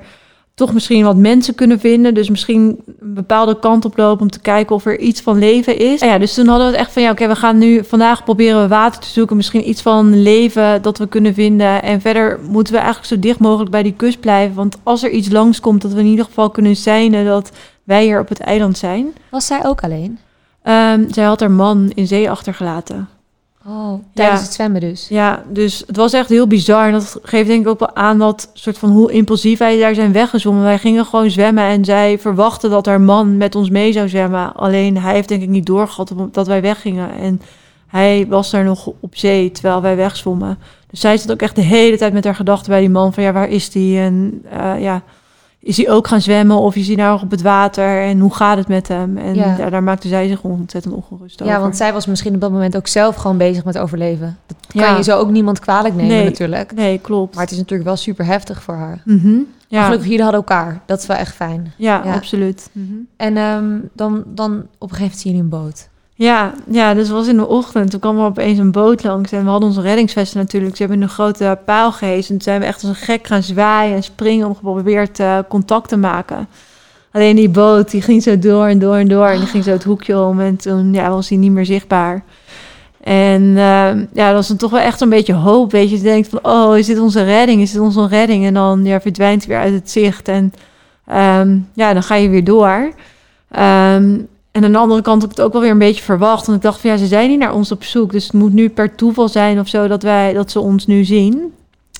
toch 0.60 0.72
misschien 0.72 1.04
wat 1.04 1.16
mensen 1.16 1.54
kunnen 1.54 1.80
vinden. 1.80 2.14
Dus 2.14 2.30
misschien 2.30 2.80
een 3.00 3.14
bepaalde 3.14 3.58
kant 3.58 3.84
op 3.84 3.96
lopen 3.96 4.22
om 4.22 4.30
te 4.30 4.40
kijken 4.40 4.74
of 4.74 4.86
er 4.86 4.98
iets 4.98 5.20
van 5.20 5.38
leven 5.38 5.78
is. 5.78 6.00
En 6.00 6.08
ja, 6.08 6.18
dus 6.18 6.34
toen 6.34 6.46
hadden 6.46 6.66
we 6.66 6.72
het 6.72 6.80
echt 6.80 6.92
van, 6.92 7.02
ja, 7.02 7.10
oké, 7.10 7.26
we 7.26 7.36
gaan 7.36 7.58
nu 7.58 7.84
vandaag 7.84 8.24
proberen 8.24 8.62
we 8.62 8.68
water 8.68 9.00
te 9.00 9.08
zoeken. 9.08 9.36
Misschien 9.36 9.68
iets 9.68 9.82
van 9.82 10.22
leven 10.22 10.82
dat 10.82 10.98
we 10.98 11.06
kunnen 11.06 11.34
vinden. 11.34 11.82
En 11.82 12.00
verder 12.00 12.38
moeten 12.48 12.72
we 12.72 12.78
eigenlijk 12.78 13.08
zo 13.08 13.18
dicht 13.18 13.38
mogelijk 13.38 13.70
bij 13.70 13.82
die 13.82 13.94
kust 13.96 14.20
blijven. 14.20 14.56
Want 14.56 14.76
als 14.82 15.02
er 15.02 15.10
iets 15.10 15.30
langskomt, 15.30 15.82
dat 15.82 15.92
we 15.92 16.00
in 16.00 16.06
ieder 16.06 16.24
geval 16.24 16.50
kunnen 16.50 16.76
zijn 16.76 17.24
dat 17.24 17.50
wij 17.84 18.04
hier 18.04 18.20
op 18.20 18.28
het 18.28 18.40
eiland 18.40 18.78
zijn. 18.78 19.14
Was 19.30 19.46
zij 19.46 19.64
ook 19.64 19.80
alleen? 19.80 20.18
Ehm, 20.62 21.12
zij 21.12 21.24
had 21.24 21.40
haar 21.40 21.50
man 21.50 21.90
in 21.94 22.06
zee 22.06 22.30
achtergelaten. 22.30 23.08
Oh, 23.66 23.92
tijdens 24.14 24.38
Ja. 24.40 24.44
het 24.44 24.54
zwemmen 24.54 24.80
dus. 24.80 25.06
Ja, 25.08 25.42
dus 25.48 25.82
het 25.86 25.96
was 25.96 26.12
echt 26.12 26.28
heel 26.28 26.46
bizar. 26.46 26.86
En 26.86 26.92
dat 26.92 27.18
geeft 27.22 27.48
denk 27.48 27.60
ik 27.62 27.68
ook 27.68 27.78
wel 27.78 27.94
aan 27.94 28.18
dat 28.18 28.50
soort 28.54 28.78
van 28.78 28.90
hoe 28.90 29.12
impulsief 29.12 29.58
wij 29.58 29.78
daar 29.78 29.94
zijn 29.94 30.12
weggezwommen. 30.12 30.62
Wij 30.64 30.78
gingen 30.78 31.04
gewoon 31.04 31.30
zwemmen 31.30 31.64
en 31.64 31.84
zij 31.84 32.18
verwachtte 32.18 32.68
dat 32.68 32.86
haar 32.86 33.00
man 33.00 33.36
met 33.36 33.54
ons 33.54 33.70
mee 33.70 33.92
zou 33.92 34.08
zwemmen. 34.08 34.54
Alleen 34.54 34.98
hij 34.98 35.14
heeft 35.14 35.28
denk 35.28 35.42
ik 35.42 35.48
niet 35.48 35.66
doorgehad 35.66 36.12
dat 36.32 36.46
wij 36.46 36.60
weggingen. 36.62 37.12
En 37.14 37.40
hij 37.86 38.26
was 38.28 38.50
daar 38.50 38.64
nog 38.64 38.86
op 39.00 39.16
zee 39.16 39.50
terwijl 39.50 39.82
wij 39.82 39.96
wegzwommen. 39.96 40.58
Dus 40.90 41.00
zij 41.00 41.16
zat 41.16 41.32
ook 41.32 41.42
echt 41.42 41.56
de 41.56 41.62
hele 41.62 41.96
tijd 41.96 42.12
met 42.12 42.24
haar 42.24 42.34
gedachten 42.34 42.70
bij 42.70 42.80
die 42.80 42.90
man 42.90 43.12
van 43.12 43.22
ja, 43.22 43.32
waar 43.32 43.48
is 43.48 43.70
die? 43.70 43.98
En 43.98 44.42
eh, 44.50 44.80
ja, 44.80 45.02
is 45.62 45.76
hij 45.76 45.90
ook 45.90 46.06
gaan 46.08 46.20
zwemmen 46.20 46.56
of 46.56 46.76
is 46.76 46.86
hij 46.86 46.96
nou 46.96 47.22
op 47.22 47.30
het 47.30 47.42
water? 47.42 48.02
En 48.02 48.18
hoe 48.20 48.34
gaat 48.34 48.56
het 48.56 48.68
met 48.68 48.88
hem? 48.88 49.16
En 49.16 49.34
Ja. 49.34 49.70
daar 49.70 49.82
maakte 49.82 50.08
zij 50.08 50.28
zich 50.28 50.42
ontzettend 50.42 50.94
ongerust 50.94 51.42
over. 51.42 51.54
Ja, 51.54 51.60
want 51.60 51.76
zij 51.76 51.92
was 51.92 52.06
misschien 52.06 52.34
op 52.34 52.40
dat 52.40 52.50
moment 52.50 52.76
ook 52.76 52.86
zelf 52.86 53.16
gewoon 53.16 53.36
bezig 53.36 53.64
met 53.64 53.78
overleven. 53.78 54.38
Dat 54.46 54.56
kan 54.72 54.82
Ja. 54.82 54.96
je 54.96 55.02
zo 55.02 55.18
ook 55.18 55.30
niemand 55.30 55.58
kwalijk 55.58 55.94
nemen 55.94 56.16
Nee. 56.16 56.24
natuurlijk. 56.24 56.74
Nee, 56.74 56.98
klopt. 56.98 57.34
Maar 57.34 57.42
het 57.42 57.52
is 57.52 57.58
natuurlijk 57.58 57.88
wel 57.88 57.96
super 57.96 58.24
heftig 58.26 58.62
voor 58.62 58.74
haar. 58.74 59.02
Ja. 59.68 59.84
Gelukkig, 59.84 60.06
jullie 60.08 60.22
hadden 60.22 60.40
elkaar. 60.40 60.80
Dat 60.86 60.98
is 60.98 61.06
wel 61.06 61.16
echt 61.16 61.34
fijn. 61.34 61.72
Ja, 61.76 61.98
absoluut. 62.00 62.70
Mhm. 62.72 62.92
En 63.16 63.36
ehm, 63.36 63.78
dan, 63.92 64.24
dan 64.26 64.52
op 64.78 64.90
een 64.90 64.96
gegeven 64.96 65.00
moment 65.00 65.18
zien 65.20 65.32
jullie 65.32 65.40
een 65.42 65.48
boot. 65.62 65.88
Ja, 66.20 66.52
ja, 66.70 66.94
dus 66.94 67.10
was 67.10 67.28
in 67.28 67.36
de 67.36 67.46
ochtend. 67.46 67.90
Toen 67.90 68.00
kwam 68.00 68.18
er 68.18 68.24
opeens 68.24 68.58
een 68.58 68.72
boot 68.72 69.02
langs. 69.02 69.32
En 69.32 69.44
we 69.44 69.50
hadden 69.50 69.68
onze 69.68 69.80
reddingsvesten 69.80 70.38
natuurlijk. 70.38 70.76
Ze 70.76 70.82
hebben 70.82 71.02
een 71.02 71.08
grote 71.08 71.58
paal 71.64 71.92
gehezen. 71.92 72.30
En 72.30 72.34
toen 72.34 72.40
zijn 72.40 72.60
we 72.60 72.66
echt 72.66 72.82
als 72.82 72.90
een 72.90 73.04
gek 73.04 73.26
gaan 73.26 73.42
zwaaien 73.42 73.96
en 73.96 74.02
springen... 74.02 74.46
om 74.46 74.54
geprobeerd 74.54 75.20
eh, 75.20 75.38
contact 75.48 75.88
te 75.88 75.96
maken. 75.96 76.48
Alleen 77.12 77.36
die 77.36 77.48
boot, 77.48 77.90
die 77.90 78.02
ging 78.02 78.22
zo 78.22 78.38
door 78.38 78.66
en 78.66 78.78
door 78.78 78.96
en 78.96 79.08
door. 79.08 79.26
En 79.26 79.38
die 79.38 79.46
ging 79.46 79.64
zo 79.64 79.70
het 79.70 79.84
hoekje 79.84 80.20
om. 80.20 80.40
En 80.40 80.56
toen 80.56 80.92
ja, 80.92 81.10
was 81.10 81.28
hij 81.28 81.38
niet 81.38 81.52
meer 81.52 81.66
zichtbaar. 81.66 82.22
En 83.00 83.42
ehm, 83.56 84.04
ja, 84.12 84.26
dat 84.26 84.34
was 84.34 84.48
dan 84.48 84.56
toch 84.56 84.70
wel 84.70 84.80
echt 84.80 85.00
een 85.00 85.08
beetje 85.08 85.34
hoop. 85.34 85.70
Weet 85.70 85.90
je, 85.90 85.96
je 85.96 86.02
denkt 86.02 86.28
van, 86.28 86.38
oh, 86.42 86.78
is 86.78 86.86
dit 86.86 86.98
onze 86.98 87.24
redding? 87.24 87.62
Is 87.62 87.72
dit 87.72 87.80
onze 87.80 88.06
redding? 88.06 88.44
En 88.44 88.54
dan 88.54 88.84
ja, 88.84 89.00
verdwijnt 89.00 89.46
hij 89.46 89.54
weer 89.54 89.64
uit 89.64 89.74
het 89.74 89.90
zicht. 89.90 90.28
En 90.28 90.52
ehm, 91.06 91.58
ja, 91.74 91.92
dan 91.92 92.02
ga 92.02 92.14
je 92.14 92.28
weer 92.28 92.44
door. 92.44 92.92
Ehm, 93.50 94.18
en 94.52 94.64
aan 94.64 94.72
de 94.72 94.78
andere 94.78 95.02
kant 95.02 95.22
had 95.22 95.30
ik 95.30 95.36
het 95.36 95.46
ook 95.46 95.52
wel 95.52 95.62
weer 95.62 95.70
een 95.70 95.78
beetje 95.78 96.02
verwacht. 96.02 96.46
Want 96.46 96.58
ik 96.58 96.64
dacht 96.64 96.80
van 96.80 96.90
ja, 96.90 96.96
ze 96.96 97.06
zijn 97.06 97.28
niet 97.28 97.38
naar 97.38 97.54
ons 97.54 97.72
op 97.72 97.84
zoek. 97.84 98.12
Dus 98.12 98.24
het 98.24 98.32
moet 98.32 98.52
nu 98.52 98.68
per 98.68 98.94
toeval 98.94 99.28
zijn 99.28 99.60
of 99.60 99.68
zo 99.68 99.88
dat, 99.88 100.02
wij, 100.02 100.32
dat 100.32 100.50
ze 100.50 100.60
ons 100.60 100.86
nu 100.86 101.04
zien. 101.04 101.52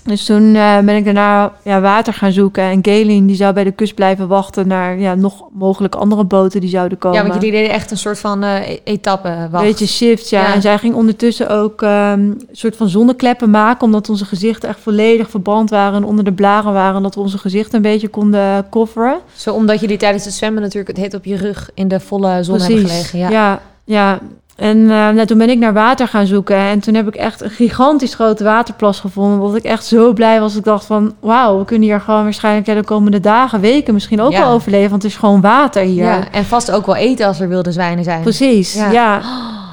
Dus 0.04 0.24
toen 0.24 0.54
eh, 0.54 0.78
ben 0.78 0.96
ik 0.96 1.04
daarna 1.04 1.52
ja, 1.62 1.80
water 1.80 2.12
gaan 2.12 2.32
zoeken. 2.32 2.62
En 2.62 2.78
Galen 2.82 3.26
die 3.26 3.36
zou 3.36 3.52
bij 3.54 3.64
de 3.64 3.70
kust 3.70 3.94
blijven 3.94 4.28
wachten 4.28 4.66
naar 4.68 4.98
ja, 4.98 5.14
nog 5.14 5.44
mogelijk 5.52 5.94
andere 5.94 6.24
boten 6.24 6.60
die 6.60 6.70
zouden 6.70 6.98
komen. 6.98 7.18
Ja, 7.18 7.22
want 7.26 7.34
jullie 7.34 7.58
deden 7.58 7.74
echt 7.74 7.90
een 7.90 7.98
soort 7.98 8.18
van 8.18 8.42
eh, 8.42 8.70
e- 8.70 8.78
etappe 8.84 9.48
wacht. 9.50 9.64
Beetje 9.64 9.86
shift, 9.86 10.30
ja. 10.30 10.40
Ja. 10.40 10.54
En 10.54 10.62
zij 10.62 10.78
ging 10.78 10.94
ondertussen 10.94 11.50
ook 11.50 11.82
ehm, 11.82 12.20
een 12.20 12.48
soort 12.52 12.76
van 12.76 12.88
zonnekleppen 12.88 13.50
maken... 13.50 13.84
omdat 13.84 14.08
onze 14.08 14.24
gezichten 14.24 14.68
echt 14.68 14.80
volledig 14.80 15.30
verbrand 15.30 15.70
waren... 15.70 15.96
en 16.02 16.04
onder 16.04 16.24
de 16.24 16.32
blaren 16.32 16.72
waren... 16.72 17.02
dat 17.02 17.14
we 17.14 17.20
onze 17.20 17.38
gezichten 17.38 17.76
een 17.76 17.82
beetje 17.82 18.08
konden 18.08 18.68
coveren. 18.70 19.18
Zo 19.34 19.54
omdat 19.54 19.80
jullie 19.80 19.96
tijdens 19.96 20.24
het 20.24 20.34
zwemmen 20.34 20.62
natuurlijk 20.62 20.96
het 20.96 21.04
heet 21.04 21.14
op 21.14 21.24
je 21.24 21.36
rug 21.36 21.70
in 21.74 21.88
de 21.88 22.00
volle 22.00 22.42
zon 22.42 22.60
hebben 22.60 22.78
gelegen. 22.78 23.18
Ja. 23.18 23.30
ja. 23.30 23.60
ja. 23.84 24.20
En 24.60 24.76
eh, 24.82 24.86
nou, 24.88 25.24
toen 25.26 25.38
ben 25.38 25.50
ik 25.50 25.58
naar 25.58 25.72
water 25.72 26.08
gaan 26.08 26.26
zoeken. 26.26 26.56
En 26.56 26.80
toen 26.80 26.94
heb 26.94 27.08
ik 27.08 27.14
echt 27.14 27.40
een 27.42 27.50
gigantisch 27.50 28.14
grote 28.14 28.44
waterplas 28.44 29.00
gevonden. 29.00 29.38
Wat 29.38 29.54
ik 29.54 29.62
echt 29.64 29.84
zo 29.86 30.12
blij 30.12 30.40
was. 30.40 30.56
Ik 30.56 30.64
dacht 30.64 30.84
van, 30.84 31.14
wauw, 31.20 31.58
we 31.58 31.64
kunnen 31.64 31.88
hier 31.88 32.00
gewoon 32.00 32.22
waarschijnlijk 32.22 32.66
ja, 32.66 32.74
de 32.74 32.84
komende 32.84 33.20
dagen, 33.20 33.60
weken 33.60 33.94
misschien 33.94 34.20
ook 34.20 34.32
Ja. 34.32 34.38
wel 34.40 34.52
overleven. 34.52 34.90
Want 34.90 35.02
het 35.02 35.12
is 35.12 35.18
gewoon 35.18 35.40
water 35.40 35.82
hier. 35.82 36.04
Ja, 36.04 36.30
En 36.32 36.44
vast 36.44 36.70
ook 36.70 36.86
wel 36.86 36.96
eten 36.96 37.26
als 37.26 37.40
er 37.40 37.48
wilde 37.48 37.72
zwijnen 37.72 38.04
zijn. 38.04 38.22
Precies, 38.22 38.74
Ja. 38.74 38.90
ja. 38.90 39.20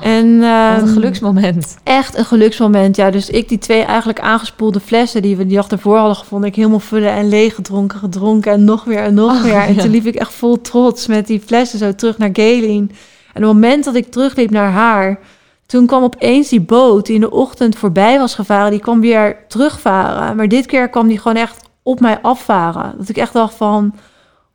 En, 0.02 0.39
Wat 0.39 0.47
een 0.82 0.84
ehm, 0.84 0.88
geluksmoment. 0.88 1.78
Echt 1.84 2.17
een 2.17 2.26
geluksmoment, 2.26 2.95
ja. 2.95 3.12
Dus 3.12 3.30
ik 3.30 3.50
die 3.50 3.58
twee 3.58 3.82
eigenlijk 3.84 4.19
aangespoelde 4.19 4.80
flessen 4.80 5.21
die 5.21 5.38
we 5.38 5.45
die 5.45 5.56
dag 5.56 5.67
ervoor 5.67 5.97
hadden 5.97 6.15
gevonden, 6.15 6.50
ik 6.50 6.56
helemaal 6.56 6.80
vullen 6.80 7.12
en 7.12 7.30
leeg 7.30 7.56
gedronken, 7.56 8.00
gedronken 8.00 8.52
en 8.52 8.63
nog 8.63 8.84
weer 8.84 9.04
en 9.04 9.13
nog 9.13 9.32
Oh, 9.36 9.41
weer. 9.43 9.54
En 9.62 9.78
toen 9.78 9.89
liep 9.89 10.06
ik 10.06 10.15
echt 10.15 10.34
vol 10.34 10.62
trots 10.62 11.08
met 11.08 11.28
die 11.28 11.41
flessen 11.45 11.80
zo 11.80 11.95
terug 11.95 12.17
naar 12.17 12.30
Galeen. 12.34 12.91
En 13.38 13.43
op 13.43 13.54
het 13.54 13.62
moment 13.62 13.84
dat 13.84 13.95
ik 13.95 14.12
terugliep 14.12 14.50
naar 14.50 14.71
haar, 14.71 15.19
toen 15.65 15.86
kwam 15.86 16.04
opeens 16.04 16.50
die 16.50 16.62
boot 16.62 17.06
die 17.06 17.15
in 17.15 17.21
de 17.21 17.32
ochtend 17.32 17.76
voorbij 17.78 18.19
was 18.19 18.36
gevaren, 18.36 18.71
die 18.71 18.80
kwam 18.80 19.00
weer 19.00 19.38
terugvaren. 19.47 20.36
Maar 20.36 20.47
dit 20.47 20.65
keer 20.65 20.89
kwam 20.89 21.08
die 21.08 21.17
gewoon 21.17 21.38
echt 21.38 21.69
op 21.84 22.00
mij 22.00 22.19
afvaren. 22.21 22.93
Dat 22.97 23.10
ik 23.10 23.17
echt 23.17 23.34
dacht 23.34 23.54
van, 23.54 23.95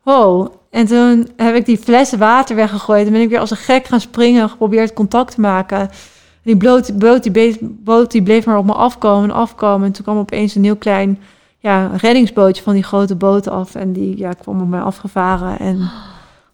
wow. 0.03 0.55
En 0.71 0.87
toen 0.87 1.29
heb 1.37 1.55
ik 1.55 1.67
die 1.67 1.79
flessen 1.79 2.19
water 2.19 2.57
weggegooid. 2.57 3.07
En 3.07 3.13
ben 3.13 3.21
ik 3.21 3.29
weer 3.29 3.39
als 3.39 3.51
een 3.51 3.57
gek 3.57 3.87
gaan 3.87 4.01
springen, 4.01 4.49
geprobeerd 4.49 4.93
contact 4.93 5.35
te 5.35 5.41
maken. 5.41 5.91
Die 6.43 6.57
boot, 6.57 7.23
die 7.23 7.59
boot 7.63 8.11
die 8.11 8.23
bleef 8.23 8.47
maar 8.47 8.59
op 8.59 8.65
me 8.65 8.73
afkomen 8.73 9.31
en 9.31 9.37
afkomen. 9.37 9.87
En 9.87 9.93
toen 9.93 10.05
kwam 10.05 10.19
opeens 10.19 10.55
een 10.55 10.65
heel 10.65 10.77
klein 10.77 11.19
ja, 11.59 11.91
reddingsbootje 11.97 12.63
van 12.63 12.75
die 12.75 12.83
grote 12.83 13.17
boot 13.17 13.49
af. 13.49 13.75
En 13.75 13.93
die 13.93 14.19
ja, 14.19 14.33
kwam 14.33 14.61
op 14.61 14.69
mij 14.69 14.81
afgevaren. 14.81 15.59
En 15.59 15.91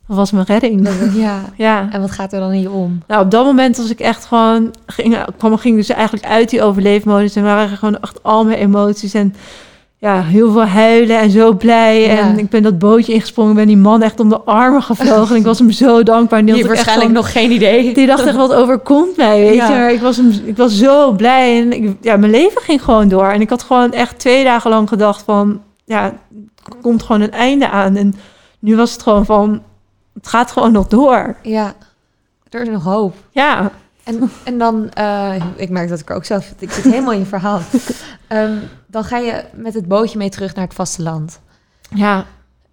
dat 0.08 0.16
was 0.16 0.30
mijn 0.30 0.46
redding. 0.46 0.88
Ja. 1.14 1.40
Ja. 1.56 1.88
En 1.92 2.00
wat 2.00 2.10
gaat 2.10 2.32
er 2.32 2.40
dan 2.40 2.52
in 2.52 2.60
je 2.60 2.70
om? 2.70 3.02
Nou, 3.06 3.24
op 3.24 3.30
dat 3.30 3.44
moment 3.44 3.76
was 3.76 3.90
ik 3.90 4.00
echt 4.00 4.24
gewoon... 4.24 4.74
Ging, 4.86 5.16
kwam, 5.36 5.56
ging 5.56 5.76
dus 5.76 5.88
eigenlijk 5.88 6.26
uit 6.26 6.50
die 6.50 6.62
overleefmodus. 6.62 7.36
En 7.36 7.42
waren 7.42 7.76
gewoon 7.76 8.00
echt 8.00 8.22
al 8.22 8.44
mijn 8.44 8.58
emoties. 8.58 9.14
En 9.14 9.34
ja, 10.00 10.22
heel 10.22 10.52
veel 10.52 10.64
huilen 10.64 11.18
en 11.18 11.30
zo 11.30 11.52
blij. 11.52 12.00
Ja. 12.00 12.16
En 12.18 12.38
ik 12.38 12.48
ben 12.48 12.62
dat 12.62 12.78
bootje 12.78 13.12
ingesprongen. 13.12 13.54
ben 13.54 13.66
die 13.66 13.76
man 13.76 14.02
echt 14.02 14.20
om 14.20 14.28
de 14.28 14.40
armen 14.40 14.82
gevlogen. 14.82 15.34
en 15.34 15.40
ik 15.40 15.46
was 15.46 15.58
hem 15.58 15.70
zo 15.70 16.02
dankbaar. 16.02 16.44
Die 16.44 16.54
had 16.54 16.66
waarschijnlijk 16.66 17.06
van- 17.06 17.14
nog 17.16 17.32
geen 17.32 17.50
idee. 17.50 17.94
die 17.94 18.06
dacht 18.06 18.26
echt, 18.26 18.36
wat 18.36 18.52
overkomt 18.54 19.16
mij, 19.16 19.40
weet 19.40 19.54
Ja. 19.54 19.68
je. 19.68 19.74
Maar 19.74 19.92
ik 19.92 20.00
was, 20.00 20.16
hem, 20.16 20.32
ik 20.44 20.56
was 20.56 20.78
zo 20.78 21.12
blij 21.12 21.60
en 21.62 21.72
ik, 21.72 21.96
ja, 22.00 22.16
mijn 22.16 22.32
leven 22.32 22.62
ging 22.62 22.84
gewoon 22.84 23.08
door. 23.08 23.26
En 23.28 23.40
ik 23.40 23.50
had 23.50 23.62
gewoon 23.62 23.92
echt 23.92 24.18
twee 24.18 24.44
dagen 24.44 24.70
lang 24.70 24.88
gedacht 24.88 25.22
van... 25.22 25.60
Ja, 25.84 26.04
er 26.04 26.74
komt 26.82 27.02
gewoon 27.02 27.20
een 27.20 27.32
einde 27.32 27.68
aan. 27.70 27.96
En 27.96 28.14
nu 28.58 28.76
was 28.76 28.92
het 28.92 29.02
gewoon 29.02 29.24
van... 29.24 29.62
het 30.18 30.28
gaat 30.28 30.50
gewoon 30.50 30.72
nog 30.72 30.86
door. 30.86 31.36
Ja, 31.42 31.74
er 32.48 32.62
is 32.62 32.68
nog 32.68 32.84
hoop. 32.84 33.14
Ja, 33.30 33.70
En, 34.04 34.30
en 34.44 34.58
dan, 34.58 34.90
eh, 34.90 35.34
ik 35.56 35.70
merk 35.70 35.88
dat 35.88 36.00
ik 36.00 36.10
er 36.10 36.16
ook 36.16 36.24
zelf, 36.24 36.54
ik 36.58 36.70
zit 36.70 36.84
helemaal 36.84 37.12
in 37.12 37.18
je 37.18 37.24
verhaal. 37.26 37.60
Ehm, 38.28 38.56
dan 38.86 39.04
ga 39.04 39.18
je 39.18 39.44
met 39.54 39.74
het 39.74 39.88
bootje 39.88 40.18
mee 40.18 40.28
terug 40.28 40.54
naar 40.54 40.64
het 40.64 40.74
vasteland. 40.74 41.40
ja. 41.94 42.26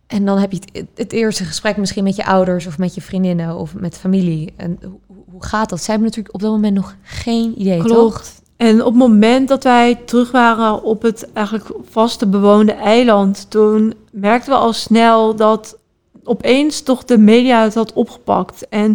En 0.08 0.26
dan 0.26 0.38
heb 0.38 0.52
je 0.52 0.60
het, 0.72 0.86
het 0.96 1.12
eerste 1.12 1.44
gesprek 1.44 1.78
misschien 1.78 2.04
met 2.04 2.16
je 2.16 2.26
ouders 2.26 2.68
of 2.68 2.78
met 2.78 2.96
je 2.96 3.02
vriendinnen 3.02 3.56
of 3.56 3.74
met 3.74 3.98
familie. 3.98 4.54
En 4.56 4.80
hoe, 4.84 5.24
hoe 5.32 5.44
gaat 5.46 5.70
dat? 5.70 5.80
Zij 5.80 5.94
hebben 5.94 6.08
natuurlijk 6.08 6.36
op 6.36 6.42
dat 6.42 6.52
moment 6.52 6.74
nog 6.74 6.96
geen 7.02 7.62
idee, 7.62 7.78
toch? 7.78 7.88
Klopt. 7.88 8.42
En 8.58 8.80
op 8.80 8.86
het 8.86 8.96
moment 8.96 9.48
dat 9.48 9.64
wij 9.64 9.96
terug 9.96 10.32
waren 10.32 10.84
op 10.84 11.02
het 11.02 11.32
eigenlijk 11.34 11.70
vaste 11.90 12.28
bewoonde 12.28 12.72
eiland, 12.72 13.46
toen 13.50 13.94
merkten 14.12 14.52
we 14.54 14.60
al 14.60 14.74
snel 14.74 15.36
dat 15.36 15.78
opeens 16.26 16.82
toch 16.82 17.04
de 17.04 17.18
media 17.18 17.64
het 17.64 17.74
had 17.74 17.94
opgepakt. 17.94 18.68
En 18.70 18.94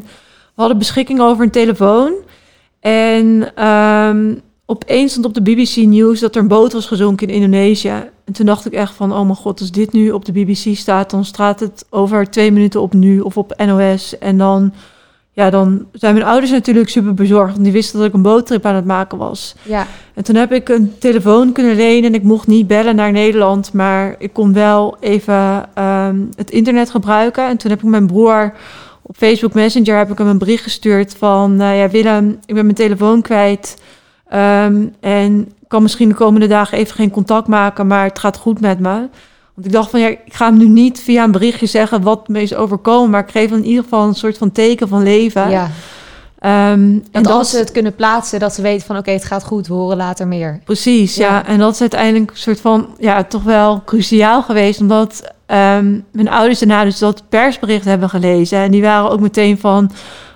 we 0.55 0.67
hadden 0.67 0.79
beschikking 0.79 1.21
over 1.21 1.45
een 1.45 1.51
telefoon. 1.51 2.13
En 2.81 3.53
ehm, 3.55 4.35
opeens 4.67 5.11
stond 5.11 5.27
op 5.27 5.35
de 5.35 5.43
BBC 5.43 5.77
News 5.77 6.21
dat 6.21 6.35
er 6.35 6.41
een 6.41 6.49
boot 6.49 6.73
was 6.73 6.87
gezonken 6.87 7.29
in 7.29 7.35
Indonesië. 7.35 8.11
En 8.25 8.33
toen 8.33 8.47
dacht 8.47 8.67
ik 8.67 8.73
echt 8.73 8.95
van, 8.95 9.13
oh 9.13 9.23
mijn 9.23 9.37
god, 9.37 9.61
als 9.61 9.71
dit 9.71 9.93
nu 9.93 10.11
op 10.11 10.25
de 10.25 10.33
BBC 10.33 10.77
staat, 10.77 11.11
dan 11.11 11.25
staat 11.25 11.61
het 11.61 11.87
over 11.91 12.31
twee 12.31 12.53
minuten 12.53 12.81
op 12.81 12.93
nu 12.93 13.21
of 13.21 13.37
op 13.37 13.63
NOS. 13.67 14.19
En 14.19 14.39
dan, 14.39 14.73
ja, 15.33 15.51
dan 15.51 15.87
zijn 15.93 16.15
mijn 16.15 16.27
ouders 16.27 16.51
natuurlijk 16.51 16.89
super 16.89 17.15
bezorgd, 17.15 17.53
want 17.53 17.65
die 17.65 17.73
wisten 17.73 17.99
dat 17.99 18.09
ik 18.09 18.15
een 18.15 18.23
boottrip 18.23 18.67
aan 18.67 18.75
het 18.75 18.85
maken 18.85 19.19
was. 19.19 19.55
Ja, 19.63 19.87
En 20.15 20.25
toen 20.25 20.35
heb 20.35 20.53
ik 20.53 20.69
een 20.69 20.95
telefoon 20.99 21.53
kunnen 21.53 21.77
lenen 21.77 22.05
en 22.05 22.15
ik 22.15 22.23
mocht 22.23 22.47
niet 22.47 22.67
bellen 22.67 22.97
naar 22.97 23.13
Nederland, 23.13 23.73
maar 23.73 24.15
ik 24.19 24.33
kon 24.33 24.53
wel 24.53 24.97
even 25.01 25.69
ehm, 25.75 26.17
het 26.35 26.51
internet 26.51 26.91
gebruiken. 26.91 27.49
En 27.49 27.57
toen 27.57 27.71
heb 27.71 27.83
ik 27.83 27.89
mijn 27.89 28.07
broer 28.07 28.53
op 29.03 29.17
Facebook 29.17 29.55
Messenger 29.55 29.97
heb 29.97 30.11
ik 30.11 30.19
hem 30.19 30.27
een 30.27 30.39
bericht 30.39 30.63
gestuurd 30.63 31.15
van, 31.19 31.61
eh, 31.61 31.79
ja 31.79 31.91
Willem, 31.91 32.39
ik 32.47 32.55
ben 32.55 32.65
mijn 32.65 32.77
telefoon 32.77 33.23
kwijt 33.23 33.77
Ehm, 34.31 34.87
en 35.01 35.53
kan 35.69 35.83
misschien 35.83 36.09
de 36.09 36.15
komende 36.15 36.47
dagen 36.47 36.79
even 36.79 36.95
geen 36.95 37.11
contact 37.11 37.49
maken, 37.49 37.87
maar 37.87 38.05
het 38.05 38.19
gaat 38.19 38.37
goed 38.37 38.61
met 38.61 38.79
me. 38.79 39.09
Want 39.61 39.73
ik 39.73 39.79
dacht 39.81 39.91
van 39.91 40.01
ja, 40.01 40.09
ik 40.09 40.21
ga 40.35 40.47
hem 40.47 40.57
nu 40.59 40.69
niet 40.69 41.01
via 41.01 41.25
een 41.25 41.31
berichtje 41.33 41.67
zeggen 41.67 42.03
wat 42.03 42.29
me 42.29 42.43
is 42.43 42.55
overkomen, 42.55 43.11
maar 43.11 43.21
ik 43.23 43.31
geef 43.31 43.51
hem 43.51 43.59
in 43.59 43.65
ieder 43.65 43.83
geval 43.83 44.09
een 44.09 44.15
soort 44.15 44.39
van 44.39 44.53
teken 44.53 44.89
van 44.89 45.03
leven. 45.03 45.51
ja. 45.51 45.71
Ehm, 46.39 46.99
En 47.11 47.23
dat 47.23 47.27
als 47.27 47.51
ze 47.51 47.59
het 47.59 47.73
kunnen 47.73 47.95
plaatsen, 47.95 48.39
dat 48.39 48.55
ze 48.55 48.63
weten 48.63 48.87
van 48.87 48.97
oké, 48.97 49.11
het 49.11 49.25
gaat 49.25 49.45
goed, 49.45 49.67
we 49.67 49.75
horen 49.75 49.97
later 49.97 50.27
meer. 50.27 50.61
Precies, 50.65 51.17
ja. 51.17 51.29
Ja. 51.29 51.47
En 51.47 51.59
dat 51.59 51.73
is 51.75 51.81
uiteindelijk 51.81 52.31
een 52.31 52.37
soort 52.37 52.61
van, 52.61 52.87
ja, 52.99 53.25
toch 53.25 53.43
wel 53.43 53.83
cruciaal 53.85 54.43
geweest. 54.43 54.81
Omdat 54.81 55.33
ehm, 55.47 55.99
mijn 56.13 56.29
ouders 56.29 56.59
daarna 56.59 56.85
dus 56.85 56.99
dat 56.99 57.23
persbericht 57.29 57.85
hebben 57.85 58.09
gelezen. 58.09 58.59
En 58.59 58.71
die 58.71 58.83
waren 58.83 59.11
ook 59.11 59.21
meteen 59.21 59.59
van, 59.59 59.91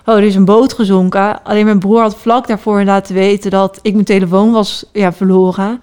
oh, 0.05 0.15
er 0.15 0.23
is 0.23 0.35
een 0.35 0.45
boot 0.45 0.73
gezonken. 0.73 1.43
Alleen 1.43 1.65
mijn 1.65 1.79
broer 1.79 2.01
had 2.01 2.15
vlak 2.17 2.47
daarvoor 2.47 2.83
laten 2.83 3.15
weten 3.15 3.51
dat 3.51 3.79
ik 3.81 3.93
mijn 3.93 4.05
telefoon 4.05 4.51
was 4.51 4.85
ja, 4.93 5.13
verloren. 5.13 5.81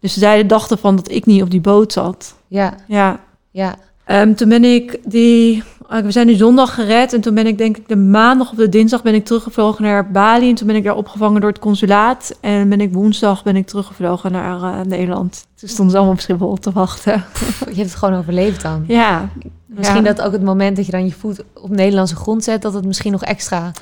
Dus 0.00 0.12
ze 0.12 0.18
zeiden, 0.18 0.46
dachten 0.46 0.78
van 0.78 0.96
dat 0.96 1.10
ik 1.10 1.26
niet 1.26 1.42
op 1.42 1.50
die 1.50 1.60
boot 1.60 1.92
zat. 1.92 2.34
Ja, 2.48 2.74
Ja. 2.86 3.20
ja, 3.50 3.76
Ehm, 4.08 4.34
toen 4.34 4.48
ben 4.48 4.64
ik 4.64 4.98
die... 5.04 5.62
ah, 5.86 6.04
We 6.04 6.10
zijn 6.10 6.26
nu 6.26 6.34
zondag 6.34 6.74
gered 6.74 7.12
en 7.12 7.20
toen 7.20 7.34
ben 7.34 7.46
ik 7.46 7.58
denk 7.58 7.76
ik 7.76 7.88
de 7.88 7.96
maandag 7.96 8.50
of 8.50 8.56
de 8.56 8.68
dinsdag 8.68 9.02
ben 9.02 9.14
ik 9.14 9.24
teruggevlogen 9.24 9.82
naar 9.82 10.10
Bali. 10.10 10.48
En 10.48 10.54
toen 10.54 10.66
ben 10.66 10.76
ik 10.76 10.84
daar 10.84 10.96
opgevangen 10.96 11.40
door 11.40 11.50
het 11.50 11.58
consulaat. 11.58 12.38
En 12.40 12.68
ben 12.68 12.80
ik 12.80 12.92
woensdag 12.92 13.42
ben 13.42 13.56
ik 13.56 13.66
teruggevlogen 13.66 14.32
naar 14.32 14.62
eh, 14.62 14.84
Nederland. 14.86 15.46
Toen 15.54 15.68
stonden 15.68 15.90
ze 15.90 15.96
allemaal 15.96 16.14
op 16.14 16.20
Schiphol 16.20 16.56
te 16.56 16.72
wachten. 16.72 17.12
je 17.58 17.64
hebt 17.64 17.76
het 17.76 17.94
gewoon 17.94 18.18
overleefd 18.18 18.62
dan. 18.62 18.84
Ja. 18.86 19.28
Misschien 19.66 20.04
ja. 20.04 20.12
dat 20.14 20.22
ook 20.22 20.32
het 20.32 20.42
moment 20.42 20.76
dat 20.76 20.86
je 20.86 20.92
dan 20.92 21.04
je 21.04 21.12
voet 21.12 21.44
op 21.54 21.70
Nederlandse 21.70 22.16
grond 22.16 22.44
zet, 22.44 22.62
dat 22.62 22.74
het 22.74 22.84
misschien 22.84 23.12
nog 23.12 23.24
extra... 23.24 23.72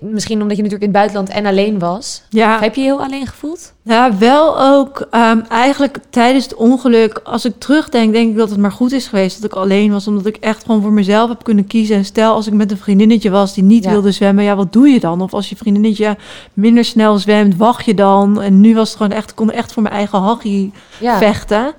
Misschien 0.00 0.42
omdat 0.42 0.56
je 0.56 0.62
natuurlijk 0.62 0.92
in 0.92 0.98
het 0.98 1.08
buitenland 1.10 1.28
en 1.28 1.46
alleen 1.46 1.78
was. 1.78 2.22
Ja, 2.28 2.60
Heb 2.60 2.74
je 2.74 2.80
je 2.80 2.86
heel 2.86 3.02
alleen 3.02 3.26
gevoeld? 3.26 3.72
ja 3.82 4.18
wel 4.18 4.60
ook 4.60 5.06
ehm, 5.10 5.40
eigenlijk 5.48 5.98
tijdens 6.10 6.44
het 6.44 6.54
ongeluk. 6.54 7.20
Als 7.24 7.44
ik 7.44 7.52
terugdenk, 7.58 8.12
denk 8.12 8.30
ik 8.30 8.36
dat 8.36 8.50
het 8.50 8.58
maar 8.58 8.72
goed 8.72 8.92
is 8.92 9.06
geweest 9.06 9.42
dat 9.42 9.50
ik 9.52 9.56
alleen 9.58 9.92
was. 9.92 10.06
Omdat 10.08 10.26
ik 10.26 10.36
echt 10.36 10.64
gewoon 10.64 10.82
voor 10.82 10.92
mezelf 10.92 11.28
heb 11.28 11.42
kunnen 11.42 11.66
kiezen. 11.66 11.96
En 11.96 12.04
stel 12.04 12.34
als 12.34 12.46
ik 12.46 12.52
met 12.52 12.70
een 12.70 12.76
vriendinnetje 12.76 13.30
was 13.30 13.54
die 13.54 13.64
niet 13.64 13.84
Ja. 13.84 13.90
wilde 13.90 14.12
zwemmen. 14.12 14.44
Ja, 14.44 14.56
wat 14.56 14.72
doe 14.72 14.88
je 14.88 15.00
dan? 15.00 15.20
Of 15.20 15.32
als 15.34 15.48
je 15.48 15.56
vriendinnetje 15.56 16.16
minder 16.52 16.84
snel 16.84 17.18
zwemt, 17.18 17.56
wacht 17.56 17.84
je 17.84 17.94
dan? 17.94 18.40
En 18.40 18.60
nu 18.60 18.74
was 18.74 18.88
het 18.88 18.96
gewoon 18.96 19.12
echt, 19.16 19.30
ik 19.30 19.36
kon 19.36 19.50
echt 19.50 19.72
voor 19.72 19.82
mijn 19.82 19.94
eigen 19.94 20.18
hachie 20.18 20.72
Ja. 21.00 21.18
vechten. 21.18 21.72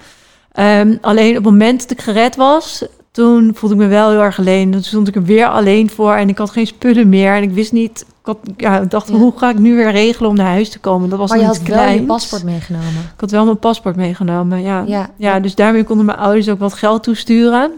Ehm, 0.52 0.98
alleen 1.02 1.30
op 1.30 1.36
het 1.36 1.44
moment 1.44 1.82
dat 1.82 1.92
ik 1.92 2.02
gered 2.02 2.36
was, 2.36 2.84
toen 3.12 3.52
voelde 3.56 3.76
ik 3.76 3.82
me 3.82 3.88
wel 3.88 4.10
heel 4.10 4.22
erg 4.22 4.40
alleen. 4.40 4.72
Toen 4.72 4.84
stond 4.84 5.08
ik 5.08 5.16
er 5.16 5.24
weer 5.24 5.48
alleen 5.48 5.90
voor 5.90 6.14
en 6.14 6.30
ik 6.30 6.38
had 6.38 6.50
geen 6.50 6.68
spullen 6.68 7.10
meer. 7.10 7.34
En 7.36 7.44
ik 7.44 7.52
wist 7.52 7.72
niet, 7.72 8.02
ik, 8.02 8.08
had, 8.26 8.38
ja, 8.58 8.80
ik 8.80 8.90
dacht, 8.90 9.08
Ja. 9.08 9.14
hoe 9.16 9.34
ga 9.38 9.50
ik 9.50 9.60
nu 9.60 9.76
weer 9.76 9.92
regelen 9.92 10.30
om 10.30 10.36
naar 10.36 10.52
huis 10.52 10.70
te 10.70 10.80
komen? 10.80 11.10
Dat 11.10 11.20
was 11.20 11.30
Maar 11.30 11.40
je 11.40 11.46
had 11.46 11.62
wel 11.62 11.90
je 11.90 12.04
paspoort 12.04 12.44
meegenomen. 12.44 12.88
Ik 13.14 13.20
had 13.20 13.32
wel 13.32 13.46
mijn 13.46 13.60
paspoort 13.60 13.96
meegenomen, 13.96 14.62
ja. 14.62 14.84
ja. 14.88 15.10
Ja. 15.18 15.40
dus 15.40 15.56
daarmee 15.56 15.84
konden 15.84 16.06
mijn 16.06 16.18
ouders 16.18 16.50
ook 16.50 16.60
wat 16.60 16.74
geld 16.74 17.04
toesturen. 17.04 17.72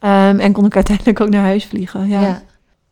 Ehm, 0.00 0.38
en 0.38 0.52
kon 0.52 0.64
ik 0.66 0.74
uiteindelijk 0.74 1.20
ook 1.20 1.28
naar 1.30 1.44
huis 1.44 1.64
vliegen, 1.66 2.08
ja. 2.08 2.20
Ja. 2.20 2.42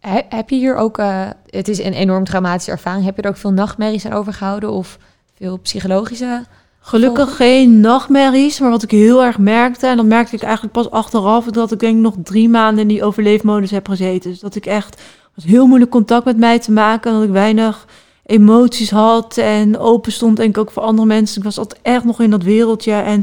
He- 0.00 0.22
heb 0.28 0.50
je 0.50 0.56
hier 0.56 0.76
ook, 0.76 0.98
eh, 0.98 1.22
het 1.46 1.68
is 1.68 1.78
een 1.78 1.92
enorm 1.92 2.24
traumatische 2.24 2.70
ervaring, 2.70 3.04
heb 3.04 3.16
je 3.16 3.22
er 3.22 3.28
ook 3.28 3.36
veel 3.36 3.52
nachtmerries 3.52 4.06
aan 4.06 4.12
overgehouden 4.12 4.70
of 4.70 4.98
veel 5.38 5.56
psychologische? 5.58 6.44
Gelukkig 6.87 7.37
geen 7.37 7.81
nachtmerries, 7.81 8.61
maar 8.61 8.70
wat 8.70 8.83
ik 8.83 8.90
heel 8.90 9.25
erg 9.25 9.38
merkte, 9.38 9.87
en 9.87 9.96
dat 9.96 10.07
merkte 10.07 10.35
ik 10.35 10.42
eigenlijk 10.42 10.72
pas 10.72 10.90
achteraf, 10.90 11.44
dat 11.44 11.72
ik 11.72 11.79
denk 11.79 11.99
nog 11.99 12.14
drie 12.22 12.49
maanden 12.49 12.83
in 12.83 12.88
die 12.88 13.05
overleefmodus 13.05 13.70
heb 13.70 13.88
gezeten. 13.88 14.31
Dus 14.31 14.40
dat 14.40 14.55
ik 14.55 14.66
echt 14.66 15.03
was 15.35 15.44
heel 15.44 15.66
moeilijk 15.66 15.90
contact 15.90 16.25
met 16.25 16.37
mij 16.37 16.59
te 16.59 16.72
maken, 16.72 17.12
dat 17.12 17.22
ik 17.22 17.31
weinig 17.31 17.87
emoties 18.27 18.90
had 18.90 19.37
en 19.37 19.79
open 19.79 20.12
stond 20.12 20.37
denk 20.37 20.49
ik 20.49 20.59
ook 20.59 20.70
voor 20.70 20.83
andere 20.83 21.07
mensen. 21.07 21.38
Ik 21.38 21.44
was 21.44 21.59
altijd 21.59 21.81
echt 21.83 22.05
nog 22.05 22.20
in 22.20 22.31
dat 22.31 22.42
wereldje 22.42 22.92
en 22.92 23.20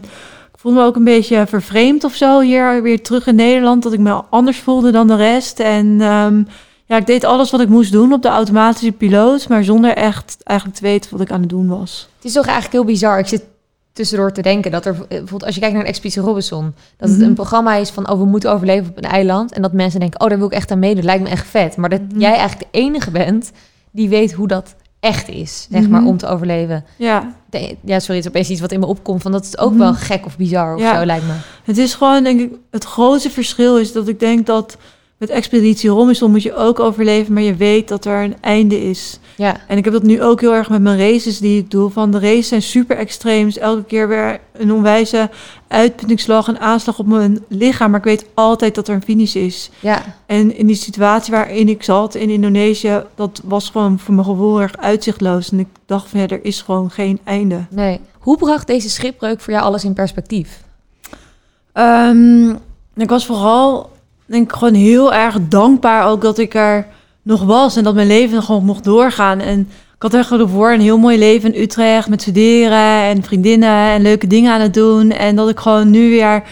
ik 0.53 0.59
voelde 0.59 0.79
me 0.79 0.85
ook 0.85 0.95
een 0.95 1.03
beetje 1.03 1.45
vervreemd 1.47 2.03
of 2.03 2.13
zo 2.13 2.39
hier 2.39 2.81
weer 2.81 3.03
terug 3.03 3.27
in 3.27 3.35
Nederland, 3.35 3.83
dat 3.83 3.93
ik 3.93 3.99
me 3.99 4.21
anders 4.29 4.59
voelde 4.59 4.91
dan 4.91 5.07
de 5.07 5.15
rest. 5.15 5.59
En 5.59 6.01
ehm, 6.01 6.43
ja, 6.85 6.97
ik 6.97 7.05
deed 7.05 7.23
alles 7.23 7.51
wat 7.51 7.61
ik 7.61 7.69
moest 7.69 7.91
doen 7.91 8.13
op 8.13 8.21
de 8.21 8.27
automatische 8.27 8.91
piloot, 8.91 9.47
maar 9.47 9.63
zonder 9.63 9.93
echt 9.93 10.37
eigenlijk 10.43 10.79
te 10.79 10.85
weten 10.85 11.11
wat 11.11 11.21
ik 11.21 11.31
aan 11.31 11.41
het 11.41 11.49
doen 11.49 11.67
was. 11.67 12.07
Het 12.15 12.25
is 12.25 12.33
toch 12.33 12.45
eigenlijk 12.45 12.73
heel 12.73 12.93
bizar. 12.93 13.19
Ik 13.19 13.27
zit 13.27 13.51
tussendoor 13.93 14.31
te 14.31 14.41
denken 14.41 14.71
dat 14.71 14.85
er 14.85 14.93
eh, 14.93 15.07
bijvoorbeeld 15.07 15.43
als 15.45 15.53
je 15.53 15.59
kijkt 15.59 15.75
naar 15.75 15.83
de 15.83 15.89
Expeditie 15.89 16.21
Robinson, 16.21 16.73
dat 16.97 17.09
het 17.09 17.17
Mhm. 17.17 17.27
een 17.27 17.33
programma 17.33 17.75
is 17.75 17.89
van 17.89 18.09
oh 18.09 18.17
we 18.19 18.25
moeten 18.25 18.51
overleven 18.51 18.89
op 18.89 18.97
een 18.97 19.03
eiland 19.09 19.51
en 19.53 19.61
dat 19.61 19.73
mensen 19.73 19.99
denken 19.99 20.19
oh 20.21 20.27
daar 20.29 20.37
wil 20.37 20.47
ik 20.47 20.53
echt 20.53 20.71
aan 20.71 20.79
meedoen, 20.79 21.03
lijkt 21.03 21.23
me 21.23 21.29
echt 21.29 21.47
vet. 21.47 21.77
Maar 21.77 21.89
dat 21.89 22.01
Mhm. 22.09 22.19
jij 22.19 22.33
eigenlijk 22.35 22.71
de 22.71 22.79
enige 22.79 23.11
bent 23.11 23.51
die 23.91 24.09
weet 24.09 24.31
hoe 24.33 24.47
dat 24.47 24.75
echt 24.99 25.29
is, 25.29 25.67
zeg 25.71 25.89
maar, 25.89 25.99
Mhm. 25.99 26.09
om 26.09 26.17
te 26.17 26.27
overleven. 26.27 26.85
Ja, 26.97 27.33
De- 27.49 27.75
ja, 27.83 27.99
sorry, 27.99 28.15
het 28.15 28.23
is 28.25 28.27
opeens 28.29 28.49
iets 28.49 28.61
wat 28.61 28.71
in 28.71 28.79
me 28.79 28.85
opkomt 28.85 29.21
van 29.21 29.31
dat 29.31 29.43
is 29.45 29.57
ook 29.57 29.73
wel 29.77 29.93
gek 29.93 30.25
of 30.25 30.37
bizar 30.37 30.75
of 30.75 30.81
Ja. 30.81 30.99
zo 30.99 31.05
lijkt 31.05 31.25
me. 31.25 31.33
Het 31.63 31.77
is 31.77 31.93
gewoon, 31.95 32.23
denk 32.23 32.39
ik, 32.39 32.51
het 32.71 32.83
grootste 32.83 33.29
verschil 33.29 33.77
is 33.77 33.91
dat 33.91 34.07
ik 34.07 34.19
denk 34.19 34.45
dat 34.45 34.77
met 35.23 35.31
Expeditie 35.31 35.89
Robinson 35.89 36.31
moet 36.31 36.43
je 36.43 36.55
ook 36.55 36.79
overleven, 36.79 37.33
maar 37.33 37.43
je 37.43 37.55
weet 37.55 37.87
dat 37.87 38.05
er 38.05 38.23
een 38.23 38.35
einde 38.41 38.89
is. 38.89 39.19
Ja, 39.35 39.57
En 39.67 39.77
ik 39.77 39.83
heb 39.83 39.93
dat 39.93 40.03
nu 40.03 40.21
ook 40.23 40.41
heel 40.41 40.53
erg 40.53 40.69
met 40.69 40.81
mijn 40.81 40.97
races 40.97 41.39
die 41.39 41.59
ik 41.59 41.71
doe. 41.71 41.89
Van 41.89 42.11
de 42.11 42.19
races 42.19 42.47
zijn 42.47 42.61
super 42.61 42.97
extreem. 42.97 43.45
Dus 43.45 43.57
elke 43.57 43.83
keer 43.83 44.07
weer 44.07 44.39
een 44.53 44.73
onwijze 44.73 45.29
uitputtingsslag, 45.67 46.47
een 46.47 46.59
aanslag 46.59 46.99
op 46.99 47.05
mijn 47.05 47.43
lichaam. 47.47 47.89
Maar 47.91 47.99
ik 47.99 48.05
weet 48.05 48.25
altijd 48.33 48.75
dat 48.75 48.87
er 48.87 48.95
een 48.95 49.03
finish 49.03 49.35
is. 49.35 49.69
ja, 49.79 50.01
En 50.25 50.57
in 50.57 50.67
die 50.67 50.75
situatie 50.75 51.33
waarin 51.33 51.69
ik 51.69 51.83
zat 51.83 52.15
in 52.15 52.29
Indonesië, 52.29 53.03
dat 53.15 53.41
was 53.43 53.69
gewoon 53.69 53.99
voor 53.99 54.13
mijn 54.13 54.25
gevoel 54.27 54.61
erg 54.61 54.77
uitzichtloos. 54.77 55.51
En 55.51 55.59
ik 55.59 55.67
dacht 55.85 56.09
van 56.09 56.19
ja, 56.19 56.27
er 56.27 56.45
is 56.45 56.61
gewoon 56.61 56.89
geen 56.91 57.19
einde. 57.23 57.65
nee. 57.69 57.99
Hoe 58.19 58.37
bracht 58.37 58.67
deze 58.67 58.89
schipbreuk 58.89 59.39
voor 59.41 59.53
jou 59.53 59.65
alles 59.65 59.83
in 59.83 59.93
perspectief? 59.93 60.61
Ehm, 61.73 62.49
ik 62.95 63.09
was 63.09 63.25
vooral, 63.25 63.91
denk 64.25 64.51
ik, 64.51 64.57
gewoon 64.57 64.73
heel 64.73 65.13
erg 65.13 65.37
dankbaar 65.49 66.07
ook 66.07 66.21
dat 66.21 66.37
ik 66.37 66.53
er 66.53 66.87
nog 67.21 67.43
was 67.43 67.75
en 67.75 67.83
dat 67.83 67.95
mijn 67.95 68.07
leven 68.07 68.43
gewoon 68.43 68.65
mocht 68.65 68.83
doorgaan. 68.83 69.39
En 69.39 69.59
ik 69.95 70.11
had 70.11 70.13
echt 70.13 70.31
ervoor 70.31 70.71
een 70.71 70.81
heel 70.81 70.97
mooi 70.97 71.17
leven 71.17 71.53
in 71.53 71.61
Utrecht 71.61 72.09
met 72.09 72.21
studeren 72.21 73.03
en 73.03 73.23
vriendinnen 73.23 73.89
en 73.89 74.01
leuke 74.01 74.27
dingen 74.27 74.53
aan 74.53 74.61
het 74.61 74.73
doen. 74.73 75.11
En 75.11 75.35
dat 75.35 75.49
ik 75.49 75.59
gewoon 75.59 75.89
nu 75.89 76.09
weer 76.09 76.43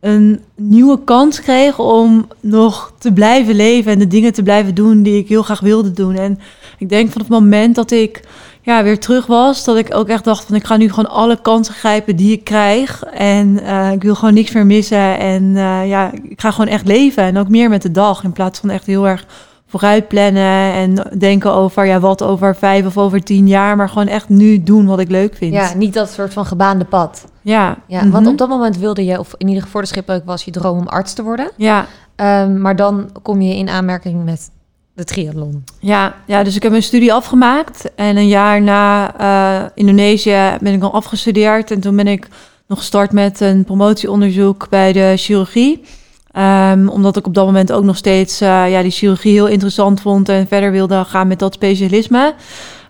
een 0.00 0.40
nieuwe 0.56 1.04
kans 1.04 1.40
kreeg 1.40 1.78
om 1.78 2.28
nog 2.40 2.92
te 2.98 3.12
blijven 3.12 3.54
leven 3.54 3.92
en 3.92 3.98
de 3.98 4.06
dingen 4.06 4.32
te 4.32 4.42
blijven 4.42 4.74
doen 4.74 5.02
die 5.02 5.18
ik 5.18 5.28
heel 5.28 5.42
graag 5.42 5.60
wilde 5.60 5.92
doen. 5.92 6.14
En 6.14 6.38
ik 6.78 6.88
denk 6.88 7.12
van 7.12 7.20
het 7.20 7.30
moment 7.30 7.74
dat 7.74 7.90
ik 7.90 8.20
ja, 8.64 8.82
weer 8.82 8.98
terug 9.00 9.26
was, 9.26 9.64
dat 9.64 9.76
ik 9.76 9.94
ook 9.94 10.08
echt 10.08 10.24
dacht 10.24 10.44
van 10.44 10.54
ik 10.54 10.64
ga 10.64 10.76
nu 10.76 10.88
gewoon 10.88 11.10
alle 11.10 11.40
kansen 11.42 11.74
grijpen 11.74 12.16
die 12.16 12.32
ik 12.32 12.44
krijg. 12.44 13.02
En 13.04 13.62
eh, 13.64 13.92
ik 13.92 14.02
wil 14.02 14.14
gewoon 14.14 14.34
niks 14.34 14.52
meer 14.52 14.66
missen. 14.66 15.18
En 15.18 15.56
eh, 15.56 15.88
ja, 15.88 16.10
ik 16.28 16.40
ga 16.40 16.50
gewoon 16.50 16.66
echt 16.70 16.86
leven. 16.86 17.22
En 17.22 17.38
ook 17.38 17.48
meer 17.48 17.68
met 17.68 17.82
de 17.82 17.90
dag. 17.90 18.24
In 18.24 18.32
plaats 18.32 18.58
van 18.58 18.70
echt 18.70 18.86
heel 18.86 19.06
erg 19.08 19.26
vooruit 19.66 20.08
plannen 20.08 20.72
en 20.72 20.94
denken 21.18 21.52
over 21.52 21.86
ja, 21.86 22.00
wat 22.00 22.22
over 22.22 22.56
vijf 22.56 22.86
of 22.86 22.98
over 22.98 23.22
tien 23.22 23.48
jaar. 23.48 23.76
Maar 23.76 23.88
gewoon 23.88 24.06
echt 24.08 24.28
nu 24.28 24.62
doen 24.62 24.86
wat 24.86 24.98
ik 24.98 25.10
leuk 25.10 25.34
vind. 25.36 25.52
Ja, 25.52 25.74
niet 25.74 25.94
dat 25.94 26.10
soort 26.10 26.32
van 26.32 26.46
gebaande 26.46 26.84
pad. 26.84 27.24
ja. 27.42 27.76
Ja, 27.86 28.00
Mhm. 28.02 28.10
want 28.10 28.26
op 28.26 28.38
dat 28.38 28.48
moment 28.48 28.76
wilde 28.78 29.04
je, 29.04 29.18
of 29.18 29.32
in 29.38 29.46
ieder 29.46 29.54
geval 29.62 29.70
voor 29.70 29.80
de 29.80 29.86
schipbreuk 29.86 30.24
was 30.24 30.44
je 30.44 30.50
droom 30.50 30.78
om 30.78 30.86
arts 30.88 31.12
te 31.12 31.22
worden. 31.22 31.50
Ja, 31.56 31.86
Ehm, 32.16 32.60
maar 32.60 32.76
dan 32.76 33.10
kom 33.22 33.40
je 33.40 33.56
in 33.56 33.68
aanmerking 33.68 34.24
met 34.24 34.50
de 34.94 35.04
triathlon. 35.04 35.64
Ja, 35.80 36.14
ja, 36.26 36.42
dus 36.42 36.56
ik 36.56 36.62
heb 36.62 36.70
mijn 36.70 36.82
studie 36.82 37.12
afgemaakt. 37.12 37.94
En 37.94 38.16
een 38.16 38.28
jaar 38.28 38.62
na 38.62 39.14
eh, 39.18 39.70
Indonesië 39.74 40.56
ben 40.60 40.74
ik 40.74 40.82
al 40.82 40.92
afgestudeerd. 40.92 41.70
En 41.70 41.80
toen 41.80 41.96
ben 41.96 42.06
ik 42.06 42.28
nog 42.66 42.78
gestart 42.78 43.12
met 43.12 43.40
een 43.40 43.64
promotieonderzoek 43.64 44.68
bij 44.68 44.92
de 44.92 45.12
chirurgie. 45.16 45.82
Ehm, 46.30 46.88
omdat 46.88 47.16
ik 47.16 47.26
op 47.26 47.34
dat 47.34 47.46
moment 47.46 47.72
ook 47.72 47.84
nog 47.84 47.96
steeds 47.96 48.40
eh, 48.40 48.70
ja, 48.70 48.82
die 48.82 48.90
chirurgie 48.90 49.32
heel 49.32 49.48
interessant 49.48 50.00
vond 50.00 50.28
en 50.28 50.46
verder 50.46 50.70
wilde 50.70 51.04
gaan 51.04 51.28
met 51.28 51.38
dat 51.38 51.54
specialisme. 51.54 52.34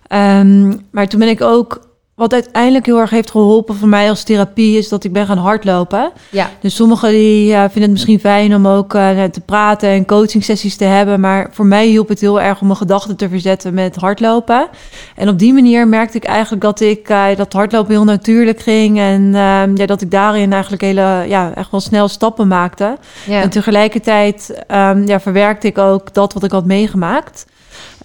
Ehm, 0.07 0.73
maar 0.91 1.07
toen 1.07 1.19
ben 1.19 1.29
ik 1.29 1.41
ook 1.41 1.94
wat 2.15 2.33
uiteindelijk 2.33 2.85
heel 2.85 2.99
erg 2.99 3.09
heeft 3.09 3.31
geholpen 3.31 3.75
voor 3.75 3.87
mij 3.87 4.09
als 4.09 4.23
therapie 4.23 4.77
is 4.77 4.89
dat 4.89 5.03
ik 5.03 5.13
ben 5.13 5.25
gaan 5.25 5.37
hardlopen. 5.37 6.11
Ja. 6.31 6.49
Dus 6.59 6.75
sommigen 6.75 7.09
die 7.09 7.51
vinden 7.51 7.81
het 7.81 7.91
misschien 7.91 8.19
fijn 8.19 8.55
om 8.55 8.67
ook 8.67 8.93
uh, 8.93 9.23
te 9.23 9.41
praten 9.41 9.89
en 9.89 10.05
coaching 10.05 10.43
sessies 10.43 10.75
te 10.75 10.83
hebben, 10.83 11.19
maar 11.19 11.47
voor 11.51 11.65
mij 11.65 11.85
hielp 11.85 12.07
het 12.07 12.21
heel 12.21 12.41
erg 12.41 12.61
om 12.61 12.67
mijn 12.67 12.79
gedachten 12.79 13.15
te 13.15 13.29
verzetten 13.29 13.73
met 13.73 13.95
hardlopen. 13.95 14.67
En 15.15 15.29
op 15.29 15.39
die 15.39 15.53
manier 15.53 15.87
merkte 15.87 16.17
ik 16.17 16.23
eigenlijk 16.23 16.61
dat 16.61 16.79
ik 16.79 17.09
uh, 17.09 17.25
dat 17.35 17.53
hardlopen 17.53 17.91
heel 17.91 18.03
natuurlijk 18.03 18.59
ging 18.59 18.99
en 18.99 19.21
uh, 19.21 19.75
ja, 19.75 19.85
dat 19.85 20.01
ik 20.01 20.11
daarin 20.11 20.51
eigenlijk 20.53 20.81
hele 20.81 21.25
ja 21.27 21.51
echt 21.55 21.71
wel 21.71 21.79
snel 21.79 22.07
stappen 22.07 22.47
maakte. 22.47 22.97
Ja. 23.27 23.41
En 23.41 23.49
tegelijkertijd 23.49 24.63
um, 24.71 25.07
ja, 25.07 25.19
verwerkte 25.19 25.67
ik 25.67 25.77
ook 25.77 26.13
dat 26.13 26.33
wat 26.33 26.43
ik 26.43 26.51
had 26.51 26.65
meegemaakt. 26.65 27.45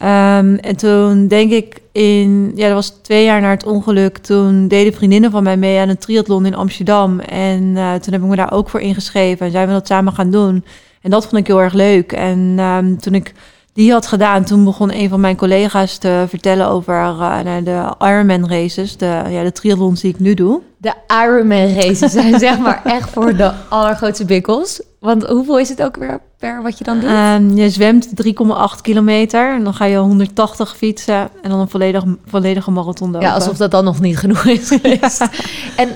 Um, 0.03 0.57
en 0.57 0.77
toen 0.77 1.29
denk 1.29 1.53
ik 1.53 1.81
in, 1.93 2.53
ja, 2.55 2.67
dat 2.67 2.75
was 2.75 2.89
twee 3.03 3.25
jaar 3.25 3.41
na 3.41 3.51
het 3.51 3.67
ongeluk. 3.67 4.19
Toen 4.19 4.69
deden 4.69 4.93
vriendinnen 4.93 5.31
van 5.31 5.43
mij 5.43 5.57
mee 5.57 5.79
aan 5.79 5.89
een 5.89 5.99
triathlon 5.99 6.47
in 6.47 6.55
Amsterdam. 6.55 7.21
En 7.21 7.63
uh, 7.63 7.95
toen 7.95 8.13
heb 8.13 8.23
ik 8.23 8.29
me 8.29 8.37
daar 8.37 8.53
ook 8.53 8.69
voor 8.69 8.81
ingeschreven 8.81 9.47
en 9.47 9.53
zijn 9.53 9.67
we 9.67 9.73
dat 9.73 9.87
samen 9.87 10.13
gaan 10.13 10.31
doen. 10.31 10.65
En 11.01 11.11
dat 11.11 11.27
vond 11.27 11.37
ik 11.37 11.47
heel 11.47 11.63
erg 11.63 11.73
leuk. 11.73 12.13
En 12.13 12.59
um, 12.59 12.99
toen 12.99 13.15
ik 13.15 13.33
die 13.73 13.93
had 13.93 14.07
gedaan, 14.07 14.45
toen 14.45 14.65
begon 14.65 14.95
een 14.95 15.09
van 15.09 15.21
mijn 15.21 15.37
collega's 15.37 15.99
te 15.99 16.25
vertellen 16.29 16.69
over 16.69 16.95
uh, 16.95 17.39
de 17.65 17.95
Ironman 17.99 18.49
races, 18.49 18.97
de, 18.97 19.23
ja, 19.29 19.43
de 19.43 19.53
triathlons 19.53 20.01
die 20.01 20.11
ik 20.11 20.19
nu 20.19 20.35
doe. 20.35 20.61
De 20.77 20.93
Ironman 21.25 21.75
races 21.75 22.13
zijn 22.13 22.39
zeg 22.49 22.59
maar 22.59 22.81
echt 22.85 23.11
voor 23.11 23.37
de 23.37 23.53
allergrootste 23.69 24.25
bikkels. 24.25 24.83
Want 25.01 25.27
hoeveel 25.27 25.59
is 25.59 25.69
het 25.69 25.83
ook 25.83 25.97
weer 25.97 26.21
per 26.41 26.63
wat 26.63 26.79
je 26.79 26.85
dan 26.85 27.01
doet? 27.01 27.11
Um, 27.11 27.57
je 27.57 27.71
zwemt 27.71 28.09
3,8 28.09 28.81
kilometer 28.83 29.55
en 29.55 29.65
dan 29.65 29.75
ga 29.75 29.85
je 29.85 29.97
180 29.97 30.77
fietsen 30.77 31.29
en 31.43 31.51
dan 31.51 31.61
een 31.61 31.69
volledig, 31.69 32.05
volledige 32.27 32.71
marathon 32.71 33.11
lopen. 33.11 33.29
Ja, 33.29 33.35
alsof 33.35 33.57
dat 33.57 33.71
dan 33.71 33.85
nog 33.85 34.01
niet 34.01 34.19
genoeg 34.19 34.45
is 34.45 34.69
geweest. 34.81 35.19
ja. 35.19 35.31
En 35.77 35.89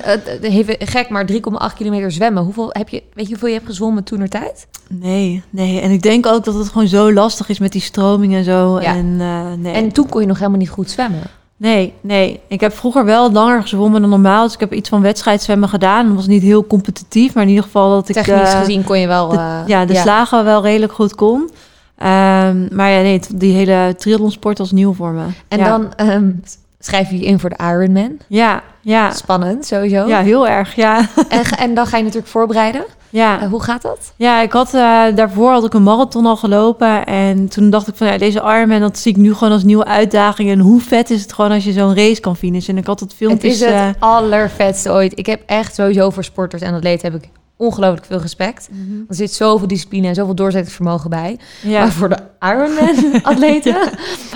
uh, 0.43 0.55
even 0.55 0.77
gek, 0.79 1.09
maar 1.09 1.31
3,8 1.33 1.39
kilometer 1.77 2.13
zwemmen. 2.13 2.43
Hoeveel 2.43 2.69
heb 2.73 2.89
je, 2.89 3.03
weet 3.13 3.25
je 3.25 3.31
hoeveel 3.31 3.49
je 3.49 3.55
hebt 3.55 3.67
gezwommen 3.67 4.05
toen 4.05 4.21
er 4.21 4.29
tijd? 4.29 4.67
Nee, 4.89 5.43
nee. 5.51 5.81
En 5.81 5.91
ik 5.91 6.03
denk 6.03 6.27
ook 6.27 6.45
dat 6.45 6.55
het 6.55 6.69
gewoon 6.69 6.89
zo 6.89 7.13
lastig 7.13 7.49
is 7.49 7.59
met 7.59 7.73
die 7.73 7.81
stroming 7.81 8.35
en 8.35 8.45
zo. 8.45 8.81
Ja. 8.81 8.95
En, 8.95 9.07
uh, 9.19 9.53
nee. 9.59 9.73
en 9.73 9.93
toen 9.93 10.09
kon 10.09 10.21
je 10.21 10.27
nog 10.27 10.39
helemaal 10.39 10.59
niet 10.59 10.71
goed 10.71 10.91
zwemmen. 10.91 11.23
Nee, 11.57 11.93
nee. 12.01 12.41
Ik 12.49 12.61
heb 12.61 12.73
vroeger 12.73 13.05
wel 13.05 13.33
langer 13.33 13.63
gezwommen 13.63 14.01
dan 14.01 14.11
normaal. 14.11 14.45
Dus 14.45 14.55
ik 14.55 14.61
heb 14.61 14.73
iets 14.73 14.89
van 14.89 15.03
wedstrijdzwemmen 15.03 15.69
gedaan. 15.69 16.07
Dat 16.07 16.17
was 16.17 16.27
niet 16.27 16.43
heel 16.43 16.67
competitief, 16.67 17.35
maar 17.35 17.43
in 17.43 17.49
ieder 17.49 17.65
geval 17.65 17.91
dat 17.91 18.09
ik... 18.09 18.15
Technisch 18.15 18.53
uh, 18.55 18.59
gezien 18.59 18.85
kon 18.85 18.99
je 18.99 19.07
wel... 19.07 19.29
De, 19.29 19.37
uh, 19.37 19.61
ja, 19.67 19.85
de 19.85 19.93
ja. 19.93 20.03
slagen 20.03 20.45
wel 20.45 20.63
redelijk 20.63 20.93
goed 20.93 21.15
kon. 21.15 21.41
Um, 21.41 22.69
maar 22.73 22.91
ja, 22.91 23.01
nee, 23.03 23.21
die 23.35 23.55
hele 23.55 23.95
triathlonsport 23.99 24.59
was 24.59 24.73
nieuw 24.73 24.95
voor 24.95 25.11
me. 25.11 25.25
En 25.49 25.59
ja. 25.59 25.69
dan 25.69 26.09
um, 26.11 26.43
schrijf 26.79 27.11
je 27.11 27.19
je 27.19 27.25
in 27.25 27.41
voor 27.41 27.51
de 27.51 27.59
Ironman. 27.63 28.19
Ja, 28.27 28.63
ja. 28.81 29.11
Spannend, 29.11 29.67
sowieso. 29.67 30.07
Ja, 30.07 30.21
heel 30.21 30.49
erg, 30.49 30.75
ja. 30.75 31.09
En, 31.29 31.45
en 31.45 31.75
dan 31.75 31.87
ga 31.87 31.97
je 31.97 32.03
natuurlijk 32.03 32.31
voorbereiden. 32.31 32.85
Ja. 33.15 33.43
Uh, 33.43 33.49
hoe 33.49 33.63
gaat 33.63 33.83
dat? 33.83 34.13
Ja, 34.17 34.41
ik 34.41 34.53
had 34.53 34.75
uh, 34.75 35.05
daarvoor 35.15 35.51
had 35.51 35.65
ik 35.65 35.75
een 35.75 35.83
marathon 35.83 36.27
al 36.27 36.37
gelopen 36.37 37.07
en 37.07 37.49
toen 37.49 37.71
dacht 37.71 37.89
ik 37.89 37.95
van 37.95 38.07
ja, 38.07 38.19
deze 38.19 38.39
Ironman 38.39 38.81
dat 38.81 38.99
zie 38.99 39.13
ik 39.13 39.19
nu 39.19 39.35
gewoon 39.35 39.53
als 39.53 39.65
nieuwe 39.65 39.85
uitdaging 39.85 40.51
en 40.51 40.59
hoe 40.59 40.81
vet 40.81 41.11
is 41.11 41.23
het 41.23 41.33
gewoon 41.33 41.51
als 41.51 41.65
je 41.65 41.73
zo'n 41.73 41.95
race 41.95 42.21
kan 42.21 42.37
finishen. 42.37 42.75
En 42.75 42.81
ik 42.81 42.87
had 42.87 43.01
het 43.01 43.15
filmpjes. 43.15 43.61
Het 43.61 43.69
is 43.69 43.75
het 43.75 43.97
uh, 43.97 44.03
allervetste 44.03 44.91
ooit. 44.91 45.19
Ik 45.19 45.27
heb 45.27 45.43
echt 45.47 45.75
sowieso 45.75 46.11
voor 46.11 46.25
sporters 46.25 46.63
en 46.63 46.75
atleten 46.75 47.13
heb 47.13 47.23
ik 47.23 47.31
ongelooflijk 47.57 48.07
veel 48.07 48.21
respect. 48.21 48.69
Mm 48.71 48.87
-hmm. 48.87 49.05
Er 49.09 49.15
zit 49.15 49.33
zoveel 49.33 49.69
discipline 49.69 50.09
en 50.09 50.15
zoveel 50.15 50.35
doorzettingsvermogen 50.35 51.11
bij. 51.11 51.39
Ja. 51.63 51.81
Maar 51.81 51.93
voor 51.93 52.09
de 52.09 52.19
Ironman-atleten 52.41 53.73
ja. 53.81 53.91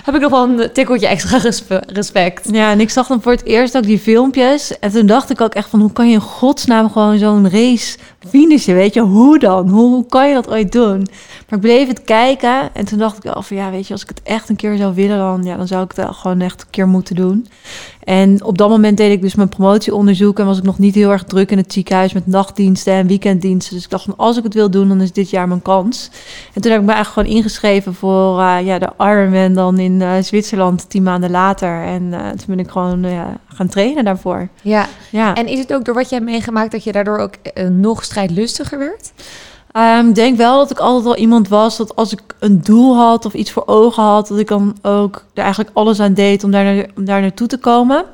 heb 0.05 0.15
ik 0.15 0.21
nog 0.21 0.31
wel 0.31 0.49
een 0.49 0.73
tikkeltje 0.73 1.07
extra 1.07 1.39
respect. 1.87 2.49
Ja, 2.53 2.71
en 2.71 2.81
ik 2.81 2.91
zag 2.91 3.07
dan 3.07 3.23
voor 3.23 3.33
het 3.33 3.45
eerst 3.45 3.77
ook 3.77 3.83
die 3.83 3.99
filmpjes. 3.99 4.79
En 4.79 4.91
toen 4.91 5.07
dacht 5.07 5.31
ik 5.31 5.41
ook 5.41 5.55
echt 5.55 5.69
van, 5.69 5.81
hoe 5.81 5.93
kan 5.93 6.09
je 6.09 6.15
in 6.15 6.21
godsnaam 6.21 6.91
gewoon 6.91 7.19
zo'n 7.19 7.51
race 7.51 7.99
finishen? 8.29 8.75
Weet 8.75 8.95
je, 8.95 9.01
hoe 9.01 9.39
dan? 9.39 9.69
Hoe, 9.69 10.07
kan 10.07 10.29
je 10.29 10.35
dat 10.35 10.49
ooit 10.49 10.73
doen? 10.73 10.99
Maar 11.49 11.59
ik 11.59 11.61
bleef 11.61 11.89
het 11.89 12.05
kijken 12.05 12.75
en 12.75 12.85
toen 12.85 12.99
dacht 12.99 13.17
ik 13.17 13.23
wel 13.23 13.43
van, 13.43 13.57
ja, 13.57 13.71
weet 13.71 13.87
je, 13.87 13.93
als 13.93 14.03
ik 14.03 14.09
het 14.09 14.23
echt 14.23 14.49
een 14.49 14.57
keer 14.57 14.77
zou 14.77 14.95
willen, 14.95 15.19
dan, 15.19 15.43
ja, 15.43 15.57
dan 15.57 15.67
zou 15.67 15.85
ik 15.85 15.93
het 15.95 16.15
gewoon 16.15 16.41
echt 16.41 16.61
een 16.61 16.71
keer 16.71 16.89
moeten 16.89 17.17
doen. 17.17 17.47
En 18.05 18.45
op 18.45 18.59
dat 18.59 18.69
moment 18.69 18.97
deed 18.97 19.13
ik 19.13 19.23
dus 19.23 19.35
mijn 19.35 19.49
promotieonderzoek 19.49 20.39
en 20.39 20.47
was 20.47 20.59
ik 20.59 20.65
nog 20.65 20.79
niet 20.79 20.95
heel 20.95 21.11
erg 21.11 21.25
druk 21.25 21.51
in 21.51 21.57
het 21.57 21.73
ziekenhuis 21.73 22.13
met 22.13 22.27
nachtdiensten 22.27 22.93
en 22.93 23.07
weekenddiensten. 23.07 23.75
Dus 23.75 23.85
ik 23.85 23.91
dacht 23.91 24.05
van 24.05 24.17
als 24.17 24.37
ik 24.37 24.43
het 24.43 24.55
wil 24.55 24.71
doen, 24.71 24.89
dan 24.89 25.01
is 25.01 25.13
dit 25.13 25.31
jaar 25.31 25.49
mijn 25.49 25.63
kans. 25.63 26.11
En 26.55 26.61
toen 26.63 26.71
heb 26.71 26.81
ik 26.81 26.87
me 26.87 26.93
eigenlijk 26.93 27.29
gewoon 27.29 27.39
ingeschreven 27.39 27.95
voor 27.95 28.39
uh, 28.39 28.57
ja, 28.65 28.79
de 28.79 28.91
Ironman 28.99 29.55
dan 29.55 29.79
in 29.79 30.01
uh, 30.01 30.13
Zwitserland 30.21 30.91
tien 30.91 31.03
maanden 31.03 31.31
later. 31.31 31.83
En 31.83 32.03
uh, 32.03 32.29
toen 32.29 32.47
ben 32.47 32.59
ik 32.59 32.71
gewoon 32.71 33.05
gaan 33.59 33.69
trainen 33.69 34.05
daarvoor. 34.05 34.49
Ja. 34.63 34.87
ja, 35.11 35.35
en 35.35 35.47
is 35.47 35.59
het 35.59 35.75
ook 35.75 35.85
door 35.85 35.95
wat 35.95 36.09
je 36.09 36.15
hebt 36.15 36.27
meegemaakt 36.27 36.73
dat 36.73 36.85
je 36.85 36.93
daardoor 36.93 37.19
ook 37.19 37.35
nog 37.71 38.05
strijdlustiger 38.05 38.79
werd? 38.79 39.13
Ik 39.73 40.05
um, 40.05 40.13
denk 40.13 40.37
wel 40.37 40.59
dat 40.59 40.71
ik 40.71 40.79
altijd 40.79 41.05
wel 41.05 41.17
iemand 41.17 41.49
was 41.49 41.77
dat 41.77 41.97
als 41.97 42.13
ik 42.13 42.21
een 42.39 42.63
doel 42.63 42.97
had 42.97 43.25
of 43.25 43.35
iets 43.35 43.51
voor 43.51 43.67
ogen 43.67 44.03
had, 44.03 44.29
dat 44.29 44.39
ik 44.39 44.49
dan 44.49 44.77
ook 44.83 45.25
er 45.35 45.43
eigenlijk 45.43 45.77
alles 45.77 46.01
aan 46.01 46.15
deed 46.15 46.45
om 46.45 46.51
daar, 46.51 46.65
naar, 46.65 46.87
om 46.97 47.05
daar 47.05 47.21
naartoe 47.21 47.47
te 47.47 47.59
komen. 47.59 48.05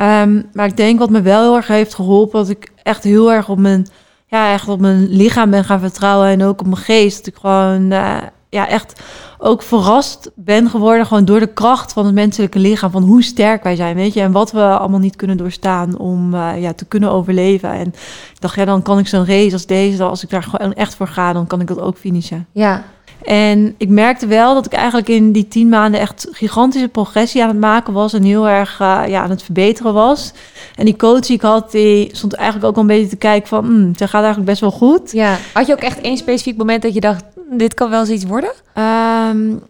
Um, 0.00 0.48
maar 0.52 0.66
ik 0.66 0.76
denk 0.76 0.98
wat 0.98 1.10
me 1.10 1.22
wel 1.22 1.42
heel 1.42 1.56
erg 1.56 1.66
heeft 1.66 1.94
geholpen, 1.94 2.38
dat 2.38 2.48
ik 2.48 2.72
echt 2.82 3.04
heel 3.04 3.32
erg 3.32 3.48
op 3.48 3.58
mijn, 3.58 3.86
ja, 4.26 4.52
echt 4.52 4.68
op 4.68 4.80
mijn 4.80 5.08
lichaam 5.08 5.50
ben 5.50 5.64
gaan 5.64 5.80
vertrouwen 5.80 6.28
en 6.28 6.42
ook 6.42 6.60
op 6.60 6.66
mijn 6.66 6.76
geest. 6.76 7.16
Dat 7.16 7.26
ik 7.26 7.40
gewoon 7.40 7.92
uh, 7.92 8.16
ja, 8.50 8.68
echt 8.68 9.00
ook 9.38 9.62
verrast 9.62 10.30
ben 10.34 10.70
geworden 10.70 11.06
gewoon 11.06 11.24
door 11.24 11.40
de 11.40 11.52
kracht 11.52 11.92
van 11.92 12.04
het 12.04 12.14
menselijke 12.14 12.58
lichaam, 12.58 12.90
van 12.90 13.02
hoe 13.02 13.22
sterk 13.22 13.62
wij 13.62 13.76
zijn, 13.76 13.96
weet 13.96 14.14
je, 14.14 14.20
en 14.20 14.32
wat 14.32 14.52
we 14.52 14.62
allemaal 14.62 15.00
niet 15.00 15.16
kunnen 15.16 15.36
doorstaan 15.36 15.98
om 15.98 16.34
uh, 16.34 16.60
ja, 16.60 16.72
te 16.72 16.84
kunnen 16.84 17.10
overleven. 17.10 17.70
En 17.70 17.86
ik 17.86 18.40
dacht, 18.40 18.54
ja, 18.54 18.64
dan 18.64 18.82
kan 18.82 18.98
ik 18.98 19.08
zo'n 19.08 19.26
race 19.26 19.52
als 19.52 19.66
deze, 19.66 20.02
als 20.02 20.22
ik 20.22 20.30
daar 20.30 20.42
gewoon 20.42 20.72
echt 20.72 20.94
voor 20.94 21.08
ga, 21.08 21.32
dan 21.32 21.46
kan 21.46 21.60
ik 21.60 21.66
dat 21.66 21.80
ook 21.80 21.96
finishen. 21.96 22.46
Ja. 22.52 22.84
En 23.24 23.74
ik 23.78 23.88
merkte 23.88 24.26
wel 24.26 24.54
dat 24.54 24.66
ik 24.66 24.72
eigenlijk 24.72 25.08
in 25.08 25.32
die 25.32 25.48
tien 25.48 25.68
maanden 25.68 26.00
echt 26.00 26.26
gigantische 26.30 26.88
progressie 26.88 27.42
aan 27.42 27.48
het 27.48 27.58
maken 27.58 27.92
was 27.92 28.12
en 28.12 28.22
heel 28.22 28.48
erg 28.48 28.80
uh, 28.80 29.02
ja, 29.06 29.22
aan 29.22 29.30
het 29.30 29.42
verbeteren 29.42 29.94
was. 29.94 30.32
En 30.74 30.84
die 30.84 30.96
coach 30.96 31.20
die 31.20 31.36
ik 31.36 31.42
had, 31.42 31.70
die 31.70 32.08
stond 32.12 32.34
eigenlijk 32.34 32.66
ook 32.66 32.74
al 32.74 32.80
een 32.80 32.86
beetje 32.86 33.08
te 33.08 33.16
kijken 33.16 33.48
van, 33.48 33.64
mm, 33.64 33.96
ze 33.96 34.04
gaat 34.08 34.22
eigenlijk 34.22 34.50
best 34.50 34.60
wel 34.60 34.70
goed. 34.70 35.12
Ja. 35.12 35.36
Had 35.52 35.66
je 35.66 35.72
ook 35.72 35.80
echt 35.80 36.00
één 36.00 36.16
specifiek 36.16 36.56
moment 36.56 36.82
dat 36.82 36.94
je 36.94 37.00
dacht, 37.00 37.24
dit 37.58 37.74
kan 37.74 37.90
wel 37.90 38.00
eens 38.00 38.08
iets 38.08 38.24
worden? 38.24 38.52
Um, 38.74 39.62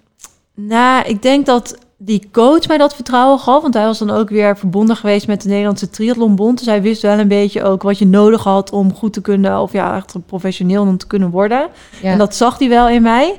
nou, 0.54 1.04
ik 1.06 1.22
denk 1.22 1.46
dat 1.46 1.78
die 1.96 2.28
coach 2.32 2.68
mij 2.68 2.78
dat 2.78 2.94
vertrouwen 2.94 3.38
gaf. 3.38 3.62
Want 3.62 3.74
hij 3.74 3.84
was 3.84 3.98
dan 3.98 4.10
ook 4.10 4.28
weer 4.28 4.56
verbonden 4.56 4.96
geweest 4.96 5.26
met 5.26 5.42
de 5.42 5.48
Nederlandse 5.48 5.90
Triathlonbond. 5.90 6.58
Dus 6.58 6.66
hij 6.66 6.82
wist 6.82 7.02
wel 7.02 7.18
een 7.18 7.28
beetje 7.28 7.62
ook 7.62 7.82
wat 7.82 7.98
je 7.98 8.06
nodig 8.06 8.44
had 8.44 8.72
om 8.72 8.94
goed 8.94 9.12
te 9.12 9.20
kunnen... 9.20 9.60
of 9.60 9.72
ja, 9.72 9.96
echt 9.96 10.14
professioneel 10.26 10.82
om 10.82 10.96
te 10.96 11.06
kunnen 11.06 11.30
worden. 11.30 11.68
Ja. 12.02 12.10
En 12.10 12.18
dat 12.18 12.34
zag 12.34 12.58
hij 12.58 12.68
wel 12.68 12.88
in 12.88 13.02
mij. 13.02 13.38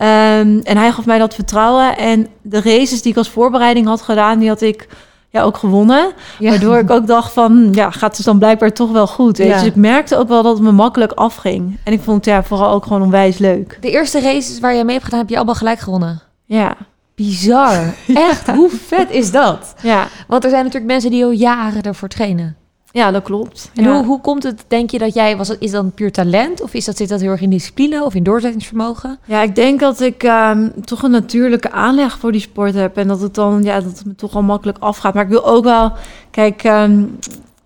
Um, 0.00 0.60
en 0.60 0.76
hij 0.76 0.92
gaf 0.92 1.06
mij 1.06 1.18
dat 1.18 1.34
vertrouwen. 1.34 1.96
En 1.96 2.26
de 2.42 2.60
races 2.60 3.02
die 3.02 3.12
ik 3.12 3.18
als 3.18 3.30
voorbereiding 3.30 3.86
had 3.86 4.02
gedaan, 4.02 4.38
die 4.38 4.48
had 4.48 4.60
ik 4.60 4.88
ja, 5.34 5.42
ook 5.42 5.56
gewonnen. 5.56 6.12
Ja. 6.38 6.50
Waardoor 6.50 6.78
ik 6.78 6.90
ook 6.90 7.06
dacht 7.06 7.32
van, 7.32 7.68
ja, 7.72 7.90
gaat 7.90 8.00
het 8.00 8.16
dus 8.16 8.24
dan 8.24 8.38
blijkbaar 8.38 8.72
toch 8.72 8.90
wel 8.90 9.06
goed. 9.06 9.38
Weet 9.38 9.46
ja. 9.46 9.54
Dus 9.54 9.66
ik 9.66 9.74
merkte 9.74 10.16
ook 10.16 10.28
wel 10.28 10.42
dat 10.42 10.54
het 10.54 10.62
me 10.62 10.72
makkelijk 10.72 11.12
afging. 11.12 11.78
En 11.84 11.92
ik 11.92 12.00
vond 12.00 12.16
het 12.16 12.34
ja, 12.34 12.42
vooral 12.42 12.70
ook 12.70 12.82
gewoon 12.82 13.02
onwijs 13.02 13.38
leuk. 13.38 13.78
De 13.80 13.90
eerste 13.90 14.20
races 14.20 14.60
waar 14.60 14.74
je 14.74 14.84
mee 14.84 14.92
hebt 14.92 15.04
gedaan, 15.04 15.20
heb 15.20 15.28
je 15.28 15.36
allemaal 15.36 15.54
gelijk 15.54 15.78
gewonnen? 15.78 16.22
Ja. 16.44 16.76
Bizar. 17.14 17.94
Echt, 18.30 18.46
hoe 18.50 18.70
vet 18.70 19.10
is 19.10 19.30
dat? 19.30 19.74
Ja. 19.82 20.08
Want 20.28 20.44
er 20.44 20.50
zijn 20.50 20.64
natuurlijk 20.64 20.92
mensen 20.92 21.10
die 21.10 21.24
al 21.24 21.30
jaren 21.30 21.82
ervoor 21.82 22.08
trainen. 22.08 22.56
Ja, 22.94 23.10
dat 23.10 23.22
klopt. 23.22 23.70
En 23.74 23.84
ja. 23.84 23.94
hoe, 23.94 24.04
hoe 24.04 24.20
komt 24.20 24.42
het, 24.42 24.64
denk 24.68 24.90
je, 24.90 24.98
dat 24.98 25.14
jij... 25.14 25.36
Was 25.36 25.48
dat, 25.48 25.56
is 25.60 25.70
dat 25.70 25.94
puur 25.94 26.12
talent? 26.12 26.62
Of 26.62 26.74
is 26.74 26.84
dat, 26.84 26.96
zit 26.96 27.08
dat 27.08 27.20
heel 27.20 27.30
erg 27.30 27.40
in 27.40 27.50
discipline 27.50 28.04
of 28.04 28.14
in 28.14 28.22
doorzettingsvermogen? 28.22 29.18
Ja, 29.24 29.42
ik 29.42 29.54
denk 29.54 29.80
dat 29.80 30.00
ik 30.00 30.22
um, 30.22 30.72
toch 30.84 31.02
een 31.02 31.10
natuurlijke 31.10 31.70
aanleg 31.70 32.18
voor 32.18 32.32
die 32.32 32.40
sport 32.40 32.74
heb. 32.74 32.96
En 32.96 33.08
dat 33.08 33.20
het 33.20 33.34
dan, 33.34 33.62
ja, 33.62 33.80
dat 33.80 33.98
het 33.98 34.04
me 34.04 34.14
toch 34.14 34.34
al 34.34 34.42
makkelijk 34.42 34.78
afgaat. 34.78 35.14
Maar 35.14 35.22
ik 35.22 35.28
wil 35.28 35.46
ook 35.46 35.64
wel... 35.64 35.92
Kijk, 36.30 36.64
um, 36.64 37.18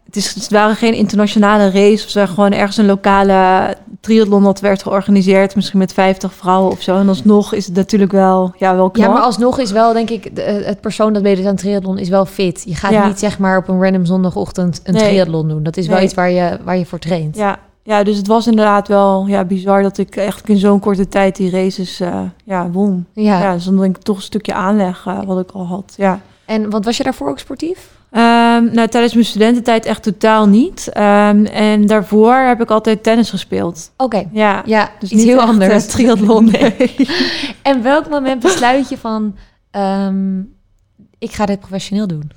het, 0.09 0.17
is, 0.17 0.35
het 0.35 0.51
waren 0.51 0.77
geen 0.77 0.95
internationale 0.95 1.71
race. 1.71 2.05
of 2.05 2.11
zo, 2.11 2.27
gewoon 2.27 2.53
ergens 2.53 2.77
een 2.77 2.87
lokale 2.87 3.75
triathlon 4.01 4.43
dat 4.43 4.61
werd 4.61 4.83
georganiseerd. 4.83 5.55
Misschien 5.55 5.79
met 5.79 5.93
50 5.93 6.35
vrouwen 6.35 6.71
of 6.73 6.83
zo. 6.83 6.97
En 6.97 7.09
alsnog 7.09 7.53
is 7.55 7.67
het 7.67 7.75
natuurlijk 7.75 8.13
wel, 8.13 8.53
ja, 8.59 8.75
wel 8.77 8.91
knap. 8.91 9.07
Ja, 9.07 9.13
maar 9.13 9.23
alsnog 9.23 9.59
is 9.59 9.71
wel, 9.71 9.93
denk 9.93 10.11
ik, 10.11 10.37
de, 10.37 10.43
het 10.43 10.81
persoon 10.81 11.13
dat 11.13 11.23
meedoet 11.23 11.47
aan 11.47 11.57
triathlon 11.57 11.99
is 11.99 12.09
wel 12.09 12.25
fit. 12.27 12.63
Je 12.67 12.75
gaat 12.75 12.93
Ja. 12.93 13.07
niet 13.07 13.19
zeg 13.19 13.39
maar 13.39 13.59
op 13.59 13.69
een 13.69 13.83
random 13.83 14.05
zondagochtend 14.05 14.81
een 14.85 14.95
Nee. 14.95 15.03
triathlon 15.09 15.49
doen. 15.49 15.63
Dat 15.63 15.77
is 15.77 15.87
wel 15.87 15.97
Nee. 15.97 16.05
iets 16.05 16.15
waar 16.15 16.31
je, 16.31 16.59
waar 16.65 16.77
je 16.79 16.87
voor 16.87 16.99
traint. 16.99 17.37
Ja, 17.37 17.59
ja, 17.83 18.03
dus 18.03 18.17
het 18.17 18.27
was 18.27 18.47
inderdaad 18.47 18.89
wel 18.89 19.25
ja, 19.27 19.45
bizar 19.45 19.83
dat 19.83 19.99
ik 19.99 20.17
echt 20.17 20.49
in 20.49 20.57
zo'n 20.57 20.81
korte 20.81 21.09
tijd 21.09 21.37
die 21.37 21.51
races 21.51 22.01
eh, 22.01 22.21
ja, 22.45 22.71
won. 22.71 23.07
Ja. 23.13 23.39
Ja, 23.41 23.53
dus 23.55 23.65
dan 23.65 23.77
denk 23.77 23.97
ik 23.97 24.03
toch 24.03 24.17
een 24.17 24.23
stukje 24.23 24.55
aanleg 24.55 25.05
eh, 25.07 25.19
wat 25.27 25.41
ik 25.41 25.51
al 25.51 25.67
had. 25.67 25.95
Ja. 25.97 26.21
En 26.45 26.71
want 26.71 26.85
was 26.85 26.97
je 26.97 27.03
daarvoor 27.03 27.29
ook 27.29 27.39
sportief? 27.39 27.97
Ehm, 28.11 28.65
nou, 28.73 28.89
tijdens 28.89 29.13
mijn 29.15 29.25
studententijd 29.27 29.85
echt 29.87 30.03
totaal 30.03 30.47
niet. 30.49 30.89
Ehm, 30.93 31.45
en 31.45 31.87
daarvoor 31.87 32.35
heb 32.35 32.61
ik 32.61 32.71
altijd 32.71 33.03
tennis 33.03 33.31
gespeeld. 33.31 33.91
Oké. 33.97 34.29
Ja, 34.33 34.63
Ja, 34.67 34.91
dus 34.99 35.11
iets 35.11 35.21
niet 35.21 35.31
heel 35.31 35.41
anders. 35.41 35.85
eh, 35.87 35.91
triathlon, 35.91 36.45
nee. 36.51 36.95
En 37.63 37.83
welk 37.83 38.09
moment 38.09 38.43
besluit 38.43 38.89
je 38.89 38.99
van... 38.99 39.37
ehm, 39.71 40.39
ik 41.19 41.33
ga 41.33 41.47
dit 41.47 41.61
professioneel 41.61 42.07
doen? 42.07 42.31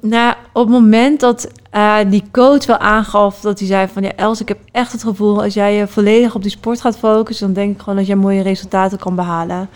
Nou, 0.00 0.34
op 0.52 0.62
het 0.62 0.68
moment 0.68 1.20
dat 1.20 1.48
eh, 1.70 1.96
die 2.06 2.24
coach 2.32 2.66
wel 2.66 2.78
aangaf 2.78 3.40
dat 3.40 3.58
hij 3.58 3.68
zei 3.68 3.88
van 3.92 4.02
ja, 4.02 4.12
Els, 4.16 4.40
ik 4.40 4.48
heb 4.48 4.58
echt 4.72 4.92
het 4.92 5.02
gevoel 5.02 5.42
als 5.42 5.54
jij 5.54 5.74
je 5.74 5.86
volledig 5.86 6.34
op 6.34 6.42
die 6.42 6.50
sport 6.50 6.80
gaat 6.80 6.98
focussen, 6.98 7.46
dan 7.46 7.54
denk 7.54 7.74
ik 7.74 7.80
gewoon 7.80 7.96
dat 7.98 8.06
jij 8.06 8.16
mooie 8.16 8.42
resultaten 8.42 8.98
kan 8.98 9.14
behalen. 9.14 9.68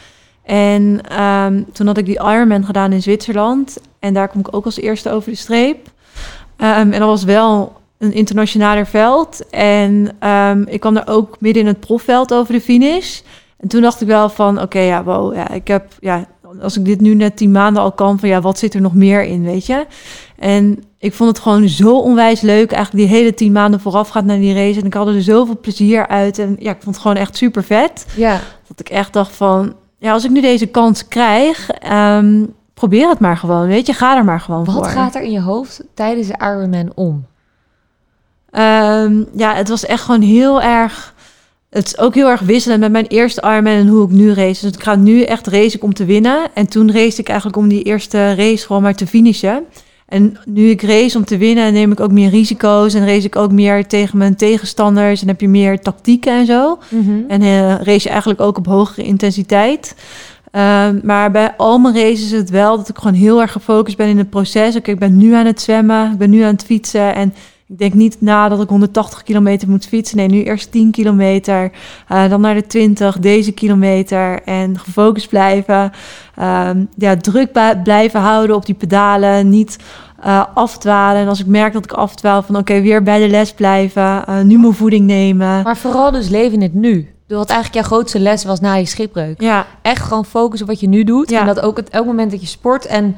En 0.44 1.00
ehm, 1.08 1.62
toen 1.72 1.86
had 1.86 1.98
ik 1.98 2.06
die 2.06 2.18
Ironman 2.18 2.64
gedaan 2.64 2.92
in 2.92 3.02
Zwitserland 3.02 3.78
en 3.98 4.14
daar 4.14 4.28
kom 4.28 4.40
ik 4.40 4.54
ook 4.54 4.64
als 4.64 4.80
eerste 4.80 5.10
over 5.10 5.30
de 5.30 5.36
streep. 5.36 5.88
Ehm, 6.56 6.92
en 6.92 6.98
dat 6.98 7.08
was 7.08 7.24
wel 7.24 7.72
een 7.98 8.12
internationaler 8.12 8.86
veld 8.86 9.48
en 9.50 10.10
ehm, 10.18 10.62
ik 10.66 10.80
kwam 10.80 10.94
daar 10.94 11.08
ook 11.08 11.36
midden 11.40 11.62
in 11.62 11.68
het 11.68 11.80
profveld 11.80 12.34
over 12.34 12.52
de 12.52 12.60
finish. 12.60 13.20
En 13.58 13.68
toen 13.68 13.82
dacht 13.82 14.00
ik 14.00 14.06
wel 14.06 14.28
van, 14.28 14.60
oké, 14.60 14.78
ja, 14.78 15.04
wow, 15.04 15.34
ja, 15.34 15.50
ik 15.50 15.68
heb, 15.68 15.86
ja, 16.00 16.26
als 16.60 16.76
ik 16.76 16.84
dit 16.84 17.00
nu 17.00 17.14
net 17.14 17.36
tien 17.36 17.50
maanden 17.50 17.82
al 17.82 17.92
kan, 17.92 18.18
van 18.18 18.28
ja, 18.28 18.40
wat 18.40 18.58
zit 18.58 18.74
er 18.74 18.80
nog 18.80 18.94
meer 18.94 19.22
in, 19.22 19.42
weet 19.42 19.66
je? 19.66 19.86
En 20.38 20.84
ik 20.98 21.12
vond 21.12 21.30
het 21.30 21.38
gewoon 21.38 21.68
zo 21.68 21.98
onwijs 21.98 22.40
leuk, 22.40 22.72
eigenlijk 22.72 23.08
die 23.08 23.16
hele 23.16 23.34
tien 23.34 23.52
maanden 23.52 23.80
voorafgaand 23.80 24.26
naar 24.26 24.38
die 24.38 24.54
race. 24.54 24.80
En 24.80 24.86
ik 24.86 24.94
had 24.94 25.06
er 25.06 25.22
zoveel 25.22 25.58
plezier 25.60 26.06
uit 26.06 26.38
en 26.38 26.56
ja, 26.58 26.70
ik 26.70 26.82
vond 26.82 26.94
het 26.94 27.04
gewoon 27.04 27.16
echt 27.16 27.36
super 27.36 27.64
vet. 27.64 28.06
Ja. 28.16 28.40
Dat 28.68 28.80
ik 28.80 28.88
echt 28.88 29.12
dacht 29.12 29.36
van, 29.36 29.74
ja, 30.04 30.12
als 30.12 30.24
ik 30.24 30.30
nu 30.30 30.40
deze 30.40 30.66
kans 30.66 31.08
krijg, 31.08 31.70
ehm, 31.70 32.44
probeer 32.74 33.08
het 33.08 33.18
maar 33.18 33.36
gewoon, 33.36 33.66
weet 33.66 33.86
je, 33.86 33.92
ga 33.92 34.16
er 34.16 34.24
maar 34.24 34.40
gewoon 34.40 34.64
voor. 34.64 34.74
Wat 34.74 34.86
gaat 34.86 35.14
er 35.14 35.22
in 35.22 35.30
je 35.30 35.40
hoofd 35.40 35.82
tijdens 35.94 36.26
de 36.26 36.38
Ironman 36.38 36.92
om? 36.94 37.26
Ehm, 38.50 39.24
ja, 39.36 39.54
het 39.54 39.68
was 39.68 39.86
echt 39.86 40.02
gewoon 40.02 40.20
heel 40.20 40.62
erg. 40.62 41.14
Het 41.70 41.86
is 41.86 41.98
ook 41.98 42.14
heel 42.14 42.28
erg 42.28 42.40
wisselend 42.40 42.80
met 42.80 42.92
mijn 42.92 43.06
eerste 43.06 43.40
Ironman 43.40 43.72
en 43.72 43.86
hoe 43.86 44.04
ik 44.04 44.10
nu 44.10 44.32
race. 44.32 44.66
Dus 44.66 44.76
ik 44.76 44.82
ga 44.82 44.94
nu 44.94 45.22
echt 45.22 45.46
racen 45.46 45.82
om 45.82 45.94
te 45.94 46.04
winnen. 46.04 46.50
En 46.54 46.68
toen 46.68 46.92
race 46.92 47.20
ik 47.20 47.28
eigenlijk 47.28 47.58
om 47.58 47.68
die 47.68 47.82
eerste 47.82 48.34
race 48.34 48.66
gewoon 48.66 48.82
maar 48.82 48.94
te 48.94 49.06
finishen. 49.06 49.66
En 50.08 50.36
nu 50.44 50.68
ik 50.68 50.82
race 50.82 51.18
om 51.18 51.24
te 51.24 51.36
winnen, 51.36 51.72
neem 51.72 51.92
ik 51.92 52.00
ook 52.00 52.12
meer 52.12 52.30
risico's. 52.30 52.94
En 52.94 53.06
race 53.06 53.26
ik 53.26 53.36
ook 53.36 53.52
meer 53.52 53.86
tegen 53.86 54.18
mijn 54.18 54.36
tegenstanders. 54.36 55.22
En 55.22 55.28
heb 55.28 55.40
je 55.40 55.48
meer 55.48 55.80
tactieken 55.80 56.32
en 56.32 56.46
zo. 56.46 56.78
En 57.28 57.42
eh, 57.42 57.74
race 57.74 58.02
je 58.02 58.08
eigenlijk 58.08 58.40
ook 58.40 58.58
op 58.58 58.66
hogere 58.66 59.02
intensiteit. 59.02 59.94
Ehm, 60.50 60.98
maar 61.02 61.30
bij 61.30 61.54
al 61.56 61.78
mijn 61.78 61.94
races 61.94 62.22
is 62.22 62.30
het 62.30 62.50
wel 62.50 62.76
dat 62.76 62.88
ik 62.88 62.98
gewoon 62.98 63.14
heel 63.14 63.40
erg 63.40 63.52
gefocust 63.52 63.96
ben 63.96 64.08
in 64.08 64.18
het 64.18 64.30
proces. 64.30 64.76
Oké, 64.76 64.90
ik 64.90 64.98
ben 64.98 65.16
nu 65.16 65.34
aan 65.34 65.46
het 65.46 65.60
zwemmen, 65.60 66.12
ik 66.12 66.18
ben 66.18 66.30
nu 66.30 66.40
aan 66.40 66.52
het 66.52 66.64
fietsen. 66.64 67.14
En 67.14 67.34
ik 67.68 67.78
denk 67.78 67.94
niet 67.94 68.16
na 68.20 68.48
dat 68.48 68.62
ik 68.62 68.68
180 68.68 69.22
kilometer 69.22 69.68
moet 69.68 69.86
fietsen. 69.86 70.16
Nee, 70.16 70.28
nu 70.28 70.42
eerst 70.42 70.70
10 70.72 70.90
kilometer, 70.90 71.70
eh, 72.08 72.28
dan 72.28 72.40
naar 72.40 72.54
de 72.54 72.66
20, 72.66 73.18
deze 73.18 73.52
kilometer. 73.52 74.42
En 74.42 74.78
gefocust 74.78 75.28
blijven. 75.28 75.92
Ehm, 76.36 76.84
ja, 76.96 77.16
druk 77.16 77.52
blijven 77.82 78.20
houden 78.20 78.56
op 78.56 78.66
die 78.66 78.74
pedalen. 78.74 79.48
Niet 79.48 79.76
eh, 80.22 80.44
afdwalen. 80.54 81.22
En 81.22 81.28
als 81.28 81.40
ik 81.40 81.46
merk 81.46 81.72
dat 81.72 81.84
ik 81.84 81.92
afdwaal, 81.92 82.42
van 82.42 82.56
oké, 82.56 82.80
weer 82.80 83.02
bij 83.02 83.18
de 83.20 83.28
les 83.28 83.52
blijven. 83.52 84.26
eh, 84.26 84.40
nu 84.40 84.58
mijn 84.58 84.74
voeding 84.74 85.06
nemen. 85.06 85.62
Maar 85.62 85.76
vooral 85.76 86.10
dus 86.10 86.28
leven 86.28 86.52
in 86.52 86.62
het 86.62 86.74
nu. 86.74 87.08
Dus 87.26 87.36
Wat 87.36 87.50
eigenlijk 87.50 87.80
jouw 87.80 87.96
grootste 87.96 88.20
les 88.20 88.44
was 88.44 88.60
na 88.60 88.74
je 88.74 88.86
schipbreuk. 88.86 89.40
Ja, 89.40 89.66
Echt 89.82 90.02
gewoon 90.02 90.24
focussen 90.24 90.66
op 90.66 90.72
wat 90.72 90.80
je 90.80 90.88
nu 90.88 91.04
doet. 91.04 91.30
Ja. 91.30 91.40
En 91.40 91.46
dat 91.46 91.60
ook 91.60 91.76
het 91.76 91.90
elk 91.90 92.06
moment 92.06 92.30
dat 92.30 92.40
je 92.40 92.46
sport. 92.46 92.86
En 92.86 93.16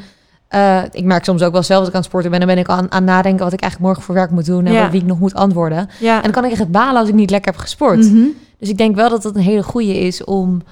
eh, 0.57 0.82
ik 0.90 1.04
merk 1.04 1.24
soms 1.24 1.42
ook 1.42 1.52
wel 1.52 1.62
zelf 1.62 1.78
als 1.78 1.88
ik 1.88 1.94
aan 1.94 2.00
het 2.00 2.09
sporten 2.09 2.30
ben. 2.30 2.38
Dan 2.40 2.48
ben 2.48 2.59
ik 2.59 2.68
aan, 2.68 2.92
aan 2.92 3.04
nadenken 3.04 3.44
wat 3.44 3.52
ik 3.52 3.61
eigenlijk 3.61 3.90
morgen 3.90 4.02
voor 4.07 4.14
werk 4.14 4.30
moet 4.30 4.46
doen. 4.46 4.66
En 4.66 4.72
Ja. 4.72 4.82
wat- 4.82 4.90
wie 4.90 5.00
ik 5.00 5.07
nog 5.07 5.18
moet 5.18 5.34
antwoorden. 5.34 5.88
ja. 6.00 6.16
En 6.16 6.22
dan 6.22 6.30
kan 6.30 6.44
ik 6.44 6.50
echt 6.50 6.70
balen 6.70 7.00
als 7.00 7.09
ik 7.09 7.14
niet 7.14 7.30
lekker 7.30 7.52
heb 7.52 7.61
gesport. 7.61 7.98
Mhm. 8.12 8.24
Dus 8.59 8.68
ik 8.68 8.76
denk 8.78 8.94
wel 8.96 9.09
dat 9.11 9.22
het 9.24 9.34
een 9.36 9.42
hele 9.42 9.62
goede 9.62 9.98
is 9.98 10.24
om 10.24 10.62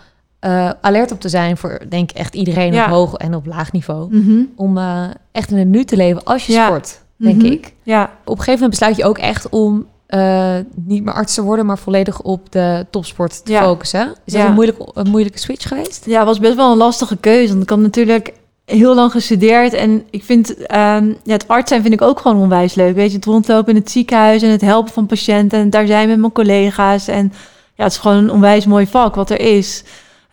eh, 0.40 0.70
alert 0.80 1.12
op 1.12 1.20
te 1.20 1.28
zijn 1.28 1.56
voor 1.56 1.80
denk 1.88 2.10
ik 2.10 2.16
echt 2.16 2.34
iedereen 2.34 2.72
Ja. 2.72 2.84
op 2.84 2.90
hoog 2.90 3.14
en 3.14 3.34
op 3.34 3.46
laag 3.46 3.72
niveau. 3.72 4.16
Mhm. 4.16 4.38
Om 4.56 4.78
eh, 4.78 5.04
echt 5.32 5.50
in 5.50 5.58
het 5.58 5.68
nu 5.68 5.84
te 5.84 5.96
leven 5.96 6.24
als 6.24 6.46
je 6.46 6.52
sport, 6.52 7.00
denk 7.16 7.36
Mhm. 7.42 7.52
ik. 7.52 7.74
Ja, 7.82 8.02
Op 8.02 8.10
een 8.24 8.42
gegeven 8.44 8.52
moment 8.52 8.70
besluit 8.70 8.96
je 8.96 9.04
ook 9.04 9.18
echt 9.18 9.48
om 9.48 9.86
niet 10.74 11.04
meer 11.04 11.12
arts 11.14 11.34
te 11.34 11.42
worden, 11.42 11.66
maar 11.66 11.78
volledig 11.78 12.20
op 12.20 12.52
de 12.52 12.86
topsport 12.90 13.44
te 13.44 13.52
Ja. 13.52 13.62
focussen. 13.62 14.08
Is 14.24 14.32
dat 14.32 14.42
Ja. 14.42 14.48
een, 14.48 14.54
moeilijke, 14.54 14.88
een 14.94 15.10
moeilijke 15.10 15.38
switch 15.38 15.68
geweest? 15.68 16.04
Ja, 16.06 16.18
het 16.18 16.26
was 16.26 16.38
best 16.38 16.54
wel 16.54 16.70
een 16.72 16.76
lastige 16.76 17.16
keuze. 17.16 17.48
Want 17.50 17.62
ik 17.62 17.68
had 17.70 17.78
natuurlijk 17.78 18.32
heel 18.64 18.94
lang 18.94 19.10
gestudeerd. 19.10 19.72
En 19.72 20.04
ik 20.10 20.24
vind 20.24 20.56
ehm, 20.66 21.06
ja, 21.24 21.32
het 21.32 21.48
arts 21.48 21.68
zijn 21.68 21.82
vind 21.82 21.94
ik 21.94 22.02
ook 22.02 22.20
gewoon 22.20 22.42
onwijs 22.42 22.74
leuk. 22.74 22.94
Weet 22.94 23.10
je, 23.10 23.16
het 23.16 23.24
rondlopen 23.24 23.74
in 23.74 23.80
het 23.80 23.90
ziekenhuis 23.90 24.42
en 24.42 24.50
het 24.50 24.60
helpen 24.60 24.92
van 24.92 25.06
patiënten. 25.06 25.58
En 25.58 25.70
daar 25.70 25.86
zijn 25.86 26.08
met 26.08 26.18
mijn 26.18 26.32
collega's. 26.32 27.08
En 27.08 27.32
ja, 27.74 27.84
het 27.84 27.92
is 27.92 27.98
gewoon 27.98 28.16
een 28.16 28.30
onwijs 28.30 28.66
mooi 28.66 28.86
vak 28.86 29.14
wat 29.14 29.30
er 29.30 29.40
is. 29.40 29.84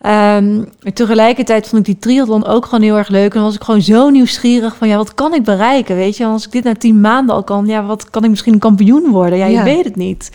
En 0.02 0.72
tegelijkertijd 0.94 1.68
vond 1.68 1.80
ik 1.80 1.86
die 1.86 1.98
triathlon 1.98 2.46
ook 2.46 2.64
gewoon 2.64 2.82
heel 2.82 2.96
erg 2.96 3.08
leuk. 3.08 3.30
En 3.30 3.34
dan 3.34 3.42
was 3.42 3.54
ik 3.54 3.62
gewoon 3.62 3.82
zo 3.82 4.08
nieuwsgierig 4.10 4.76
van, 4.76 4.88
ja, 4.88 4.96
wat 4.96 5.14
kan 5.14 5.34
ik 5.34 5.44
bereiken? 5.44 5.96
Weet 5.96 6.16
je, 6.16 6.24
als 6.24 6.46
ik 6.46 6.52
dit 6.52 6.64
na 6.64 6.74
tien 6.74 7.00
maanden 7.00 7.34
al 7.34 7.42
kan, 7.42 7.66
ja, 7.66 7.84
wat 7.84 8.10
kan 8.10 8.24
ik 8.24 8.30
misschien 8.30 8.52
een 8.52 8.58
kampioen 8.58 9.10
worden? 9.10 9.38
Ja, 9.38 9.46
je 9.46 9.52
Ja. 9.52 9.64
weet 9.64 9.84
het 9.84 9.96
niet. 9.96 10.30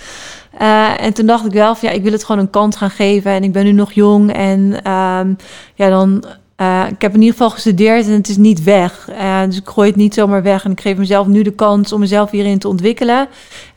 Eh, 0.57 1.01
en 1.01 1.13
toen 1.13 1.25
dacht 1.25 1.45
ik 1.45 1.51
wel 1.51 1.75
van, 1.75 1.89
ja, 1.89 1.95
ik 1.95 2.03
wil 2.03 2.11
het 2.11 2.23
gewoon 2.23 2.41
een 2.41 2.49
kans 2.49 2.75
gaan 2.75 2.89
geven. 2.89 3.31
En 3.31 3.43
ik 3.43 3.51
ben 3.51 3.63
nu 3.63 3.71
nog 3.71 3.91
jong 3.91 4.33
en 4.33 4.83
ehm, 4.83 5.33
ja, 5.75 5.89
dan... 5.89 6.23
eh, 6.57 6.83
ik 6.89 7.01
heb 7.01 7.13
in 7.13 7.19
ieder 7.19 7.33
geval 7.33 7.49
gestudeerd 7.49 8.05
en 8.05 8.11
het 8.11 8.29
is 8.29 8.37
niet 8.37 8.63
weg. 8.63 9.09
Eh, 9.09 9.43
dus 9.45 9.57
ik 9.57 9.67
gooi 9.67 9.87
het 9.87 9.97
niet 9.97 10.13
zomaar 10.13 10.43
weg. 10.43 10.65
En 10.65 10.71
ik 10.71 10.81
geef 10.81 10.97
mezelf 10.97 11.27
nu 11.27 11.41
de 11.41 11.51
kans 11.51 11.93
om 11.93 11.99
mezelf 11.99 12.31
hierin 12.31 12.59
te 12.59 12.67
ontwikkelen. 12.67 13.27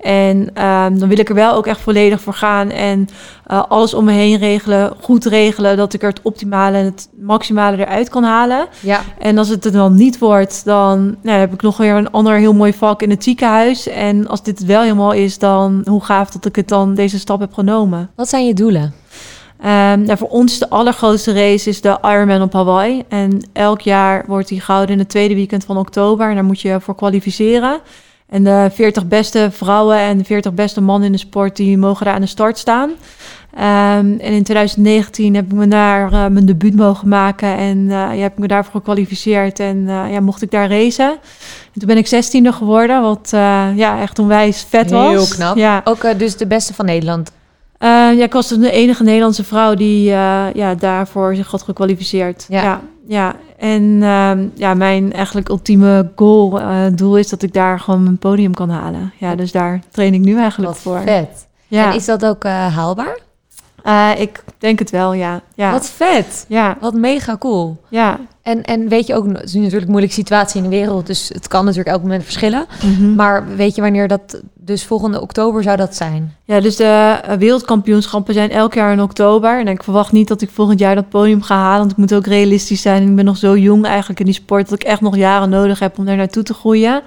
En 0.00 0.50
ehm, 0.54 0.98
dan 0.98 1.08
wil 1.08 1.18
ik 1.18 1.28
er 1.28 1.34
wel 1.34 1.54
ook 1.54 1.66
echt 1.66 1.80
volledig 1.80 2.20
voor 2.20 2.32
gaan. 2.32 2.70
En 2.70 3.08
eh, 3.46 3.62
alles 3.68 3.94
om 3.94 4.04
me 4.04 4.12
heen 4.12 4.38
regelen, 4.38 4.92
goed 5.00 5.24
regelen. 5.24 5.76
Dat 5.76 5.94
ik 5.94 6.02
er 6.02 6.08
het 6.08 6.20
optimale 6.22 6.76
en 6.76 6.84
het 6.84 7.08
maximale 7.18 7.76
eruit 7.76 8.08
kan 8.08 8.22
halen. 8.24 8.66
Ja. 8.80 9.00
En 9.18 9.38
als 9.38 9.48
het 9.48 9.64
er 9.64 9.72
dan 9.72 9.94
niet 9.94 10.18
wordt, 10.18 10.64
dan 10.64 11.16
nou, 11.22 11.38
heb 11.38 11.52
ik 11.52 11.62
nog 11.62 11.76
weer 11.76 11.94
een 11.94 12.10
ander 12.10 12.34
heel 12.34 12.54
mooi 12.54 12.72
vak 12.72 13.02
in 13.02 13.10
het 13.10 13.24
ziekenhuis. 13.24 13.88
En 13.88 14.28
als 14.28 14.42
dit 14.42 14.64
wel 14.64 14.82
helemaal 14.82 15.12
is, 15.12 15.38
dan 15.38 15.82
hoe 15.88 16.04
gaaf 16.04 16.30
dat 16.30 16.44
ik 16.44 16.56
het 16.56 16.68
dan 16.68 16.94
deze 16.94 17.18
stap 17.18 17.40
heb 17.40 17.52
genomen. 17.52 18.10
Wat 18.14 18.28
zijn 18.28 18.46
je 18.46 18.54
doelen? 18.54 18.94
Nou, 19.62 20.16
voor 20.16 20.28
ons 20.28 20.58
de 20.58 20.70
allergrootste 20.70 21.32
race 21.32 21.68
is 21.68 21.80
de 21.80 21.98
Ironman 22.02 22.42
op 22.42 22.52
Hawaii. 22.52 23.02
En 23.08 23.48
elk 23.52 23.80
jaar 23.80 24.24
wordt 24.26 24.48
die 24.48 24.60
gehouden 24.60 24.92
in 24.92 24.98
het 24.98 25.08
tweede 25.08 25.34
weekend 25.34 25.64
van 25.64 25.76
oktober. 25.76 26.28
En 26.28 26.34
daar 26.34 26.44
moet 26.44 26.60
je 26.60 26.80
voor 26.80 26.94
kwalificeren. 26.94 27.80
En 28.30 28.44
de 28.44 28.70
40 28.72 29.06
beste 29.06 29.48
vrouwen 29.52 29.98
en 29.98 30.18
de 30.18 30.24
40 30.24 30.54
beste 30.54 30.80
mannen 30.80 31.06
in 31.06 31.12
de 31.12 31.18
sport, 31.18 31.56
die 31.56 31.78
mogen 31.78 32.04
daar 32.04 32.14
aan 32.14 32.20
de 32.20 32.26
start 32.26 32.58
staan. 32.58 32.90
Ehm, 33.54 34.18
en 34.18 34.32
in 34.32 34.42
2019 34.42 35.34
heb 35.34 35.44
ik 35.44 35.52
me 35.52 35.68
daar 35.68 36.12
eh, 36.12 36.26
mijn 36.26 36.46
debuut 36.46 36.76
mogen 36.76 37.08
maken. 37.08 37.56
En 37.56 37.78
eh, 37.78 37.90
ja, 37.90 38.22
heb 38.22 38.32
ik 38.32 38.38
me 38.38 38.46
daarvoor 38.46 38.72
gekwalificeerd. 38.72 39.60
En 39.60 39.88
eh, 39.88 40.12
ja, 40.12 40.20
mocht 40.20 40.42
ik 40.42 40.50
daar 40.50 40.70
racen. 40.70 41.10
En 41.72 41.80
toen 41.80 41.88
ben 41.88 41.96
ik 41.96 42.06
16e 42.06 42.56
geworden, 42.56 43.02
wat 43.02 43.28
ja, 43.76 44.00
echt 44.00 44.18
onwijs 44.18 44.66
vet 44.68 44.90
was. 44.90 45.10
Heel 45.10 45.26
knap. 45.26 45.56
Ja. 45.56 45.80
Ook 45.84 46.18
dus 46.18 46.36
de 46.36 46.46
beste 46.46 46.74
van 46.74 46.84
Nederland. 46.84 47.32
Eh, 47.80 47.88
ja, 47.88 48.24
ik 48.24 48.32
was 48.32 48.48
de 48.48 48.70
enige 48.70 49.02
Nederlandse 49.02 49.44
vrouw 49.44 49.74
die 49.74 50.10
eh, 50.10 50.52
ja, 50.54 50.74
daarvoor 50.74 51.34
zich 51.34 51.50
had 51.50 51.62
gekwalificeerd. 51.62 52.46
Ja. 52.48 52.62
Ja, 52.62 52.80
ja. 53.06 53.34
En 53.56 53.98
ehm, 54.02 54.46
ja, 54.54 54.74
mijn 54.74 55.12
eigenlijk 55.12 55.48
ultieme 55.48 56.10
goal, 56.16 56.60
eh, 56.60 56.86
doel 56.94 57.16
is 57.18 57.28
dat 57.28 57.42
ik 57.42 57.52
daar 57.52 57.80
gewoon 57.80 58.02
mijn 58.02 58.18
podium 58.18 58.54
kan 58.54 58.70
halen. 58.70 59.12
Ja, 59.18 59.34
dus 59.34 59.52
daar 59.52 59.80
train 59.90 60.14
ik 60.14 60.20
nu 60.20 60.38
eigenlijk 60.38 60.72
Wat 60.72 60.82
voor. 60.82 61.00
vet. 61.00 61.46
Ja, 61.66 61.90
En 61.90 61.94
is 61.96 62.04
dat 62.04 62.24
ook 62.26 62.44
haalbaar? 62.44 63.18
Eh, 63.82 64.10
ik 64.18 64.44
denk 64.58 64.78
het 64.78 64.90
wel, 64.90 65.12
ja. 65.12 65.40
Ja, 65.54 65.70
Wat 65.72 65.90
vet. 65.90 66.44
ja, 66.48 66.76
Wat 66.80 66.94
mega 66.94 67.36
cool. 67.38 67.80
ja. 67.88 68.18
En, 68.42 68.62
en 68.62 68.88
weet 68.88 69.06
je 69.06 69.14
ook, 69.14 69.26
het 69.26 69.42
is 69.44 69.54
natuurlijk 69.54 69.82
een 69.82 69.88
moeilijke 69.90 70.14
situatie 70.14 70.62
in 70.62 70.70
de 70.70 70.76
wereld, 70.76 71.06
dus 71.06 71.30
het 71.34 71.48
kan 71.48 71.64
natuurlijk 71.64 71.90
elk 71.90 72.02
moment 72.02 72.24
verschillen. 72.24 72.66
Mhm. 72.84 73.14
Maar 73.14 73.56
weet 73.56 73.74
je 73.74 73.80
wanneer 73.80 74.08
dat, 74.08 74.40
dus 74.54 74.84
volgende 74.84 75.20
oktober 75.20 75.62
zou 75.62 75.76
dat 75.76 75.96
zijn? 75.96 76.34
Ja, 76.44 76.60
dus 76.60 76.76
de 76.76 77.18
eh, 77.24 77.36
wereldkampioenschappen 77.36 78.34
zijn 78.34 78.50
elk 78.50 78.74
jaar 78.74 78.92
in 78.92 79.02
oktober. 79.02 79.58
En 79.58 79.68
ik 79.68 79.82
verwacht 79.82 80.12
niet 80.12 80.28
dat 80.28 80.42
ik 80.42 80.50
volgend 80.50 80.78
jaar 80.78 80.94
dat 80.94 81.08
podium 81.08 81.42
ga 81.42 81.54
halen. 81.56 81.78
Want 81.78 81.90
ik 81.90 81.96
moet 81.96 82.14
ook 82.14 82.26
realistisch 82.26 82.82
zijn. 82.82 83.08
Ik 83.08 83.14
ben 83.16 83.24
nog 83.24 83.36
zo 83.36 83.56
jong 83.56 83.84
eigenlijk 83.86 84.20
in 84.20 84.26
die 84.26 84.34
sport... 84.34 84.68
dat 84.68 84.80
ik 84.80 84.86
echt 84.86 85.00
nog 85.00 85.16
jaren 85.16 85.50
nodig 85.50 85.78
heb 85.78 85.98
om 85.98 86.04
daar 86.04 86.16
naartoe 86.16 86.42
te 86.42 86.54
groeien. 86.54 87.02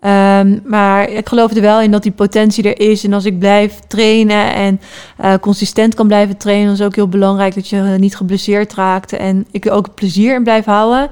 Ehm, 0.00 0.58
maar 0.64 1.08
ik 1.10 1.28
geloof 1.28 1.52
er 1.54 1.60
wel 1.60 1.80
in 1.80 1.90
dat 1.90 2.02
die 2.02 2.12
potentie 2.12 2.64
er 2.74 2.90
is. 2.90 3.04
En 3.04 3.12
als 3.12 3.24
ik 3.24 3.38
blijf 3.38 3.78
trainen 3.88 4.54
en 4.54 4.80
eh, 5.16 5.34
consistent 5.40 5.94
kan 5.94 6.06
blijven 6.06 6.36
trainen... 6.36 6.72
is 6.72 6.82
ook 6.82 6.94
heel 6.94 7.08
belangrijk 7.08 7.54
dat 7.54 7.68
je 7.68 7.76
eh, 7.76 7.94
niet 7.98 8.16
geblesseerd 8.16 8.74
raakt. 8.74 9.12
En 9.12 9.46
ik 9.50 9.66
er 9.66 9.72
ook 9.72 9.94
plezier 9.94 10.34
in 10.34 10.42
blijf 10.42 10.64
houden. 10.64 11.08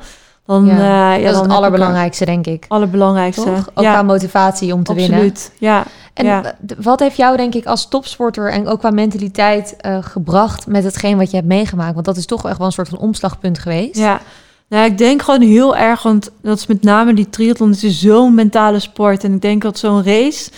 Dan, 0.47 0.67
Ja, 0.67 0.73
eh, 0.73 0.79
ja, 0.79 1.11
dat 1.11 1.19
is 1.19 1.23
dan 1.25 1.35
het 1.35 1.45
ik 1.45 1.51
er- 1.51 1.57
allerbelangrijkste, 1.57 2.25
denk 2.25 2.47
ik. 2.47 2.65
Allerbelangrijkste. 2.69 3.45
Toch? 3.45 3.69
Ook 3.75 3.85
ja, 3.85 3.93
qua 3.93 4.03
motivatie 4.03 4.75
om 4.75 4.83
te 4.83 4.95
winnen. 4.95 5.13
absoluut. 5.13 5.53
Ja. 5.59 5.85
En 6.15 6.25
Ja. 6.27 6.55
wat 6.81 7.01
heeft 7.01 7.17
jou, 7.17 7.37
denk 7.37 7.55
ik, 7.55 7.67
als 7.67 7.89
topsporter 7.89 8.51
en 8.51 8.69
ook 8.69 8.79
qua 8.79 8.91
mentaliteit 8.91 9.77
gebracht 10.01 10.67
met 10.67 10.85
hetgeen 10.85 11.17
wat 11.17 11.31
je 11.31 11.37
hebt 11.37 11.49
meegemaakt? 11.49 11.95
Want 11.95 12.07
dat 12.07 12.17
is 12.17 12.27
toch 12.27 12.49
echt 12.49 12.59
wel 12.59 12.67
een 12.67 12.73
soort 12.73 12.89
van 12.89 12.99
omslagpunt 12.99 13.59
geweest. 13.59 13.97
Ja, 13.99 14.21
nou, 14.69 14.85
ik 14.85 14.99
denk 14.99 15.23
gewoon 15.23 15.41
heel 15.41 15.77
erg, 15.77 16.03
want 16.03 16.31
dat 16.43 16.59
is 16.59 16.67
met 16.67 16.83
name 16.83 17.15
die 17.15 17.31
triathlon, 17.31 17.71
het 17.71 17.83
is 17.83 18.01
zo'n 18.01 18.35
mentale 18.35 18.79
sport. 18.79 19.25
En 19.25 19.33
ik 19.33 19.41
denk 19.41 19.63
dat 19.63 19.79
zo'n 19.79 20.05
race, 20.05 20.51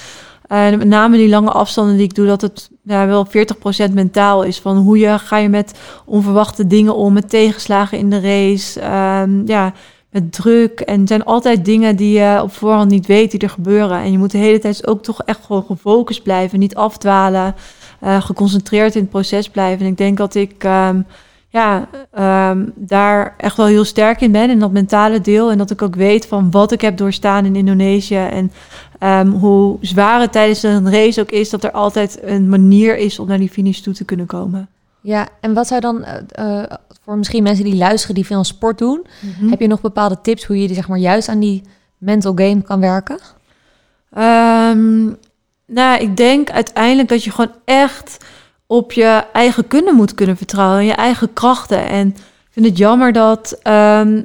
en 0.48 0.78
met 0.78 0.88
name 0.88 1.16
die 1.16 1.28
lange 1.28 1.50
afstanden 1.50 1.96
die 1.96 2.04
ik 2.04 2.14
doe, 2.14 2.26
dat 2.26 2.40
het 2.40 2.70
ja, 2.82 3.06
wel 3.06 3.26
40% 3.26 3.92
mentaal 3.92 4.42
is. 4.42 4.59
Van 4.59 4.76
hoe 4.76 4.98
je, 4.98 5.18
ga 5.18 5.36
je 5.36 5.48
met 5.48 5.78
onverwachte 6.04 6.66
dingen 6.66 6.94
om, 6.94 7.12
met 7.12 7.30
tegenslagen 7.30 7.98
in 7.98 8.11
de 8.11 8.20
race, 8.20 8.80
ehm, 8.80 9.46
ja, 9.46 9.72
met 10.11 10.32
druk. 10.32 10.80
En 10.80 11.00
het 11.00 11.09
zijn 11.09 11.24
altijd 11.24 11.64
dingen 11.64 11.96
die 11.96 12.18
je 12.18 12.42
op 12.42 12.52
voorhand 12.52 12.90
niet 12.90 13.06
weet 13.06 13.30
die 13.30 13.40
er 13.40 13.50
gebeuren. 13.50 13.98
En 13.98 14.12
je 14.12 14.18
moet 14.18 14.30
de 14.30 14.38
hele 14.38 14.59
tijd 14.59 14.86
ook 14.86 15.02
toch 15.02 15.22
echt 15.22 15.44
gewoon 15.44 15.64
gefocust 15.66 16.22
blijven, 16.22 16.59
niet 16.59 16.74
afdwalen, 16.74 17.54
eh, 18.00 18.22
geconcentreerd 18.22 18.94
in 18.94 19.00
het 19.00 19.11
proces 19.11 19.48
blijven. 19.48 19.84
En 19.84 19.90
ik 19.90 19.98
denk 19.98 20.16
dat 20.16 20.34
ik... 20.34 20.64
ehm, 20.64 21.00
ja, 21.49 21.88
ehm, 22.11 22.64
daar 22.74 23.34
echt 23.36 23.57
wel 23.57 23.66
heel 23.66 23.84
sterk 23.84 24.20
in 24.20 24.32
ben, 24.32 24.51
in 24.51 24.59
dat 24.59 24.72
mentale 24.72 25.20
deel. 25.20 25.51
En 25.51 25.59
dat 25.59 25.70
ik 25.70 25.82
ook 25.82 25.94
weet 25.94 26.26
van 26.26 26.51
wat 26.51 26.72
ik 26.72 26.80
heb 26.80 26.96
doorstaan 26.96 27.44
in 27.44 27.57
Indonesië. 27.57 28.16
En 28.16 28.53
ehm, 28.99 29.28
hoe 29.28 29.76
zwaar 29.80 30.20
het 30.20 30.32
tijdens 30.32 30.62
een 30.62 30.90
race 30.90 31.20
ook 31.20 31.30
is, 31.30 31.51
dat 31.51 31.64
er 31.64 31.70
altijd 31.70 32.18
een 32.22 32.49
manier 32.49 32.96
is 32.96 33.18
om 33.18 33.28
naar 33.28 33.38
die 33.38 33.51
finish 33.51 33.78
toe 33.78 33.94
te 33.94 34.05
kunnen 34.05 34.26
komen. 34.26 34.68
Ja, 35.01 35.28
en 35.40 35.55
wat 35.55 35.66
zou 35.66 35.80
dan 35.80 36.05
eh, 36.05 36.62
eh, 36.62 36.70
voor 37.05 37.18
misschien 37.18 37.42
mensen 37.42 37.64
die 37.64 37.76
luisteren 37.76 38.14
die 38.14 38.26
veel 38.26 38.44
sport 38.44 38.78
doen, 38.78 39.07
heb 39.51 39.61
je 39.61 39.66
nog 39.66 39.80
bepaalde 39.80 40.20
tips 40.20 40.44
hoe 40.44 40.62
je 40.62 40.74
zeg 40.74 40.88
maar 40.88 40.99
juist 40.99 41.28
aan 41.28 41.40
die 41.40 41.62
mental 41.99 42.32
game 42.34 42.62
kan 42.62 42.80
werken? 42.80 43.18
Ehm, 44.12 45.07
nou, 45.66 46.01
ik 46.01 46.16
denk 46.16 46.51
uiteindelijk 46.51 47.09
dat 47.09 47.24
je 47.24 47.30
gewoon 47.30 47.53
echt 47.64 48.24
op 48.69 48.93
je 48.93 49.25
eigen 49.33 49.69
kunnen 49.69 49.95
moet 49.95 50.14
kunnen 50.14 50.37
vertrouwen. 50.37 50.79
En 50.79 50.87
je 50.87 50.93
eigen 50.93 51.33
krachten. 51.33 51.89
En 51.89 52.09
ik 52.09 52.51
vind 52.51 52.66
het 52.66 52.79
jammer 52.79 53.12
dat 53.12 53.59
ehm, 53.62 54.23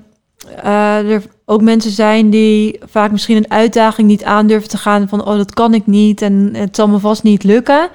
eh, 0.63 1.11
er 1.11 1.23
ook 1.45 1.61
mensen 1.61 1.91
zijn 1.91 2.29
die 2.29 2.79
vaak 2.85 3.11
misschien 3.11 3.37
een 3.37 3.51
uitdaging 3.51 4.07
niet 4.07 4.23
aandurven 4.23 4.69
te 4.69 4.77
gaan. 4.77 5.07
Van, 5.07 5.25
oh, 5.25 5.37
dat 5.37 5.53
kan 5.53 5.73
ik 5.73 5.87
niet 5.87 6.21
en 6.21 6.49
het 6.55 6.75
zal 6.75 6.87
me 6.87 6.99
vast 6.99 7.23
niet 7.23 7.43
lukken. 7.43 7.89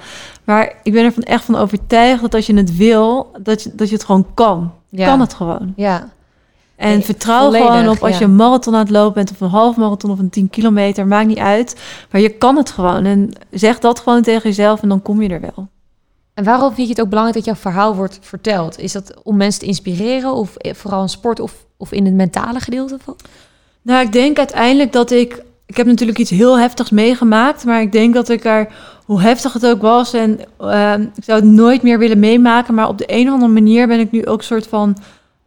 Maar 0.45 0.73
ik 0.83 0.93
ben 0.93 1.05
ervan 1.05 1.23
echt 1.23 1.45
van 1.45 1.57
overtuigd 1.57 2.21
dat 2.21 2.35
als 2.35 2.47
je 2.47 2.55
het 2.55 2.77
wil, 2.77 3.31
dat 3.43 3.63
je, 3.63 3.75
dat 3.75 3.89
je 3.89 3.95
het 3.95 4.05
gewoon 4.05 4.27
kan. 4.35 4.73
Ja. 4.89 5.07
Kan 5.07 5.21
het 5.21 5.35
gewoon. 5.35 5.73
Ja, 5.77 6.09
En 6.77 6.89
Nee, 6.89 7.03
vertrouw 7.03 7.51
gewoon 7.51 7.89
op 7.89 8.03
als 8.03 8.13
ja. 8.13 8.19
je 8.19 8.25
een 8.25 8.37
marathon 8.37 8.75
aan 8.75 8.81
het 8.81 8.91
lopen 8.91 9.15
bent, 9.15 9.31
of 9.31 9.41
een 9.41 9.49
half 9.49 9.77
marathon 9.77 10.11
of 10.11 10.19
een 10.19 10.31
10 10.31 10.51
kilometer, 10.51 11.07
maakt 11.07 11.27
niet 11.27 11.39
uit. 11.39 11.81
Maar 12.11 12.21
je 12.21 12.29
kan 12.29 12.57
het 12.57 12.71
gewoon. 12.71 13.05
En 13.05 13.31
zeg 13.51 13.79
dat 13.79 14.01
gewoon 14.01 14.23
tegen 14.23 14.49
jezelf 14.49 14.83
en 14.83 14.89
dan 14.89 15.03
kom 15.03 15.23
je 15.23 15.29
er 15.29 15.41
wel. 15.41 15.69
En 16.39 16.45
waarom 16.45 16.75
vind 16.75 16.87
je 16.87 16.93
het 16.93 17.03
ook 17.03 17.09
belangrijk 17.09 17.45
dat 17.45 17.55
jouw 17.55 17.63
verhaal 17.63 17.95
wordt 17.95 18.19
verteld? 18.21 18.79
Is 18.79 18.93
dat 18.93 19.15
om 19.23 19.37
mensen 19.37 19.61
te 19.61 19.67
inspireren 19.67 20.33
of 20.33 20.57
eh, 20.57 20.75
vooral 20.75 21.03
in 21.03 21.09
sport 21.09 21.41
of, 21.41 21.53
of 21.77 21.93
in 21.93 22.05
het 22.05 22.15
mentale 22.15 22.61
gedeelte 22.61 22.97
van? 23.05 23.17
Nou, 23.83 24.05
ik 24.05 24.13
denk 24.13 24.39
uiteindelijk 24.39 24.93
dat 24.93 25.11
ik. 25.11 25.43
Ik 25.67 25.77
heb 25.77 25.87
natuurlijk 25.87 26.19
iets 26.19 26.31
heel 26.31 26.59
heftigs 26.59 26.91
meegemaakt, 26.91 27.65
maar 27.65 27.81
ik 27.81 27.93
denk 27.93 28.15
dat 28.15 28.29
ik 28.29 28.45
er, 28.45 28.69
hoe 29.05 29.21
heftig 29.21 29.53
het 29.53 29.67
ook 29.67 29.81
was, 29.81 30.13
en 30.13 30.41
ehm, 30.59 31.03
ik 31.03 31.25
zou 31.25 31.41
het 31.41 31.51
nooit 31.51 31.83
meer 31.83 31.99
willen 31.99 32.19
meemaken. 32.19 32.75
Maar 32.75 32.89
op 32.89 32.99
de 32.99 33.13
een 33.13 33.27
of 33.27 33.33
andere 33.33 33.53
manier 33.53 33.87
ben 33.87 34.01
ik 34.01 34.11
nu 34.11 34.27
ook 34.27 34.43
soort 34.43 34.67
van 34.67 34.97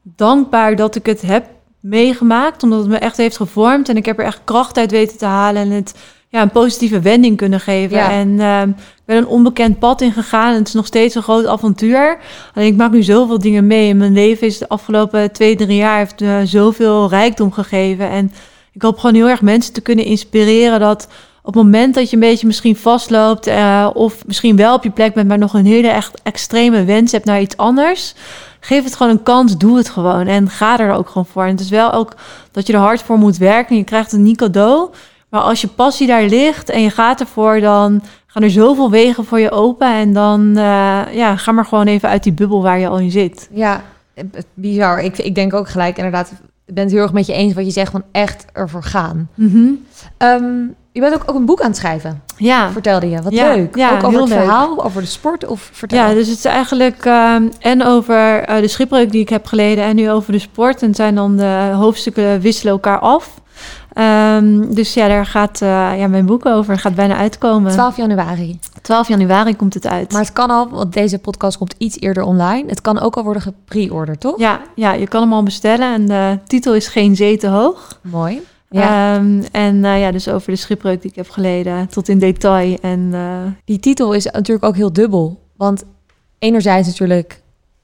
dankbaar 0.02 0.76
dat 0.76 0.96
ik 0.96 1.06
het 1.06 1.22
heb 1.22 1.46
meegemaakt, 1.80 2.64
omdat 2.64 2.80
het 2.80 2.90
me 2.90 2.98
echt 2.98 3.18
heeft 3.18 3.38
gevormd 3.38 3.90
en 3.90 3.98
ik 3.98 4.06
heb 4.06 4.20
er 4.20 4.26
echt 4.26 4.42
kracht 4.44 4.78
uit 4.78 4.92
weten 4.92 5.18
te 5.18 5.26
halen 5.26 5.62
en 5.62 5.70
het 5.70 5.94
ja, 6.32 6.42
een 6.42 6.52
positieve 6.52 7.00
wending 7.00 7.38
kunnen 7.38 7.60
geven. 7.60 7.98
Ja. 7.98 8.12
En 8.12 8.40
ehm, 8.40 8.72
ben 9.12 9.22
een 9.22 9.28
onbekend 9.28 9.80
pad 9.80 10.02
ingegaan 10.02 10.52
en 10.52 10.58
het 10.58 10.68
is 10.68 10.74
nog 10.74 10.86
steeds 10.86 11.16
een 11.16 11.22
groot 11.22 11.46
avontuur. 11.46 12.18
Ik 12.56 12.76
maak 12.76 12.92
nu 12.92 13.04
zoveel 13.04 13.40
dingen 13.40 13.68
mee 13.68 13.96
mijn 13.96 14.14
leven 14.14 14.48
is 14.48 14.58
de 14.58 14.70
afgelopen 14.70 15.32
twee, 15.32 15.56
drie 15.56 15.78
jaar 15.78 15.98
heeft 15.98 16.20
me 16.20 16.42
zoveel 16.46 17.10
rijkdom 17.10 17.52
gegeven. 17.52 18.10
En 18.10 18.32
ik 18.72 18.82
hoop 18.82 18.98
gewoon 18.98 19.16
heel 19.16 19.30
erg 19.30 19.42
mensen 19.42 19.74
te 19.74 19.82
kunnen 19.82 20.06
inspireren 20.06 20.80
dat 20.80 21.08
op 21.44 21.54
het 21.54 21.64
moment 21.64 21.96
dat 21.96 22.10
je 22.10 22.16
een 22.16 22.22
beetje 22.22 22.48
misschien 22.48 22.76
vastloopt 22.76 23.48
eh, 23.48 23.90
of 23.94 24.26
misschien 24.26 24.56
wel 24.56 24.74
op 24.74 24.84
je 24.84 24.90
plek 24.90 25.14
bent, 25.14 25.28
maar 25.28 25.38
nog 25.38 25.54
een 25.54 25.66
hele 25.66 25.88
echt 25.88 26.22
extreme 26.24 26.84
wens 26.84 27.12
hebt 27.12 27.26
naar 27.26 27.42
iets 27.42 27.58
anders, 27.58 28.14
geef 28.60 28.84
het 28.84 28.96
gewoon 28.96 29.12
een 29.12 29.24
kans, 29.24 29.58
doe 29.58 29.78
het 29.78 29.90
gewoon 29.90 30.28
en 30.28 30.50
ga 30.50 30.80
er 30.80 30.94
ook 30.94 31.08
gewoon 31.08 31.26
voor. 31.26 31.44
En 31.44 31.52
het 31.52 31.60
is 31.60 31.70
wel 31.70 31.92
ook 31.92 32.16
dat 32.52 32.68
je 32.68 32.74
er 32.74 32.80
hard 32.80 33.02
voor 33.02 33.18
moet 33.18 33.38
werken. 33.38 33.76
Je 33.76 33.84
krijgt 33.84 34.12
het 34.12 34.20
niet 34.20 34.38
cadeau, 34.38 34.90
maar 35.30 35.42
als 35.42 35.62
je 35.62 35.68
passie 35.68 36.08
daar 36.08 36.24
ligt 36.24 36.70
en 36.70 36.82
je 36.82 36.90
gaat 36.90 37.20
ervoor, 37.20 37.60
dan 37.60 38.02
gaan 38.32 38.44
er 38.44 38.52
zoveel 38.52 38.92
wegen 38.92 39.26
voor 39.26 39.40
je 39.40 39.52
open 39.52 39.94
en 39.94 40.14
dan 40.14 40.58
eh, 40.58 41.02
ja, 41.14 41.36
ga 41.36 41.52
maar 41.52 41.66
gewoon 41.66 41.88
even 41.88 42.10
uit 42.10 42.24
die 42.24 42.34
bubbel 42.34 42.62
waar 42.62 42.80
je 42.80 42.88
al 42.88 43.00
in 43.00 43.12
zit. 43.12 43.50
Ja, 43.54 43.84
bizar. 44.54 45.00
Ik, 45.00 45.18
ik 45.18 45.36
denk 45.36 45.54
ook 45.54 45.70
gelijk 45.70 45.98
inderdaad, 45.98 46.32
ik 46.66 46.74
ben 46.74 46.84
het 46.84 46.94
heel 46.94 47.02
erg 47.02 47.14
met 47.14 47.26
je 47.26 47.34
eens 47.34 47.54
wat 47.54 47.66
je 47.66 47.72
zegt 47.72 47.92
van 47.92 48.04
echt 48.12 48.46
ervoor 48.54 48.84
gaan. 48.84 49.30
Mhm. 49.36 49.70
Ehm, 50.18 50.44
je 50.92 51.00
bent 51.02 51.14
ook, 51.14 51.24
ook 51.26 51.36
een 51.36 51.46
boek 51.46 51.62
aan 51.62 51.68
het 51.68 51.78
schrijven, 51.78 52.22
Ja. 52.38 52.72
vertelde 52.72 53.10
je. 53.10 53.22
Wat 53.22 53.34
Ja, 53.34 53.54
leuk. 53.54 53.76
ja, 53.76 53.92
ook 53.92 54.04
over 54.04 54.20
het 54.20 54.30
leuk. 54.30 54.38
verhaal, 54.40 54.84
over 54.84 55.02
de 55.02 55.08
sport 55.08 55.46
of 55.46 55.70
vertel. 55.72 55.98
Ja, 55.98 56.14
dus 56.14 56.28
het 56.28 56.38
is 56.38 56.46
eigenlijk 56.46 57.06
ehm, 57.06 57.48
en 57.60 57.84
over 57.86 58.44
eh, 58.44 58.62
de 58.62 58.68
schipbreuk 58.68 59.12
die 59.12 59.22
ik 59.22 59.30
heb 59.30 59.46
geleden 59.46 59.84
en 59.84 59.96
nu 59.96 60.12
over 60.12 60.32
de 60.32 60.40
sport. 60.40 60.82
En 60.82 60.96
zijn 60.96 61.16
dan 61.16 61.36
de 61.38 61.72
hoofdstukken 61.74 62.40
wisselen 62.40 62.74
elkaar 62.74 63.00
af. 63.00 63.40
Ehm, 63.94 64.74
dus 64.74 64.94
ja, 64.94 65.08
daar 65.08 65.26
gaat 65.26 65.62
eh, 65.62 66.00
ja, 66.00 66.08
mijn 66.08 66.26
boek 66.26 66.46
over. 66.46 66.78
Gaat 66.80 66.96
bijna 66.96 67.16
uitkomen. 67.16 67.72
12 67.72 67.98
januari. 67.98 68.60
12 68.82 69.08
januari 69.08 69.56
komt 69.56 69.74
het 69.74 69.88
uit. 69.88 70.12
Maar 70.12 70.22
het 70.22 70.34
kan 70.34 70.50
al, 70.50 70.70
want 70.70 70.94
deze 70.94 71.20
podcast 71.20 71.58
komt 71.58 71.76
iets 71.78 72.00
eerder 72.00 72.24
online. 72.24 72.64
Het 72.70 72.82
kan 72.82 73.00
ook 73.00 73.16
al 73.18 73.24
worden 73.24 73.42
gepre-orderd, 73.42 74.20
toch? 74.20 74.40
ja, 74.40 74.60
ja, 74.76 74.94
je 74.94 75.08
kan 75.08 75.22
hem 75.22 75.34
al 75.34 75.44
bestellen. 75.44 75.94
En 75.94 76.06
de 76.06 76.40
titel 76.48 76.76
is 76.76 76.88
Geen 76.88 77.16
Zee 77.16 77.38
te 77.38 77.48
hoog. 77.48 78.00
Mooi. 78.02 78.42
Ja. 78.74 79.16
Ehm, 79.16 79.42
en 79.52 79.86
eh, 79.86 80.00
ja, 80.00 80.12
dus 80.12 80.28
over 80.28 80.52
de 80.52 80.58
schipbreuk 80.58 81.02
die 81.02 81.10
ik 81.10 81.16
heb 81.16 81.30
geleden 81.30 81.88
tot 81.88 82.10
in 82.10 82.20
detail. 82.20 82.78
En 82.82 83.10
eh, 83.14 83.22
Die 83.66 83.80
titel 83.80 84.14
is 84.14 84.26
natuurlijk 84.26 84.66
ook 84.66 84.76
heel 84.76 84.94
dubbel. 84.94 85.40
Want 85.58 85.84
enerzijds 86.40 86.88
natuurlijk 86.88 87.42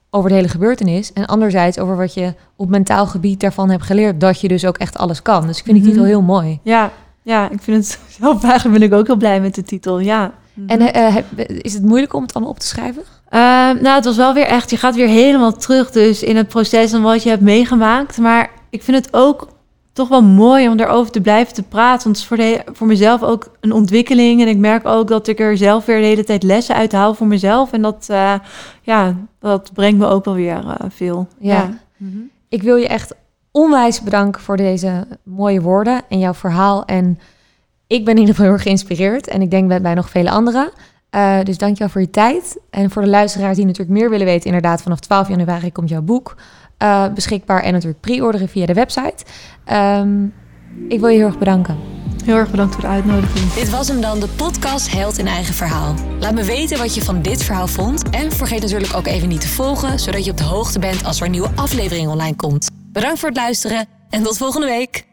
over 0.09 0.29
de 0.29 0.35
hele 0.35 0.47
gebeurtenis. 0.47 1.13
En 1.13 1.25
anderzijds 1.25 1.79
over 1.79 1.97
wat 1.97 2.13
je 2.13 2.33
op 2.55 2.69
mentaal 2.69 3.05
gebied 3.07 3.39
daarvan 3.39 3.69
hebt 3.69 3.83
geleerd. 3.83 4.19
Dat 4.21 4.41
je 4.41 4.47
dus 4.47 4.65
ook 4.65 4.77
echt 4.77 4.97
alles 4.97 5.21
kan. 5.21 5.47
Dus 5.47 5.57
ik 5.57 5.63
vind 5.63 5.75
die 5.75 5.83
Mhm. 5.83 5.91
titel 5.91 6.05
heel 6.07 6.21
mooi. 6.21 6.59
ja, 6.63 6.91
ja, 7.21 7.49
ik 7.49 7.61
vind 7.61 7.77
het 7.77 7.99
zelf 8.19 8.43
eigenlijk 8.43 8.79
ben 8.79 8.87
ik 8.87 8.93
ook 8.93 9.07
heel 9.07 9.15
blij 9.15 9.41
met 9.41 9.55
de 9.55 9.63
titel. 9.63 9.99
Ja. 9.99 10.31
En 10.67 10.93
eh, 10.93 11.15
is 11.47 11.73
het 11.73 11.83
moeilijk 11.83 12.13
om 12.13 12.21
het 12.21 12.33
allemaal 12.33 12.51
op 12.53 12.59
te 12.59 12.67
schrijven? 12.67 13.03
Eh, 13.29 13.39
nou, 13.81 13.87
het 13.87 14.05
was 14.05 14.15
wel 14.15 14.33
weer 14.33 14.45
echt, 14.45 14.69
je 14.69 14.77
gaat 14.77 14.95
weer 14.95 15.07
helemaal 15.07 15.53
terug 15.53 15.91
dus 15.91 16.23
in 16.23 16.35
het 16.35 16.47
proces 16.47 16.91
en 16.93 17.01
wat 17.01 17.23
je 17.23 17.29
hebt 17.29 17.41
meegemaakt. 17.41 18.17
Maar 18.17 18.49
ik 18.69 18.83
vind 18.83 18.97
het 19.05 19.13
ook 19.13 19.47
toch 19.97 20.07
wel 20.07 20.23
mooi 20.23 20.69
om 20.69 20.77
daarover 20.77 21.11
te 21.11 21.21
blijven 21.21 21.53
te 21.53 21.63
praten. 21.63 22.03
Want 22.03 22.15
het 22.15 22.17
is 22.17 22.25
voor, 22.25 22.37
de, 22.37 22.61
voor 22.73 22.87
mezelf 22.87 23.23
ook 23.23 23.51
een 23.59 23.71
ontwikkeling. 23.71 24.41
En 24.41 24.47
ik 24.47 24.57
merk 24.57 24.85
ook 24.85 25.07
dat 25.07 25.27
ik 25.27 25.39
er 25.39 25.57
zelf 25.57 25.85
weer 25.85 25.99
de 25.99 26.05
hele 26.05 26.23
tijd 26.23 26.43
lessen 26.43 26.75
uit 26.75 26.91
haal 26.91 27.13
voor 27.13 27.27
mezelf. 27.27 27.71
En 27.71 27.81
dat, 27.81 28.07
eh, 28.09 28.33
ja, 28.81 29.15
dat 29.39 29.73
brengt 29.73 29.99
me 29.99 30.05
ook 30.05 30.25
wel 30.25 30.33
weer 30.33 30.67
eh, 30.67 30.85
veel. 30.89 31.27
Ja. 31.39 31.69
Mhm. 31.97 32.17
Ik 32.49 32.63
wil 32.63 32.75
je 32.75 32.87
echt 32.87 33.13
onwijs 33.51 34.01
bedanken 34.01 34.41
voor 34.41 34.57
deze 34.57 35.07
mooie 35.23 35.61
woorden 35.61 36.01
en 36.09 36.19
jouw 36.19 36.33
verhaal. 36.33 36.85
En 36.85 37.19
ik 37.87 38.05
ben 38.05 38.13
in 38.13 38.19
ieder 38.19 38.35
geval 38.35 38.45
heel 38.45 38.53
erg 38.53 38.63
geïnspireerd. 38.63 39.27
En 39.27 39.41
ik 39.41 39.51
denk 39.51 39.67
bij, 39.67 39.81
bij 39.81 39.93
nog 39.93 40.09
vele 40.09 40.29
anderen. 40.29 40.69
Eh, 41.09 41.39
dus 41.43 41.57
dank 41.57 41.73
je 41.73 41.79
wel 41.79 41.89
voor 41.89 42.01
je 42.01 42.09
tijd. 42.09 42.59
En 42.69 42.89
voor 42.89 43.01
de 43.01 43.09
luisteraars 43.09 43.55
die 43.55 43.65
natuurlijk 43.65 43.99
meer 43.99 44.09
willen 44.09 44.25
weten, 44.25 44.45
inderdaad, 44.45 44.81
vanaf 44.81 44.99
12 44.99 45.27
januari 45.27 45.71
komt 45.71 45.89
jouw 45.89 46.01
boek 46.01 46.35
eh, 46.77 47.13
beschikbaar. 47.13 47.63
En 47.63 47.73
natuurlijk 47.73 48.01
pre-orderen 48.01 48.49
via 48.49 48.65
de 48.65 48.73
website. 48.73 49.25
Ehm, 49.65 50.23
ik 50.87 50.99
wil 50.99 51.09
je 51.09 51.17
heel 51.17 51.25
erg 51.25 51.37
bedanken. 51.37 51.77
Heel 52.25 52.35
erg 52.35 52.51
bedankt 52.51 52.73
voor 52.73 52.83
de 52.83 52.89
uitnodiging. 52.89 53.53
Dit 53.53 53.69
was 53.69 53.87
hem 53.87 54.01
dan, 54.01 54.19
de 54.19 54.27
podcast 54.27 54.91
Held 54.91 55.17
in 55.17 55.27
Eigen 55.27 55.53
Verhaal. 55.53 55.95
Laat 56.19 56.33
me 56.33 56.43
weten 56.43 56.77
wat 56.77 56.95
je 56.95 57.01
van 57.01 57.21
dit 57.21 57.43
verhaal 57.43 57.67
vond. 57.67 58.09
En 58.09 58.31
vergeet 58.31 58.61
natuurlijk 58.61 58.95
ook 58.95 59.07
even 59.07 59.27
niet 59.27 59.41
te 59.41 59.47
volgen, 59.47 59.99
zodat 59.99 60.25
je 60.25 60.31
op 60.31 60.37
de 60.37 60.43
hoogte 60.43 60.79
bent 60.79 61.03
als 61.03 61.19
er 61.19 61.25
een 61.25 61.31
nieuwe 61.31 61.51
aflevering 61.55 62.07
online 62.07 62.35
komt. 62.35 62.69
Bedankt 62.91 63.19
voor 63.19 63.29
het 63.29 63.37
luisteren 63.37 63.85
en 64.09 64.23
tot 64.23 64.37
volgende 64.37 64.67
week. 64.67 65.05